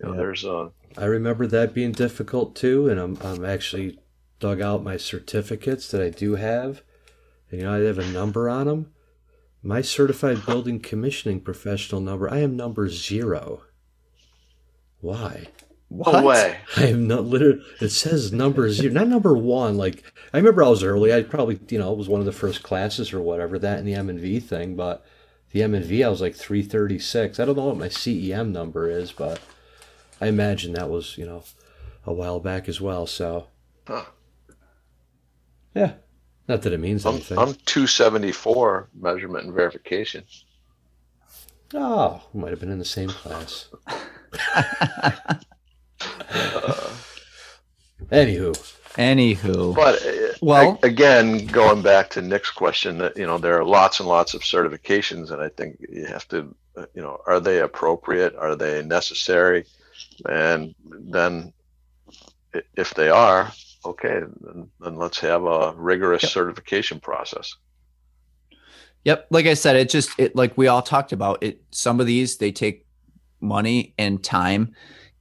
you 0.00 0.06
know, 0.06 0.12
Yeah. 0.12 0.18
there's 0.18 0.44
a. 0.44 0.70
I 0.96 1.04
remember 1.04 1.46
that 1.46 1.74
being 1.74 1.92
difficult 1.92 2.56
too, 2.56 2.88
and 2.88 2.98
I'm 3.00 3.16
I'm 3.22 3.44
actually 3.44 3.98
dug 4.40 4.60
out 4.60 4.82
my 4.82 4.96
certificates 4.96 5.88
that 5.92 6.02
I 6.02 6.10
do 6.10 6.34
have, 6.34 6.82
and 7.50 7.60
you 7.60 7.66
know 7.66 7.74
I 7.74 7.78
have 7.78 7.98
a 7.98 8.12
number 8.12 8.48
on 8.48 8.66
them. 8.66 8.92
My 9.62 9.80
certified 9.80 10.44
building 10.44 10.80
commissioning 10.80 11.40
professional 11.40 12.00
number. 12.00 12.28
I 12.28 12.38
am 12.38 12.56
number 12.56 12.88
zero. 12.88 13.62
Why? 15.00 15.48
no 15.90 16.22
way. 16.22 16.58
I 16.76 16.86
am 16.86 17.06
not 17.06 17.24
literally. 17.24 17.62
It 17.80 17.90
says 17.90 18.32
number 18.32 18.70
zero, 18.70 18.94
not 18.94 19.08
number 19.08 19.36
one. 19.36 19.76
Like 19.76 20.02
I 20.32 20.38
remember, 20.38 20.64
I 20.64 20.68
was 20.68 20.82
early. 20.82 21.12
I 21.12 21.22
probably, 21.22 21.60
you 21.68 21.78
know, 21.78 21.92
was 21.92 22.08
one 22.08 22.20
of 22.20 22.26
the 22.26 22.32
first 22.32 22.62
classes 22.62 23.12
or 23.12 23.20
whatever. 23.20 23.58
That 23.58 23.78
and 23.78 23.86
the 23.86 23.94
M 23.94 24.08
and 24.08 24.18
V 24.18 24.40
thing, 24.40 24.74
but 24.74 25.04
the 25.50 25.62
M 25.62 25.74
and 25.74 25.84
V, 25.84 26.02
I 26.02 26.08
was 26.08 26.20
like 26.20 26.34
three 26.34 26.62
thirty 26.62 26.98
six. 26.98 27.38
I 27.38 27.44
don't 27.44 27.56
know 27.56 27.66
what 27.66 27.76
my 27.76 27.88
CEM 27.88 28.52
number 28.52 28.88
is, 28.90 29.12
but 29.12 29.40
I 30.20 30.26
imagine 30.28 30.72
that 30.74 30.88
was, 30.88 31.18
you 31.18 31.26
know, 31.26 31.44
a 32.06 32.12
while 32.12 32.40
back 32.40 32.68
as 32.68 32.80
well. 32.80 33.06
So 33.06 33.48
Huh. 33.86 34.04
yeah, 35.74 35.94
not 36.52 36.62
that 36.62 36.72
it 36.74 36.80
means 36.80 37.06
I'm, 37.06 37.14
anything. 37.14 37.38
I'm 37.38 37.54
274 37.64 38.90
measurement 39.00 39.46
and 39.46 39.54
verification. 39.54 40.22
oh, 41.74 42.22
we 42.34 42.40
might 42.42 42.50
have 42.50 42.60
been 42.60 42.70
in 42.70 42.78
the 42.78 42.84
same 42.84 43.08
class. 43.08 43.68
Uh, 44.54 45.10
Anywho, 48.10 48.52
Anywho, 48.96 49.74
But 49.74 50.04
uh, 50.04 50.34
Well- 50.42 50.78
a- 50.82 50.86
again, 50.86 51.46
going 51.46 51.80
back 51.80 52.10
to 52.10 52.20
Nick's 52.22 52.50
question, 52.50 52.98
that 52.98 53.16
you 53.16 53.24
know 53.26 53.38
there 53.38 53.58
are 53.58 53.64
lots 53.64 54.00
and 54.00 54.08
lots 54.08 54.34
of 54.34 54.42
certifications, 54.42 55.30
and 55.30 55.40
I 55.40 55.48
think 55.48 55.78
you 55.88 56.04
have 56.04 56.28
to, 56.28 56.54
uh, 56.76 56.84
you 56.94 57.00
know, 57.00 57.18
are 57.26 57.40
they 57.40 57.60
appropriate? 57.60 58.34
Are 58.36 58.54
they 58.56 58.82
necessary? 58.84 59.64
And 60.28 60.74
then, 60.84 61.54
if 62.76 62.92
they 62.92 63.08
are, 63.08 63.50
okay, 63.84 64.20
then, 64.40 64.68
then 64.80 64.96
let's 64.96 65.18
have 65.20 65.44
a 65.44 65.74
rigorous 65.76 66.22
Yep. 66.22 66.32
certification 66.32 67.00
process. 67.00 67.54
Yep, 69.04 69.26
like 69.30 69.46
I 69.46 69.54
said, 69.54 69.76
it 69.76 69.90
just 69.90 70.10
it 70.18 70.36
like 70.36 70.56
we 70.56 70.68
all 70.68 70.82
talked 70.82 71.12
about 71.12 71.42
it. 71.42 71.60
Some 71.72 72.00
of 72.00 72.06
these 72.06 72.36
they 72.36 72.52
take 72.52 72.86
money 73.40 73.94
and 73.98 74.22
time, 74.22 74.74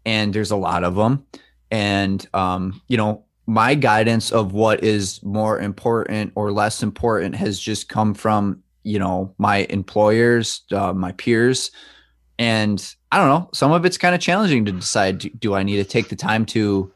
and 0.05 0.33
there's 0.33 0.51
a 0.51 0.55
lot 0.55 0.83
of 0.83 0.95
them. 0.95 1.25
And 1.71 2.25
um, 2.33 2.81
you 2.87 2.97
know, 2.97 3.25
my 3.47 3.73
guidance 3.73 4.31
of 4.31 4.53
what 4.53 4.83
is 4.83 5.23
more 5.23 5.59
important 5.59 6.31
or 6.35 6.51
less 6.51 6.83
important 6.83 7.35
has 7.35 7.59
just 7.59 7.89
come 7.89 8.13
from 8.13 8.61
you 8.83 8.99
know 8.99 9.33
my 9.39 9.65
employers, 9.71 10.61
uh, 10.71 10.93
my 10.93 11.11
peers, 11.13 11.71
and 12.37 12.95
I 13.11 13.17
don't 13.17 13.29
know. 13.29 13.49
Some 13.51 13.71
of 13.71 13.83
it's 13.83 13.97
kind 13.97 14.13
of 14.13 14.21
challenging 14.21 14.63
to 14.65 14.71
decide: 14.71 15.17
do, 15.19 15.29
do 15.29 15.53
I 15.55 15.63
need 15.63 15.77
to 15.77 15.85
take 15.85 16.09
the 16.09 16.15
time 16.15 16.45
to 16.47 16.93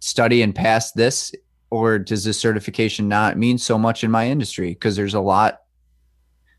study 0.00 0.42
and 0.42 0.54
pass 0.54 0.92
this, 0.92 1.34
or 1.70 1.98
does 1.98 2.24
this 2.24 2.38
certification 2.38 3.08
not 3.08 3.36
mean 3.36 3.58
so 3.58 3.78
much 3.78 4.04
in 4.04 4.10
my 4.10 4.28
industry? 4.28 4.70
Because 4.70 4.96
there's 4.96 5.14
a 5.14 5.20
lot 5.20 5.60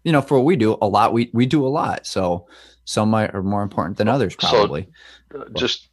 you 0.07 0.13
know, 0.13 0.21
for 0.21 0.37
what 0.37 0.45
we 0.45 0.55
do, 0.55 0.77
a 0.81 0.87
lot 0.87 1.11
we 1.11 1.29
we 1.33 1.45
do 1.45 1.65
a 1.65 1.67
lot. 1.67 2.07
So 2.07 2.47
some 2.85 3.09
might 3.09 3.35
are 3.35 3.43
more 3.43 3.61
important 3.61 3.97
than 3.97 4.07
others, 4.07 4.37
So- 4.39 4.47
probably. 4.47 4.87
Uh, 5.35 5.43
Just 5.53 5.89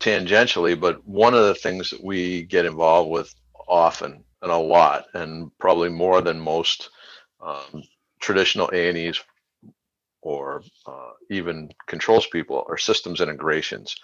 tangentially, 0.00 0.78
but 0.80 1.06
one 1.06 1.34
of 1.34 1.44
the 1.44 1.54
things 1.54 1.90
that 1.90 2.02
we 2.02 2.44
get 2.44 2.64
involved 2.64 3.10
with 3.10 3.34
often 3.68 4.24
and 4.40 4.50
a 4.50 4.56
lot, 4.56 5.04
and 5.12 5.50
probably 5.58 5.90
more 5.90 6.22
than 6.22 6.40
most 6.40 6.88
um, 7.40 7.82
traditional 8.20 8.70
A 8.72 8.88
and 8.88 8.96
E's, 8.96 9.20
or 10.22 10.62
uh, 10.86 11.10
even 11.28 11.68
controls 11.86 12.26
people 12.26 12.64
are 12.70 12.78
systems 12.78 13.20
integrations. 13.20 13.94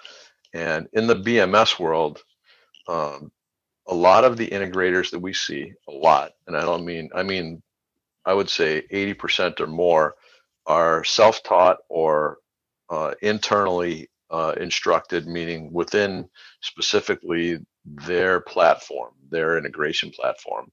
And 0.53 0.89
in 0.93 1.07
the 1.07 1.17
BMS 1.17 1.79
world, 1.79 2.23
um, 2.89 3.31
a 3.87 3.95
lot 3.95 4.25
of 4.25 4.37
the 4.37 4.49
integrators 4.49 5.11
that 5.11 5.21
we 5.21 5.33
see, 5.33 5.73
a 5.89 5.93
lot, 5.93 6.33
and 6.47 6.57
I 6.57 6.63
don't 6.63 6.85
mean, 6.85 7.11
I 7.15 7.23
mean, 7.23 7.63
I 8.25 8.35
would 8.35 8.51
say 8.51 8.83
80% 8.93 9.61
or 9.61 9.67
more 9.67 10.15
are 10.67 11.05
self 11.05 11.43
taught 11.43 11.79
or 11.89 12.39
uh, 12.91 13.15
internally 13.23 14.11
uh, 14.31 14.55
instructed, 14.61 15.27
meaning 15.27 15.73
within 15.73 16.29
specifically 16.61 17.59
their 17.85 18.41
platform, 18.41 19.13
their 19.31 19.57
integration 19.57 20.11
platform, 20.11 20.71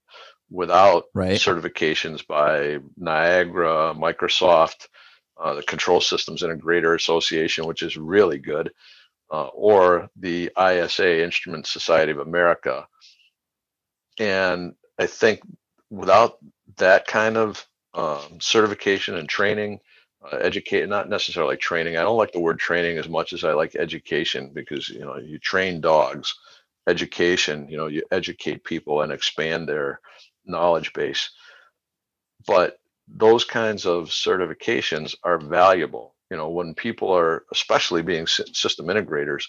without 0.49 1.05
Right. 1.13 1.37
certifications 1.37 2.25
by 2.27 2.79
Niagara, 2.97 3.93
Microsoft, 3.95 4.87
uh, 5.41 5.53
the 5.55 5.63
Control 5.63 6.01
Systems 6.01 6.43
Integrator 6.43 6.95
Association, 6.95 7.65
which 7.65 7.81
is 7.81 7.97
really 7.97 8.39
good, 8.39 8.71
uh, 9.35 9.47
or 9.47 10.09
the 10.15 10.49
ISA, 10.57 11.21
Instrument 11.21 11.67
Society 11.67 12.11
of 12.13 12.19
America. 12.19 12.87
And 14.17 14.75
I 14.97 15.07
think 15.07 15.41
without 15.89 16.37
that 16.77 17.05
kind 17.05 17.35
of 17.35 17.65
um, 17.93 18.39
certification 18.39 19.17
and 19.17 19.27
training, 19.27 19.81
uh, 20.23 20.37
educate 20.37 20.87
not 20.87 21.09
necessarily 21.09 21.57
training. 21.57 21.97
I 21.97 22.03
don't 22.03 22.17
like 22.17 22.31
the 22.31 22.39
word 22.39 22.59
training 22.59 22.97
as 22.97 23.09
much 23.09 23.33
as 23.33 23.43
I 23.43 23.51
like 23.51 23.75
education 23.75 24.51
because 24.53 24.87
you 24.87 25.01
know 25.01 25.17
you 25.17 25.37
train 25.37 25.81
dogs. 25.81 26.33
Education, 26.87 27.67
you 27.67 27.77
know, 27.77 27.87
you 27.87 28.03
educate 28.11 28.63
people 28.63 29.01
and 29.01 29.11
expand 29.11 29.67
their 29.67 29.99
knowledge 30.45 30.93
base. 30.93 31.31
But 32.47 32.77
those 33.07 33.43
kinds 33.43 33.85
of 33.85 34.09
certifications 34.09 35.15
are 35.23 35.39
valuable. 35.39 36.14
You 36.31 36.37
know, 36.37 36.49
when 36.49 36.73
people 36.75 37.11
are, 37.15 37.45
especially 37.51 38.01
being 38.01 38.27
system 38.27 38.87
integrators, 38.87 39.45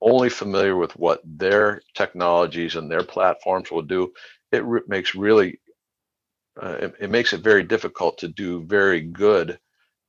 only 0.00 0.28
familiar 0.30 0.76
with 0.76 0.96
what 0.96 1.20
their 1.24 1.82
technologies 1.94 2.76
and 2.76 2.90
their 2.90 3.02
platforms 3.04 3.70
will 3.70 3.82
do, 3.82 4.12
it 4.52 4.64
re- 4.64 4.82
makes 4.88 5.14
really, 5.14 5.60
uh, 6.60 6.76
it, 6.80 6.94
it 7.00 7.10
makes 7.10 7.32
it 7.32 7.40
very 7.40 7.62
difficult 7.62 8.18
to 8.18 8.28
do 8.28 8.64
very 8.64 9.00
good 9.00 9.58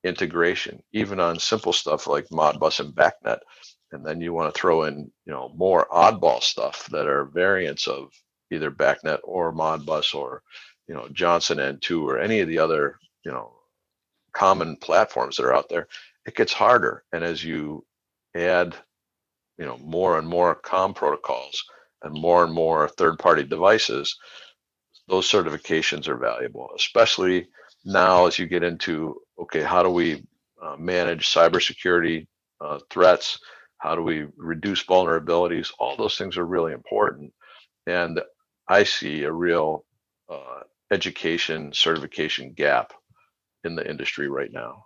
integration, 0.03 0.81
even 0.93 1.19
on 1.19 1.39
simple 1.39 1.73
stuff 1.73 2.07
like 2.07 2.27
Modbus 2.29 2.79
and 2.79 2.93
BACnet 2.95 3.39
And 3.93 4.05
then 4.05 4.21
you 4.21 4.33
want 4.33 4.53
to 4.53 4.59
throw 4.59 4.83
in, 4.85 5.11
you 5.25 5.33
know, 5.33 5.51
more 5.55 5.87
oddball 5.93 6.43
stuff 6.43 6.87
that 6.91 7.07
are 7.07 7.25
variants 7.25 7.87
of 7.87 8.11
either 8.51 8.71
BACnet 8.71 9.19
or 9.23 9.53
Modbus 9.53 10.15
or, 10.15 10.43
you 10.87 10.95
know, 10.95 11.09
Johnson 11.09 11.59
N2 11.59 12.03
or 12.03 12.19
any 12.19 12.41
of 12.41 12.49
the 12.49 12.59
other, 12.59 12.99
you 13.25 13.31
know, 13.31 13.53
common 14.33 14.75
platforms 14.77 15.37
that 15.37 15.45
are 15.45 15.55
out 15.55 15.69
there. 15.69 15.87
It 16.25 16.35
gets 16.35 16.53
harder. 16.53 17.03
And 17.11 17.23
as 17.23 17.43
you 17.43 17.85
add, 18.35 18.75
you 19.57 19.65
know, 19.65 19.77
more 19.77 20.17
and 20.17 20.27
more 20.27 20.55
COM 20.55 20.93
protocols 20.93 21.63
and 22.03 22.13
more 22.13 22.43
and 22.43 22.53
more 22.53 22.87
third-party 22.87 23.43
devices, 23.43 24.17
those 25.07 25.29
certifications 25.29 26.07
are 26.07 26.17
valuable, 26.17 26.69
especially 26.75 27.47
now 27.85 28.27
as 28.27 28.37
you 28.37 28.47
get 28.47 28.63
into 28.63 29.19
okay, 29.39 29.61
how 29.61 29.81
do 29.83 29.89
we 29.89 30.23
uh, 30.61 30.75
manage 30.77 31.27
cybersecurity 31.27 32.27
uh, 32.61 32.79
threats? 32.89 33.39
How 33.79 33.95
do 33.95 34.01
we 34.01 34.27
reduce 34.37 34.83
vulnerabilities? 34.83 35.71
All 35.79 35.95
those 35.95 36.17
things 36.17 36.37
are 36.37 36.45
really 36.45 36.73
important, 36.73 37.33
and 37.87 38.21
I 38.67 38.83
see 38.83 39.23
a 39.23 39.31
real 39.31 39.85
uh, 40.29 40.61
education 40.91 41.71
certification 41.73 42.53
gap 42.53 42.93
in 43.63 43.75
the 43.75 43.89
industry 43.89 44.27
right 44.29 44.51
now. 44.51 44.85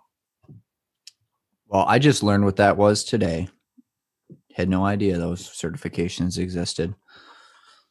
Well, 1.68 1.84
I 1.88 1.98
just 1.98 2.22
learned 2.22 2.44
what 2.44 2.56
that 2.56 2.76
was 2.76 3.04
today. 3.04 3.48
Had 4.54 4.68
no 4.68 4.84
idea 4.84 5.18
those 5.18 5.48
certifications 5.48 6.38
existed. 6.38 6.94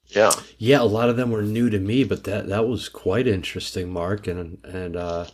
Yeah, 0.07 0.32
Yeah, 0.57 0.82
a 0.82 0.84
lot 0.84 1.09
of 1.09 1.17
them 1.17 1.32
were 1.32 1.41
new 1.41 1.69
to 1.69 1.80
me, 1.80 2.03
but 2.03 2.24
that 2.26 2.47
that 2.47 2.67
was 2.67 2.89
quite 2.89 3.28
interesting, 3.28 3.89
Mark, 3.89 4.28
and 4.28 4.59
and 4.63 4.95
uh, 4.95 5.26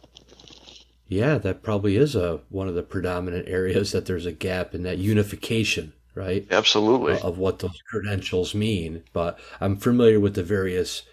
yeah, 1.08 1.40
that 1.40 1.64
probably 1.64 1.98
is 1.98 2.16
a 2.16 2.42
one 2.50 2.68
of 2.68 2.76
the 2.76 2.84
predominant 2.84 3.48
areas 3.50 3.92
that 3.92 4.06
there's 4.06 4.26
a 4.26 4.32
gap 4.32 4.74
in 4.74 4.84
that 4.84 5.00
unification, 5.00 5.94
right? 6.16 6.48
absolutely. 6.52 7.14
uh, 7.14 7.28
of 7.28 7.38
what 7.38 7.60
those 7.60 7.82
credentials 7.90 8.56
mean. 8.56 9.04
But 9.12 9.40
I'm 9.60 9.76
familiar 9.76 10.20
with 10.20 10.36
the 10.36 10.44
various, 10.44 11.04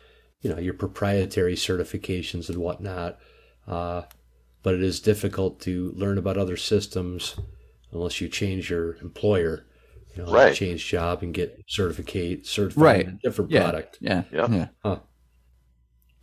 you 0.42 0.50
know, 0.50 0.58
your 0.58 0.74
proprietary 0.74 1.54
certifications 1.54 2.48
and 2.48 2.58
whatnot. 2.58 3.18
Uh, 3.66 4.02
but 4.66 4.74
it 4.74 4.82
is 4.82 4.98
difficult 4.98 5.60
to 5.60 5.92
learn 5.94 6.18
about 6.18 6.36
other 6.36 6.56
systems 6.56 7.36
unless 7.92 8.20
you 8.20 8.28
change 8.28 8.68
your 8.68 8.96
employer, 8.96 9.64
you 10.12 10.20
know, 10.24 10.32
Right. 10.32 10.56
change 10.56 10.84
job 10.88 11.22
and 11.22 11.32
get 11.32 11.62
certificate 11.68 12.44
certified 12.48 12.82
Right. 12.82 13.06
in 13.06 13.14
a 13.14 13.18
different 13.22 13.52
Yeah. 13.52 13.62
product. 13.62 13.98
Yeah. 14.00 14.24
Yeah. 14.32 14.66
Yeah. 14.84 14.96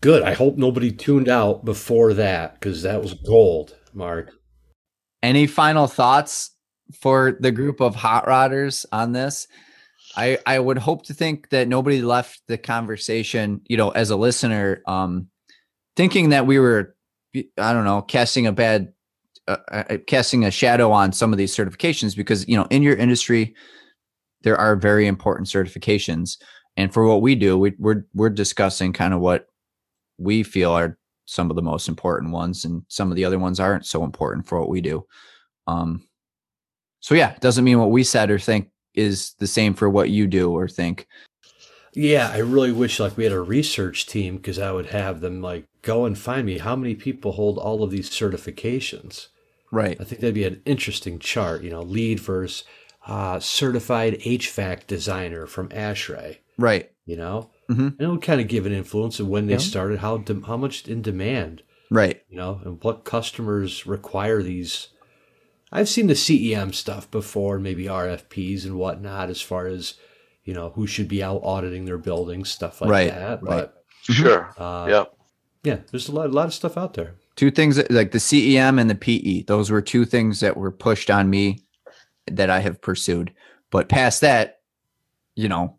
Good. 0.01 0.23
I 0.23 0.33
hope 0.33 0.57
nobody 0.57 0.91
tuned 0.91 1.29
out 1.29 1.63
before 1.63 2.13
that 2.15 2.55
because 2.59 2.81
that 2.81 3.01
was 3.01 3.13
gold, 3.13 3.77
Mark. 3.93 4.33
Any 5.21 5.47
final 5.47 5.87
thoughts 5.87 6.51
for 6.99 7.37
the 7.39 7.49
group 7.53 7.79
of 7.79 7.95
hot 7.95 8.25
rodders 8.25 8.85
on 8.91 9.13
this? 9.13 9.47
I 10.17 10.37
I 10.45 10.59
would 10.59 10.79
hope 10.79 11.03
to 11.05 11.13
think 11.13 11.47
that 11.51 11.69
nobody 11.69 12.01
left 12.01 12.41
the 12.49 12.57
conversation, 12.57 13.61
you 13.69 13.77
know, 13.77 13.91
as 13.91 14.09
a 14.09 14.17
listener, 14.17 14.81
um, 14.85 15.29
thinking 15.95 16.31
that 16.31 16.45
we 16.45 16.59
were, 16.59 16.93
I 17.35 17.73
don't 17.73 17.85
know, 17.85 18.01
casting 18.01 18.47
a 18.47 18.51
bad, 18.51 18.93
uh, 19.47 19.57
uh, 19.71 19.97
casting 20.07 20.45
a 20.45 20.51
shadow 20.51 20.91
on 20.91 21.11
some 21.11 21.31
of 21.31 21.37
these 21.37 21.55
certifications 21.55 22.15
because 22.15 22.47
you 22.47 22.55
know, 22.55 22.67
in 22.69 22.83
your 22.83 22.95
industry, 22.95 23.55
there 24.43 24.57
are 24.57 24.75
very 24.75 25.07
important 25.07 25.47
certifications, 25.47 26.37
and 26.77 26.93
for 26.93 27.05
what 27.07 27.21
we 27.21 27.35
do, 27.35 27.57
we, 27.57 27.73
we're 27.79 28.05
we're 28.13 28.29
discussing 28.29 28.93
kind 28.93 29.13
of 29.13 29.19
what 29.19 29.47
we 30.17 30.43
feel 30.43 30.71
are 30.71 30.97
some 31.25 31.49
of 31.49 31.55
the 31.55 31.61
most 31.61 31.87
important 31.87 32.31
ones, 32.31 32.65
and 32.65 32.83
some 32.87 33.09
of 33.09 33.15
the 33.15 33.25
other 33.25 33.39
ones 33.39 33.59
aren't 33.59 33.85
so 33.85 34.03
important 34.03 34.47
for 34.47 34.59
what 34.59 34.69
we 34.69 34.81
do. 34.81 35.05
Um, 35.67 36.07
so 36.99 37.15
yeah, 37.15 37.31
it 37.31 37.41
doesn't 37.41 37.65
mean 37.65 37.79
what 37.79 37.91
we 37.91 38.03
said 38.03 38.31
or 38.31 38.39
think 38.39 38.69
is 38.93 39.33
the 39.39 39.47
same 39.47 39.73
for 39.73 39.89
what 39.89 40.09
you 40.09 40.27
do 40.27 40.51
or 40.51 40.67
think. 40.67 41.07
Yeah, 41.95 42.29
I 42.31 42.37
really 42.39 42.71
wish 42.71 42.99
like 42.99 43.15
we 43.17 43.23
had 43.23 43.33
a 43.33 43.39
research 43.39 44.05
team 44.07 44.37
because 44.37 44.57
I 44.59 44.71
would 44.71 44.87
have 44.87 45.21
them 45.21 45.41
like 45.41 45.65
go 45.81 46.05
and 46.05 46.17
find 46.17 46.45
me 46.45 46.57
how 46.57 46.75
many 46.75 46.95
people 46.95 47.33
hold 47.33 47.57
all 47.57 47.83
of 47.83 47.91
these 47.91 48.09
certifications. 48.09 49.27
Right. 49.71 49.97
I 49.99 50.03
think 50.03 50.21
that'd 50.21 50.33
be 50.35 50.43
an 50.45 50.61
interesting 50.65 51.19
chart. 51.19 51.63
You 51.63 51.69
know, 51.71 51.81
LEED 51.81 52.19
versus 52.19 52.63
uh, 53.05 53.39
certified 53.39 54.13
HVAC 54.21 54.87
designer 54.87 55.45
from 55.45 55.69
ASHRAE. 55.69 56.37
Right. 56.57 56.89
You 57.05 57.17
know, 57.17 57.49
Mhm. 57.69 57.87
and 57.99 58.01
it 58.01 58.07
would 58.07 58.21
kind 58.21 58.39
of 58.39 58.47
give 58.47 58.65
an 58.65 58.71
influence 58.71 59.19
of 59.19 59.27
when 59.27 59.47
they 59.47 59.53
Yeah. 59.53 59.59
started, 59.59 59.99
how 59.99 60.17
de- 60.17 60.41
how 60.47 60.55
much 60.57 60.87
in 60.87 61.01
demand, 61.01 61.63
Right. 61.91 62.21
you 62.29 62.37
know, 62.37 62.61
and 62.63 62.81
what 62.81 63.03
customers 63.03 63.85
require 63.85 64.41
these. 64.41 64.87
I've 65.71 65.89
seen 65.89 66.07
the 66.07 66.15
CEM 66.15 66.71
stuff 66.71 67.09
before, 67.11 67.59
maybe 67.59 67.89
RFPs 67.89 68.63
and 68.63 68.75
whatnot, 68.77 69.29
as 69.29 69.41
far 69.41 69.67
as 69.67 69.95
you 70.43 70.53
know 70.53 70.69
who 70.71 70.85
should 70.87 71.07
be 71.07 71.23
out 71.23 71.41
auditing 71.43 71.85
their 71.85 71.97
buildings, 71.97 72.49
stuff 72.49 72.81
like 72.81 72.89
Right, 72.89 73.09
that. 73.09 73.41
right. 73.43 73.69
But 73.71 73.83
Sure. 74.01 74.53
uh, 74.57 74.87
yeah. 74.89 75.03
yeah, 75.63 75.79
there's 75.91 76.09
a 76.09 76.11
lot, 76.11 76.27
a 76.27 76.33
lot 76.33 76.47
of 76.47 76.53
stuff 76.53 76.77
out 76.77 76.93
there. 76.93 77.15
Two 77.35 77.49
things 77.51 77.77
that- 77.77 77.89
like 77.91 78.11
the 78.11 78.19
CEM 78.19 78.79
and 78.79 78.89
the 78.89 78.95
PE. 78.95 79.43
Those 79.43 79.71
were 79.71 79.81
two 79.81 80.05
things 80.05 80.39
that 80.41 80.57
were 80.57 80.71
pushed 80.71 81.09
on 81.09 81.29
me 81.29 81.59
that 82.27 82.49
I 82.49 82.59
have 82.59 82.81
pursued. 82.81 83.31
But 83.71 83.89
past 83.89 84.21
that, 84.21 84.59
you 85.35 85.47
know, 85.49 85.77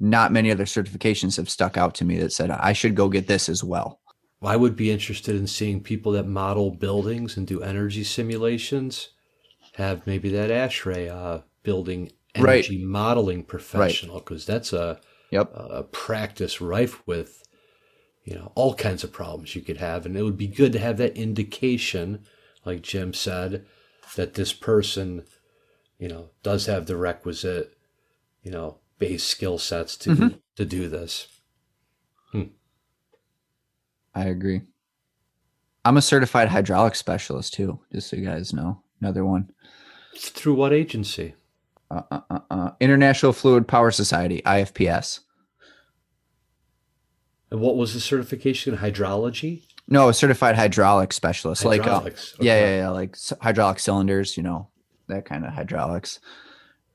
not 0.00 0.32
many 0.32 0.50
other 0.50 0.64
certifications 0.66 1.36
have 1.36 1.48
stuck 1.48 1.76
out 1.78 1.94
to 1.96 2.04
me 2.04 2.18
that 2.18 2.32
said 2.32 2.50
I 2.50 2.72
should 2.72 2.94
go 2.96 3.08
get 3.08 3.28
this 3.28 3.48
as 3.48 3.62
well. 3.64 4.00
I 4.42 4.56
would 4.56 4.76
be 4.76 4.90
interested 4.90 5.36
in 5.36 5.46
seeing 5.46 5.80
people 5.80 6.12
that 6.12 6.26
model 6.26 6.70
buildings 6.70 7.36
and 7.38 7.46
do 7.46 7.62
energy 7.62 8.04
simulations 8.04 9.10
have 9.76 10.06
maybe 10.06 10.28
that 10.30 10.50
ASHRAE 10.50 11.08
uh, 11.10 11.40
building 11.62 12.12
Right. 12.38 12.64
energy 12.68 12.84
modeling 12.84 13.44
professional 13.44 14.18
because 14.18 14.44
that's 14.46 14.72
a, 14.72 15.00
Yep. 15.30 15.50
a 15.54 15.82
practice 15.84 16.60
rife 16.60 17.06
with 17.06 17.42
you 18.24 18.34
know 18.34 18.52
all 18.54 18.74
kinds 18.74 19.04
of 19.04 19.12
problems 19.12 19.54
you 19.54 19.62
could 19.62 19.76
have, 19.78 20.06
and 20.06 20.16
it 20.16 20.22
would 20.22 20.36
be 20.38 20.46
good 20.46 20.72
to 20.72 20.78
have 20.78 20.96
that 20.98 21.16
indication, 21.16 22.24
like 22.64 22.82
Jim 22.82 23.12
said, 23.12 23.66
that 24.16 24.34
this 24.34 24.52
person 24.52 25.24
you 25.98 26.08
know 26.08 26.30
does 26.42 26.66
have 26.66 26.86
the 26.86 26.96
requisite 26.96 27.76
you 28.42 28.50
know 28.50 28.78
base 28.98 29.24
skill 29.24 29.58
sets 29.58 29.96
to 29.98 30.10
Mhm. 30.10 30.40
to 30.56 30.64
do 30.64 30.88
this. 30.88 31.28
I 34.16 34.26
agree. 34.26 34.62
I'm 35.84 35.96
a 35.96 36.02
certified 36.02 36.48
hydraulic 36.48 36.94
specialist 36.94 37.52
too, 37.54 37.80
just 37.92 38.08
so 38.08 38.16
you 38.16 38.24
guys 38.24 38.52
know. 38.52 38.80
Another 39.00 39.24
one. 39.24 39.50
Through 40.16 40.54
what 40.54 40.72
agency? 40.72 41.34
Uh, 41.90 42.02
uh, 42.10 42.20
uh, 42.30 42.38
uh, 42.50 42.70
International 42.80 43.32
Fluid 43.32 43.68
Power 43.68 43.90
Society, 43.90 44.42
IFPS. 44.44 45.20
And 47.50 47.60
what 47.60 47.76
was 47.76 47.94
the 47.94 48.00
certification? 48.00 48.78
Hydrology? 48.78 49.62
No, 49.86 50.08
a 50.08 50.14
certified 50.14 50.56
hydraulic 50.56 51.12
specialist. 51.12 51.64
Like, 51.64 51.82
uh, 51.82 51.84
Hydraulics. 51.84 52.34
yeah, 52.40 52.52
Okay. 52.54 52.76
yeah, 52.76 52.82
yeah, 52.84 52.88
like 52.88 53.10
s- 53.12 53.32
hydraulic 53.40 53.78
cylinders. 53.78 54.36
You 54.36 54.42
know, 54.42 54.68
that 55.08 55.24
kind 55.26 55.44
of 55.44 55.52
hydraulics. 55.52 56.20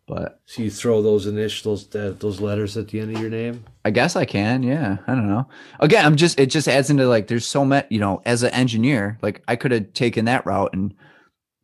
But 0.07 0.41
So 0.47 0.63
you 0.63 0.71
throw 0.71 1.03
those 1.03 1.27
initials, 1.27 1.87
that, 1.89 2.19
those 2.19 2.41
letters 2.41 2.75
at 2.77 2.87
the 2.87 2.99
end 2.99 3.15
of 3.15 3.21
your 3.21 3.29
name. 3.29 3.63
I 3.85 3.91
guess 3.91 4.15
I 4.15 4.25
can. 4.25 4.63
Yeah, 4.63 4.97
I 5.05 5.13
don't 5.13 5.27
know. 5.29 5.47
Again, 5.79 6.03
I'm 6.03 6.15
just 6.15 6.39
it 6.39 6.47
just 6.47 6.67
adds 6.67 6.89
into 6.89 7.07
like 7.07 7.27
there's 7.27 7.45
so 7.45 7.63
much. 7.63 7.85
You 7.91 7.99
know, 7.99 8.21
as 8.25 8.41
an 8.41 8.49
engineer, 8.51 9.19
like 9.21 9.43
I 9.47 9.55
could 9.55 9.71
have 9.71 9.93
taken 9.93 10.25
that 10.25 10.45
route, 10.47 10.71
and 10.73 10.95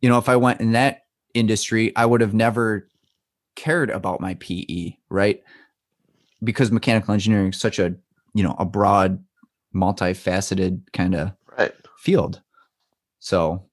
you 0.00 0.08
know, 0.08 0.18
if 0.18 0.28
I 0.28 0.36
went 0.36 0.60
in 0.60 0.72
that 0.72 1.02
industry, 1.34 1.92
I 1.96 2.06
would 2.06 2.20
have 2.20 2.32
never 2.34 2.88
cared 3.56 3.90
about 3.90 4.20
my 4.20 4.34
PE, 4.34 4.96
right? 5.10 5.42
Because 6.44 6.70
mechanical 6.70 7.12
engineering 7.14 7.48
is 7.48 7.60
such 7.60 7.78
a 7.78 7.96
you 8.34 8.42
know 8.44 8.54
a 8.58 8.64
broad, 8.64 9.24
multifaceted 9.74 10.82
kind 10.92 11.14
of 11.14 11.32
Right. 11.58 11.74
field. 11.98 12.40
So 13.18 13.64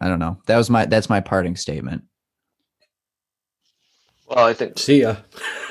I 0.00 0.08
don't 0.08 0.18
know. 0.18 0.38
That 0.46 0.58
was 0.58 0.68
my 0.68 0.84
that's 0.86 1.08
my 1.08 1.20
parting 1.20 1.56
statement. 1.56 2.04
Well, 4.26 4.44
I 4.44 4.54
think 4.54 4.78
See 4.78 5.02
ya. 5.02 5.16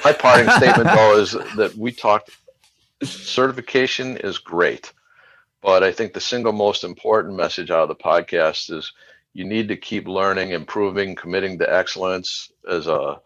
my 0.06 0.14
parting 0.14 0.50
statement 0.52 0.90
though 0.96 1.18
is 1.20 1.32
that 1.58 1.76
we 1.78 1.92
talked 1.92 2.32
certification 3.04 4.18
is 4.18 4.38
great, 4.38 4.94
but 5.62 5.84
I 5.84 5.92
think 5.92 6.14
the 6.14 6.22
single 6.22 6.54
most 6.54 6.84
important 6.84 7.36
message 7.36 7.72
out 7.72 7.84
of 7.84 7.90
the 7.90 7.96
podcast 8.04 8.72
is 8.72 8.94
you 9.34 9.46
need 9.46 9.68
to 9.70 9.78
keep 9.78 10.08
learning, 10.08 10.52
improving, 10.52 11.16
committing 11.16 11.58
to 11.60 11.74
excellence 11.74 12.52
as 12.70 12.88
a 12.88 13.20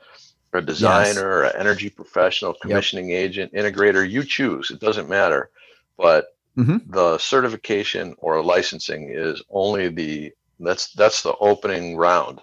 a 0.53 0.61
designer, 0.61 1.43
an 1.43 1.51
energy 1.57 1.89
professional, 1.89 2.55
commissioning 2.61 3.11
agent, 3.11 3.53
integrator, 3.53 4.09
you 4.09 4.23
choose. 4.23 4.71
It 4.71 4.79
doesn't 4.79 5.09
matter. 5.09 5.51
But 5.97 6.27
Mhm. 6.57 6.81
the 6.91 7.17
certification 7.19 8.15
or 8.19 8.41
licensing 8.43 9.09
is 9.11 9.43
only 9.49 9.89
the 9.89 10.31
that's 10.59 10.93
that's 10.93 11.21
the 11.21 11.35
opening 11.37 11.95
round. 11.97 12.41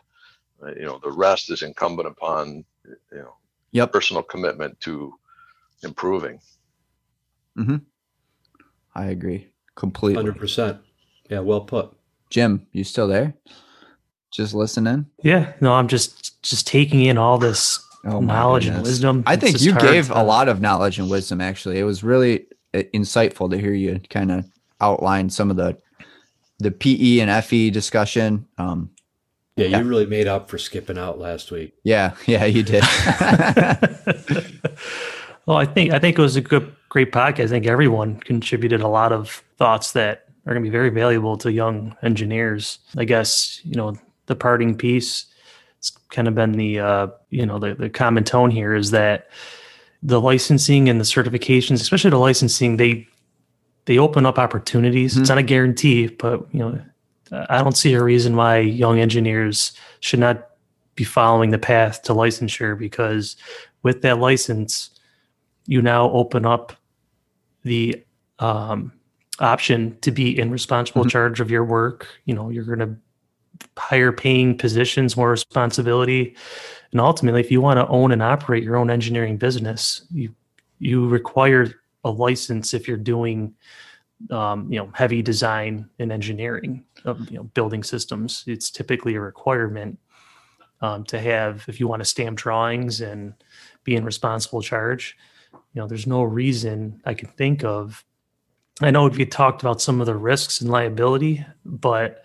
Uh, 0.62 0.72
you 0.74 0.82
know, 0.82 1.00
the 1.02 1.10
rest 1.10 1.50
is 1.50 1.62
incumbent 1.62 2.08
upon 2.08 2.64
you 2.84 3.18
know 3.18 3.34
Yep. 3.72 3.92
personal 3.92 4.22
commitment 4.22 4.78
to 4.80 5.14
improving. 5.82 6.40
I 8.94 9.06
agree 9.06 9.48
completely. 9.74 10.22
Hundred 10.22 10.38
percent. 10.38 10.80
Yeah, 11.28 11.40
well 11.40 11.62
put. 11.62 11.96
Jim, 12.30 12.66
you 12.72 12.84
still 12.84 13.06
there? 13.08 13.34
Just 14.32 14.54
listening? 14.54 15.06
Yeah, 15.22 15.52
no, 15.60 15.72
I'm 15.74 15.88
just 15.88 16.42
just 16.42 16.66
taking 16.66 17.04
in 17.04 17.16
all 17.18 17.38
this 17.38 17.80
Oh 18.04 18.20
my 18.20 18.34
knowledge 18.34 18.66
and 18.66 18.82
wisdom. 18.82 19.22
I 19.26 19.34
It's 19.34 19.42
think 19.44 19.60
you 19.62 19.72
gave 19.78 20.08
to- 20.08 20.20
a 20.20 20.24
lot 20.24 20.48
of 20.48 20.60
knowledge 20.60 20.98
and 20.98 21.08
wisdom. 21.10 21.40
Actually, 21.40 21.78
it 21.78 21.84
was 21.84 22.02
really 22.02 22.46
uh, 22.74 22.82
insightful 22.92 23.48
to 23.50 23.56
hear 23.58 23.72
you 23.72 24.00
kind 24.10 24.30
of 24.32 24.44
outline 24.80 25.30
some 25.30 25.50
of 25.50 25.56
the 25.56 25.78
the 26.58 26.70
PE 26.70 27.20
and 27.20 27.44
FE 27.44 27.70
discussion. 27.70 28.46
Um, 28.58 28.90
Yeah, 29.56 29.66
Yeah. 29.68 29.78
you 29.80 29.88
really 29.88 30.06
made 30.06 30.26
up 30.26 30.50
for 30.50 30.58
skipping 30.58 30.98
out 30.98 31.18
last 31.20 31.50
week. 31.52 31.74
yeah, 31.84 32.14
yeah, 32.26 32.44
you 32.44 32.62
did. 32.64 32.82
well, 35.46 35.56
I 35.58 35.64
think 35.64 35.92
I 35.92 35.98
think 35.98 36.18
it 36.18 36.22
was 36.22 36.36
a 36.36 36.40
good, 36.40 36.74
great 36.88 37.12
podcast. 37.12 37.44
I 37.44 37.48
think 37.48 37.66
everyone 37.66 38.16
contributed 38.20 38.80
a 38.80 38.88
lot 38.88 39.12
of 39.12 39.42
thoughts 39.58 39.92
that 39.92 40.23
are 40.46 40.52
going 40.52 40.62
to 40.62 40.68
be 40.68 40.72
very 40.72 40.90
valuable 40.90 41.36
to 41.38 41.52
young 41.52 41.96
engineers. 42.02 42.78
I 42.96 43.04
guess 43.04 43.60
you 43.64 43.74
know 43.74 43.96
the 44.26 44.36
parting 44.36 44.76
piece. 44.76 45.26
It's 45.78 45.90
kind 46.10 46.28
of 46.28 46.34
been 46.34 46.52
the 46.52 46.80
uh, 46.80 47.06
you 47.30 47.46
know 47.46 47.58
the 47.58 47.74
the 47.74 47.90
common 47.90 48.24
tone 48.24 48.50
here 48.50 48.74
is 48.74 48.90
that 48.90 49.30
the 50.02 50.20
licensing 50.20 50.88
and 50.88 51.00
the 51.00 51.04
certifications, 51.04 51.80
especially 51.80 52.10
the 52.10 52.18
licensing, 52.18 52.76
they 52.76 53.06
they 53.86 53.98
open 53.98 54.26
up 54.26 54.38
opportunities. 54.38 55.16
It's 55.16 55.28
not 55.28 55.38
a 55.38 55.42
guarantee, 55.42 56.08
but 56.08 56.46
you 56.52 56.60
know, 56.60 56.80
I 57.48 57.62
don't 57.62 57.76
see 57.76 57.94
a 57.94 58.02
reason 58.02 58.36
why 58.36 58.58
young 58.58 58.98
engineers 58.98 59.72
should 60.00 60.20
not 60.20 60.50
be 60.94 61.04
following 61.04 61.50
the 61.50 61.58
path 61.58 62.02
to 62.02 62.12
licensure 62.12 62.78
because 62.78 63.36
with 63.82 64.02
that 64.02 64.18
license, 64.18 64.90
you 65.66 65.82
now 65.82 66.10
open 66.10 66.46
up 66.46 66.72
the 67.62 68.02
um, 68.38 68.92
option 69.40 69.98
to 70.00 70.10
be 70.10 70.38
in 70.38 70.50
responsible 70.50 71.04
Mhm. 71.04 71.10
charge 71.10 71.40
of 71.40 71.50
your 71.50 71.64
work. 71.64 72.06
You 72.24 72.34
know, 72.34 72.50
you're 72.50 72.64
going 72.64 72.78
to 72.78 72.96
higher 73.76 74.12
paying 74.12 74.56
positions, 74.56 75.16
more 75.16 75.30
responsibility, 75.30 76.36
and 76.92 77.00
ultimately, 77.00 77.40
if 77.40 77.50
you 77.50 77.60
want 77.60 77.78
to 77.78 77.86
own 77.88 78.12
and 78.12 78.22
operate 78.22 78.62
your 78.62 78.76
own 78.76 78.90
engineering 78.90 79.36
business, 79.36 80.06
you 80.12 80.34
you 80.78 81.08
require 81.08 81.72
a 82.04 82.10
license 82.10 82.74
if 82.74 82.86
you're 82.86 82.96
doing 82.96 83.54
um, 84.30 84.72
you 84.72 84.78
know 84.78 84.90
heavy 84.94 85.22
design 85.22 85.88
and 85.98 86.12
engineering 86.12 86.84
of 87.04 87.28
you 87.30 87.36
know 87.36 87.44
building 87.44 87.82
systems. 87.82 88.44
It's 88.46 88.70
typically 88.70 89.14
a 89.16 89.20
requirement 89.20 89.98
um, 90.80 91.04
to 91.04 91.18
have 91.20 91.64
if 91.68 91.80
you 91.80 91.88
want 91.88 92.00
to 92.00 92.04
stamp 92.04 92.36
drawings 92.38 93.00
and 93.00 93.34
be 93.84 93.96
in 93.96 94.04
responsible 94.04 94.62
charge. 94.62 95.16
You 95.52 95.80
know, 95.80 95.86
there's 95.88 96.06
no 96.06 96.22
reason 96.22 97.00
I 97.04 97.14
can 97.14 97.28
think 97.30 97.64
of. 97.64 98.04
I 98.80 98.90
know 98.90 99.06
we 99.08 99.24
talked 99.24 99.62
about 99.62 99.80
some 99.80 100.00
of 100.00 100.06
the 100.06 100.16
risks 100.16 100.60
and 100.60 100.70
liability, 100.70 101.44
but 101.64 102.24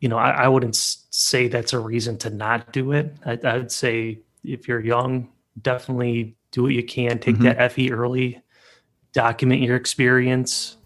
you 0.00 0.08
know, 0.08 0.16
I, 0.16 0.30
I 0.30 0.48
wouldn't 0.48 0.76
say 0.76 1.48
that's 1.48 1.74
a 1.74 1.78
reason 1.78 2.16
to 2.18 2.30
not 2.30 2.72
do 2.72 2.92
it. 2.92 3.14
I, 3.26 3.38
I 3.44 3.58
would 3.58 3.70
say 3.70 4.20
if 4.42 4.66
you're 4.66 4.80
young, 4.80 5.28
definitely 5.60 6.36
do 6.52 6.62
what 6.62 6.72
you 6.72 6.82
can. 6.82 7.18
Take 7.18 7.36
Mhm. 7.36 7.42
that 7.42 7.72
FE 7.72 7.92
early, 7.92 8.40
document 9.12 9.60
your 9.60 9.76
experience, 9.76 10.78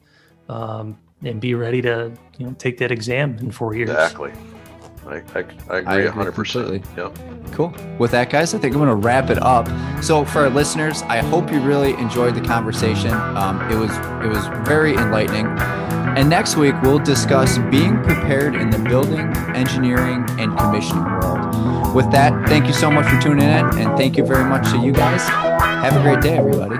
um, 0.48 0.98
and 1.22 1.40
be 1.40 1.54
ready 1.54 1.80
to 1.82 2.12
you 2.38 2.46
know 2.46 2.54
take 2.58 2.78
that 2.78 2.90
exam 2.90 3.38
in 3.38 3.52
four 3.52 3.76
years. 3.76 3.90
Exactly. 3.90 4.32
I, 5.06 5.22
I, 5.34 5.76
I 5.86 5.98
agree 6.00 6.24
100%. 6.24 6.34
completely. 6.34 6.82
Yep. 6.96 7.18
Cool. 7.52 7.74
With 7.98 8.10
that, 8.12 8.30
guys, 8.30 8.54
I 8.54 8.58
think 8.58 8.74
I'm 8.74 8.80
going 8.80 8.88
to 8.88 8.96
wrap 8.96 9.30
it 9.30 9.38
up. 9.42 9.68
So, 10.02 10.24
for 10.24 10.40
our 10.40 10.50
listeners, 10.50 11.02
I 11.02 11.18
hope 11.18 11.52
you 11.52 11.60
really 11.60 11.92
enjoyed 11.94 12.34
the 12.34 12.40
conversation. 12.40 13.12
Um, 13.12 13.60
it 13.70 13.76
was 13.76 13.90
it 14.24 14.28
was 14.28 14.46
very 14.66 14.94
enlightening. 14.94 15.46
And 16.16 16.28
next 16.30 16.56
week, 16.56 16.74
we'll 16.82 17.00
discuss 17.00 17.58
being 17.70 18.00
prepared 18.02 18.54
in 18.54 18.70
the 18.70 18.78
building, 18.78 19.36
engineering, 19.54 20.24
and 20.38 20.56
commissioning 20.56 21.04
world. 21.04 21.94
With 21.94 22.10
that, 22.12 22.48
thank 22.48 22.66
you 22.66 22.72
so 22.72 22.90
much 22.90 23.06
for 23.06 23.20
tuning 23.20 23.48
in, 23.48 23.78
and 23.78 23.96
thank 23.96 24.16
you 24.16 24.24
very 24.24 24.44
much 24.44 24.70
to 24.72 24.78
you 24.78 24.92
guys. 24.92 25.22
Have 25.28 25.96
a 25.96 26.02
great 26.02 26.20
day, 26.22 26.38
everybody. 26.38 26.76